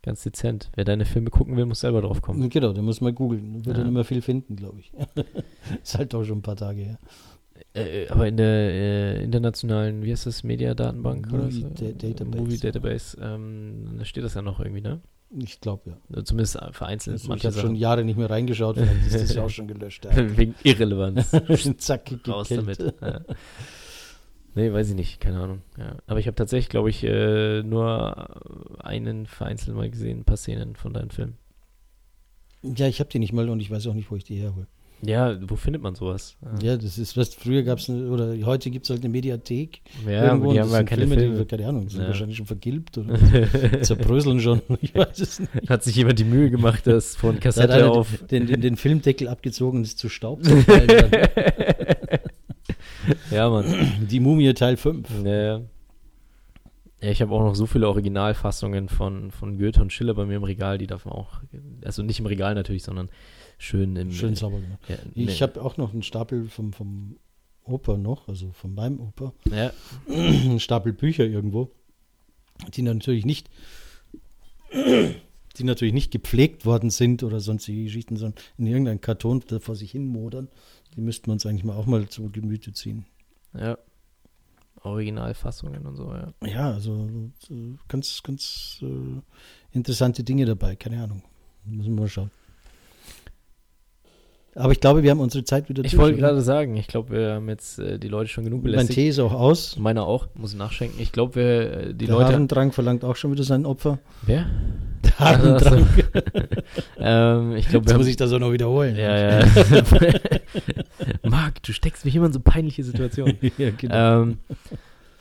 ganz 0.02 0.22
dezent. 0.22 0.70
Wer 0.74 0.84
deine 0.84 1.04
Filme 1.04 1.30
gucken 1.30 1.56
will, 1.56 1.66
muss 1.66 1.80
selber 1.80 2.00
drauf 2.00 2.22
kommen. 2.22 2.48
Genau, 2.48 2.72
der 2.72 2.82
muss 2.82 3.00
mal 3.00 3.12
googeln. 3.12 3.64
Wird 3.64 3.76
ja. 3.76 3.82
dann 3.82 3.88
immer 3.88 4.04
viel 4.04 4.22
finden, 4.22 4.56
glaube 4.56 4.80
ich. 4.80 4.92
ist 5.82 5.98
halt 5.98 6.14
doch 6.14 6.24
schon 6.24 6.38
ein 6.38 6.42
paar 6.42 6.56
Tage 6.56 6.82
her. 6.82 6.98
Äh, 7.74 8.08
aber 8.08 8.28
in 8.28 8.36
der 8.36 8.46
äh, 8.46 9.22
internationalen, 9.24 10.02
wie 10.02 10.12
heißt 10.12 10.26
das, 10.26 10.44
Media-Datenbank? 10.44 11.30
Movie 11.30 11.64
oder 11.64 11.76
so? 11.76 11.92
Database. 11.92 12.42
Movie 12.42 12.58
Database, 12.58 13.16
ähm, 13.20 13.96
da 13.98 14.04
steht 14.04 14.24
das 14.24 14.34
ja 14.34 14.42
noch 14.42 14.60
irgendwie, 14.60 14.80
ne? 14.80 15.00
Ich 15.36 15.60
glaube 15.60 15.90
ja. 15.90 15.96
Also 16.10 16.22
zumindest 16.22 16.58
vereinzelt. 16.72 17.20
Also 17.20 17.34
ich 17.34 17.44
habe 17.44 17.58
schon 17.58 17.74
Jahre 17.74 18.04
nicht 18.04 18.16
mehr 18.16 18.30
reingeschaut, 18.30 18.76
ist 18.76 19.14
das 19.14 19.34
ja 19.34 19.42
auch 19.42 19.50
schon 19.50 19.66
gelöscht. 19.66 20.06
Wegen 20.14 20.54
Irrelevanz. 20.62 21.30
Zack, 21.78 22.12
raus 22.28 22.48
damit. 22.48 22.78
Ja. 22.78 23.20
Nee, 24.56 24.72
weiß 24.72 24.88
ich 24.88 24.94
nicht, 24.94 25.20
keine 25.20 25.38
Ahnung. 25.38 25.60
Ja. 25.78 25.96
Aber 26.06 26.18
ich 26.18 26.26
habe 26.26 26.34
tatsächlich, 26.34 26.70
glaube 26.70 26.88
ich, 26.88 27.04
äh, 27.04 27.62
nur 27.62 28.40
einen 28.82 29.26
vereinzelt 29.26 29.76
mal 29.76 29.90
gesehen, 29.90 30.20
ein 30.20 30.24
paar 30.24 30.38
Szenen 30.38 30.76
von 30.76 30.94
deinen 30.94 31.10
Filmen. 31.10 31.36
Ja, 32.62 32.88
ich 32.88 32.98
habe 32.98 33.10
die 33.10 33.18
nicht 33.18 33.34
mal 33.34 33.50
und 33.50 33.60
ich 33.60 33.70
weiß 33.70 33.86
auch 33.86 33.94
nicht, 33.94 34.10
wo 34.10 34.16
ich 34.16 34.24
die 34.24 34.36
herhole. 34.36 34.66
Ja, 35.02 35.36
wo 35.46 35.56
findet 35.56 35.82
man 35.82 35.94
sowas? 35.94 36.36
Ja, 36.40 36.70
ja 36.70 36.76
das 36.78 36.96
ist, 36.96 37.18
was 37.18 37.34
früher 37.34 37.64
gab 37.64 37.80
es, 37.80 37.90
oder 37.90 38.34
heute 38.46 38.70
gibt 38.70 38.86
es 38.86 38.90
halt 38.90 39.02
eine 39.02 39.10
Mediathek. 39.10 39.82
Ja, 40.06 40.28
irgendwo, 40.28 40.54
die 40.54 40.60
haben 40.60 40.70
ja 40.70 40.82
keine 40.84 41.02
Filme, 41.02 41.16
Filme. 41.16 41.38
Die, 41.40 41.44
keine 41.44 41.66
Ahnung, 41.68 41.90
sind 41.90 42.00
ja. 42.00 42.06
wahrscheinlich 42.06 42.38
schon 42.38 42.46
vergilbt 42.46 42.96
oder 42.96 43.18
zerbröseln 43.82 44.40
schon. 44.40 44.62
Ich 44.80 44.94
weiß 44.94 45.20
es 45.20 45.40
nicht. 45.40 45.68
Hat 45.68 45.84
sich 45.84 45.96
jemand 45.96 46.18
die 46.18 46.24
Mühe 46.24 46.48
gemacht, 46.48 46.86
das 46.86 47.14
von 47.14 47.40
Kassette 47.40 47.90
auf. 47.90 48.24
Den, 48.30 48.46
den, 48.46 48.62
den, 48.62 48.76
Filmdeckel 48.76 49.28
abgezogen 49.28 49.80
und 49.80 49.84
ist 49.84 49.98
zu 49.98 50.08
Staub 50.08 50.42
zerfallen. 50.44 51.10
Ja, 53.30 53.48
Mann. 53.48 54.06
Die 54.10 54.20
Mumie 54.20 54.52
Teil 54.54 54.76
5. 54.76 55.08
Ja, 55.24 55.62
ja, 57.00 57.10
ich 57.10 57.20
habe 57.20 57.32
auch 57.32 57.40
noch 57.40 57.54
so 57.54 57.66
viele 57.66 57.88
Originalfassungen 57.88 58.88
von, 58.88 59.30
von 59.30 59.58
Goethe 59.58 59.82
und 59.82 59.92
Schiller 59.92 60.14
bei 60.14 60.24
mir 60.24 60.36
im 60.36 60.44
Regal, 60.44 60.78
die 60.78 60.86
darf 60.86 61.04
man 61.04 61.14
auch, 61.14 61.40
also 61.84 62.02
nicht 62.02 62.20
im 62.20 62.26
Regal 62.26 62.54
natürlich, 62.54 62.84
sondern 62.84 63.10
schön 63.58 63.96
im. 63.96 64.12
Schön 64.12 64.34
sauber 64.34 64.60
gemacht. 64.60 64.80
Ja, 64.88 64.96
nee. 65.14 65.24
Ich 65.24 65.42
habe 65.42 65.62
auch 65.62 65.76
noch 65.76 65.92
einen 65.92 66.02
Stapel 66.02 66.48
vom, 66.48 66.72
vom 66.72 67.18
Opa 67.64 67.98
noch, 67.98 68.28
also 68.28 68.50
von 68.52 68.74
meinem 68.74 69.00
Opa. 69.00 69.34
Ja. 69.44 69.72
Einen 70.08 70.58
Stapel 70.58 70.94
Bücher 70.94 71.24
irgendwo, 71.26 71.70
die 72.74 72.82
natürlich 72.82 73.26
nicht, 73.26 73.50
die 74.72 75.64
natürlich 75.64 75.94
nicht 75.94 76.10
gepflegt 76.10 76.64
worden 76.64 76.88
sind 76.88 77.22
oder 77.22 77.40
sonstige 77.40 77.84
Geschichten, 77.84 78.16
sondern 78.16 78.42
in 78.56 78.66
irgendeinem 78.66 79.02
Karton 79.02 79.42
vor 79.42 79.76
sich 79.76 79.90
hin 79.90 80.06
modern. 80.06 80.48
Die 80.96 81.02
müssten 81.02 81.26
wir 81.26 81.32
uns 81.32 81.44
eigentlich 81.46 81.64
mal 81.64 81.76
auch 81.76 81.86
mal 81.86 82.08
zu 82.08 82.30
Gemüte 82.30 82.72
ziehen. 82.72 83.04
Ja. 83.54 83.78
Originalfassungen 84.82 85.84
und 85.86 85.96
so, 85.96 86.12
ja. 86.12 86.32
Ja, 86.46 86.70
also 86.70 87.08
ganz, 87.88 88.22
ganz 88.22 88.78
äh, 88.82 89.20
interessante 89.72 90.22
Dinge 90.22 90.46
dabei, 90.46 90.76
keine 90.76 91.02
Ahnung. 91.02 91.22
Müssen 91.64 91.94
wir 91.94 92.02
mal 92.02 92.08
schauen. 92.08 92.30
Aber 94.54 94.72
ich 94.72 94.80
glaube, 94.80 95.02
wir 95.02 95.10
haben 95.10 95.20
unsere 95.20 95.44
Zeit 95.44 95.68
wieder 95.68 95.84
Ich 95.84 95.98
wollte 95.98 96.16
gerade 96.16 96.40
sagen, 96.40 96.76
ich 96.76 96.86
glaube, 96.86 97.10
wir 97.10 97.34
haben 97.34 97.48
jetzt 97.50 97.78
äh, 97.78 97.98
die 97.98 98.08
Leute 98.08 98.30
schon 98.30 98.44
genug 98.44 98.62
belästigt. 98.62 98.90
Mein 98.90 98.94
Tee 98.94 99.08
ist 99.10 99.18
auch 99.18 99.34
aus. 99.34 99.76
Meiner 99.76 100.06
auch, 100.06 100.28
muss 100.34 100.52
ich 100.52 100.58
nachschenken. 100.58 100.98
Ich 100.98 101.12
glaube, 101.12 101.34
wir, 101.34 101.72
äh, 101.72 101.94
die 101.94 102.06
Der 102.06 102.14
Leute. 102.14 102.28
Der 102.28 102.36
Harendrang 102.36 102.72
verlangt 102.72 103.04
auch 103.04 103.16
schon 103.16 103.32
wieder 103.32 103.42
sein 103.42 103.66
Opfer. 103.66 103.98
Wer? 104.22 104.46
Der 105.04 105.18
Harendrang. 105.18 105.86
ähm, 106.98 107.56
ich 107.56 107.68
glaube, 107.68 107.86
Jetzt 107.86 107.98
muss 107.98 108.06
ich 108.06 108.16
das 108.16 108.32
auch 108.32 108.38
noch 108.38 108.50
wiederholen. 108.50 108.96
Ja, 108.96 109.40
ja. 109.40 109.46
Marc, 111.22 111.62
du 111.62 111.72
steckst 111.72 112.04
mich 112.04 112.14
immer 112.16 112.26
in 112.26 112.32
so 112.32 112.40
peinliche 112.40 112.84
Situationen. 112.84 113.36
ja, 113.58 113.70
genau. 113.70 114.22
Ähm, 114.22 114.38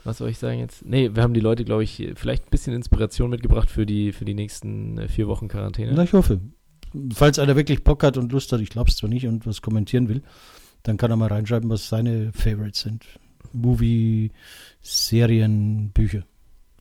was 0.04 0.19
soll 0.19 0.30
ich 0.30 0.38
sagen 0.38 0.60
jetzt? 0.60 0.86
Nee, 0.86 1.12
wir 1.13 1.24
haben 1.24 1.34
die 1.34 1.39
Leute, 1.39 1.65
glaube 1.65 1.84
ich, 1.84 2.12
vielleicht 2.15 2.45
ein 2.45 2.52
bisschen 2.52 2.74
Inspiration 2.74 3.30
mitgebracht 3.30 3.71
für 3.71 3.86
die, 3.86 4.12
für 4.12 4.26
die 4.26 4.36
nächsten 4.36 5.00
äh, 5.00 5.08
vier 5.08 5.28
Wochen 5.28 5.48
Quarantäne. 5.48 5.93
Na, 5.95 6.04
ich 6.04 6.13
hoffe 6.13 6.39
falls 7.13 7.39
einer 7.39 7.56
wirklich 7.56 7.84
Bock 7.84 8.04
hat 8.04 8.17
und 8.17 8.32
Lust 8.32 8.52
hat, 8.52 8.62
ich 8.62 8.69
glaube 8.69 8.89
es 8.89 8.98
zwar 8.98 9.10
nicht 9.10 9.28
und 9.28 9.45
was 9.45 9.62
kommentieren 9.62 10.10
will, 10.10 10.24
dann 10.84 10.98
kann 10.98 11.12
er 11.12 11.17
mal 11.17 11.30
reinschreiben, 11.30 11.69
was 11.69 11.88
seine 11.88 12.32
Favorites 12.34 12.82
sind. 12.82 13.06
Movie, 13.54 14.32
Serien, 14.82 15.91
Bücher. 15.91 16.24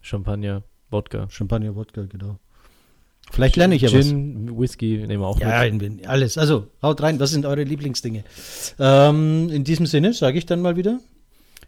Champagner, 0.01 0.63
Wodka. 0.91 1.29
Champagner, 1.31 1.75
Wodka, 1.75 2.03
genau. 2.03 2.39
Vielleicht 3.35 3.57
lerne 3.57 3.75
ich 3.75 3.83
ja 3.83 3.89
Gin, 3.89 3.99
was. 3.99 4.09
Gin, 4.09 4.59
Whisky 4.59 4.97
nehmen 4.99 5.23
wir 5.23 5.27
auch 5.27 5.41
ja, 5.41 5.69
mit. 5.71 6.07
alles. 6.07 6.39
Also, 6.39 6.69
haut 6.83 7.03
rein. 7.03 7.19
Was 7.19 7.31
sind 7.31 7.47
eure 7.47 7.65
Lieblingsdinge? 7.65 8.23
Ähm, 8.79 9.51
in 9.51 9.65
diesem 9.65 9.87
Sinne 9.87 10.13
sage 10.13 10.39
ich 10.39 10.47
dann 10.47 10.63
mal 10.63 10.77
wieder. 10.77 11.01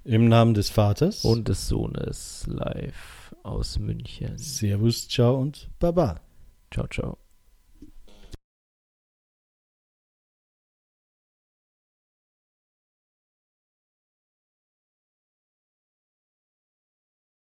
Im 0.04 0.28
Namen 0.28 0.54
des 0.54 0.70
Vaters. 0.70 1.24
Und 1.24 1.48
des 1.48 1.66
Sohnes 1.66 2.44
live 2.46 3.34
aus 3.42 3.80
München. 3.80 4.38
Servus, 4.38 5.08
ciao 5.08 5.36
und 5.36 5.68
baba. 5.80 6.20
Ciao, 6.70 6.86
ciao. 6.86 7.18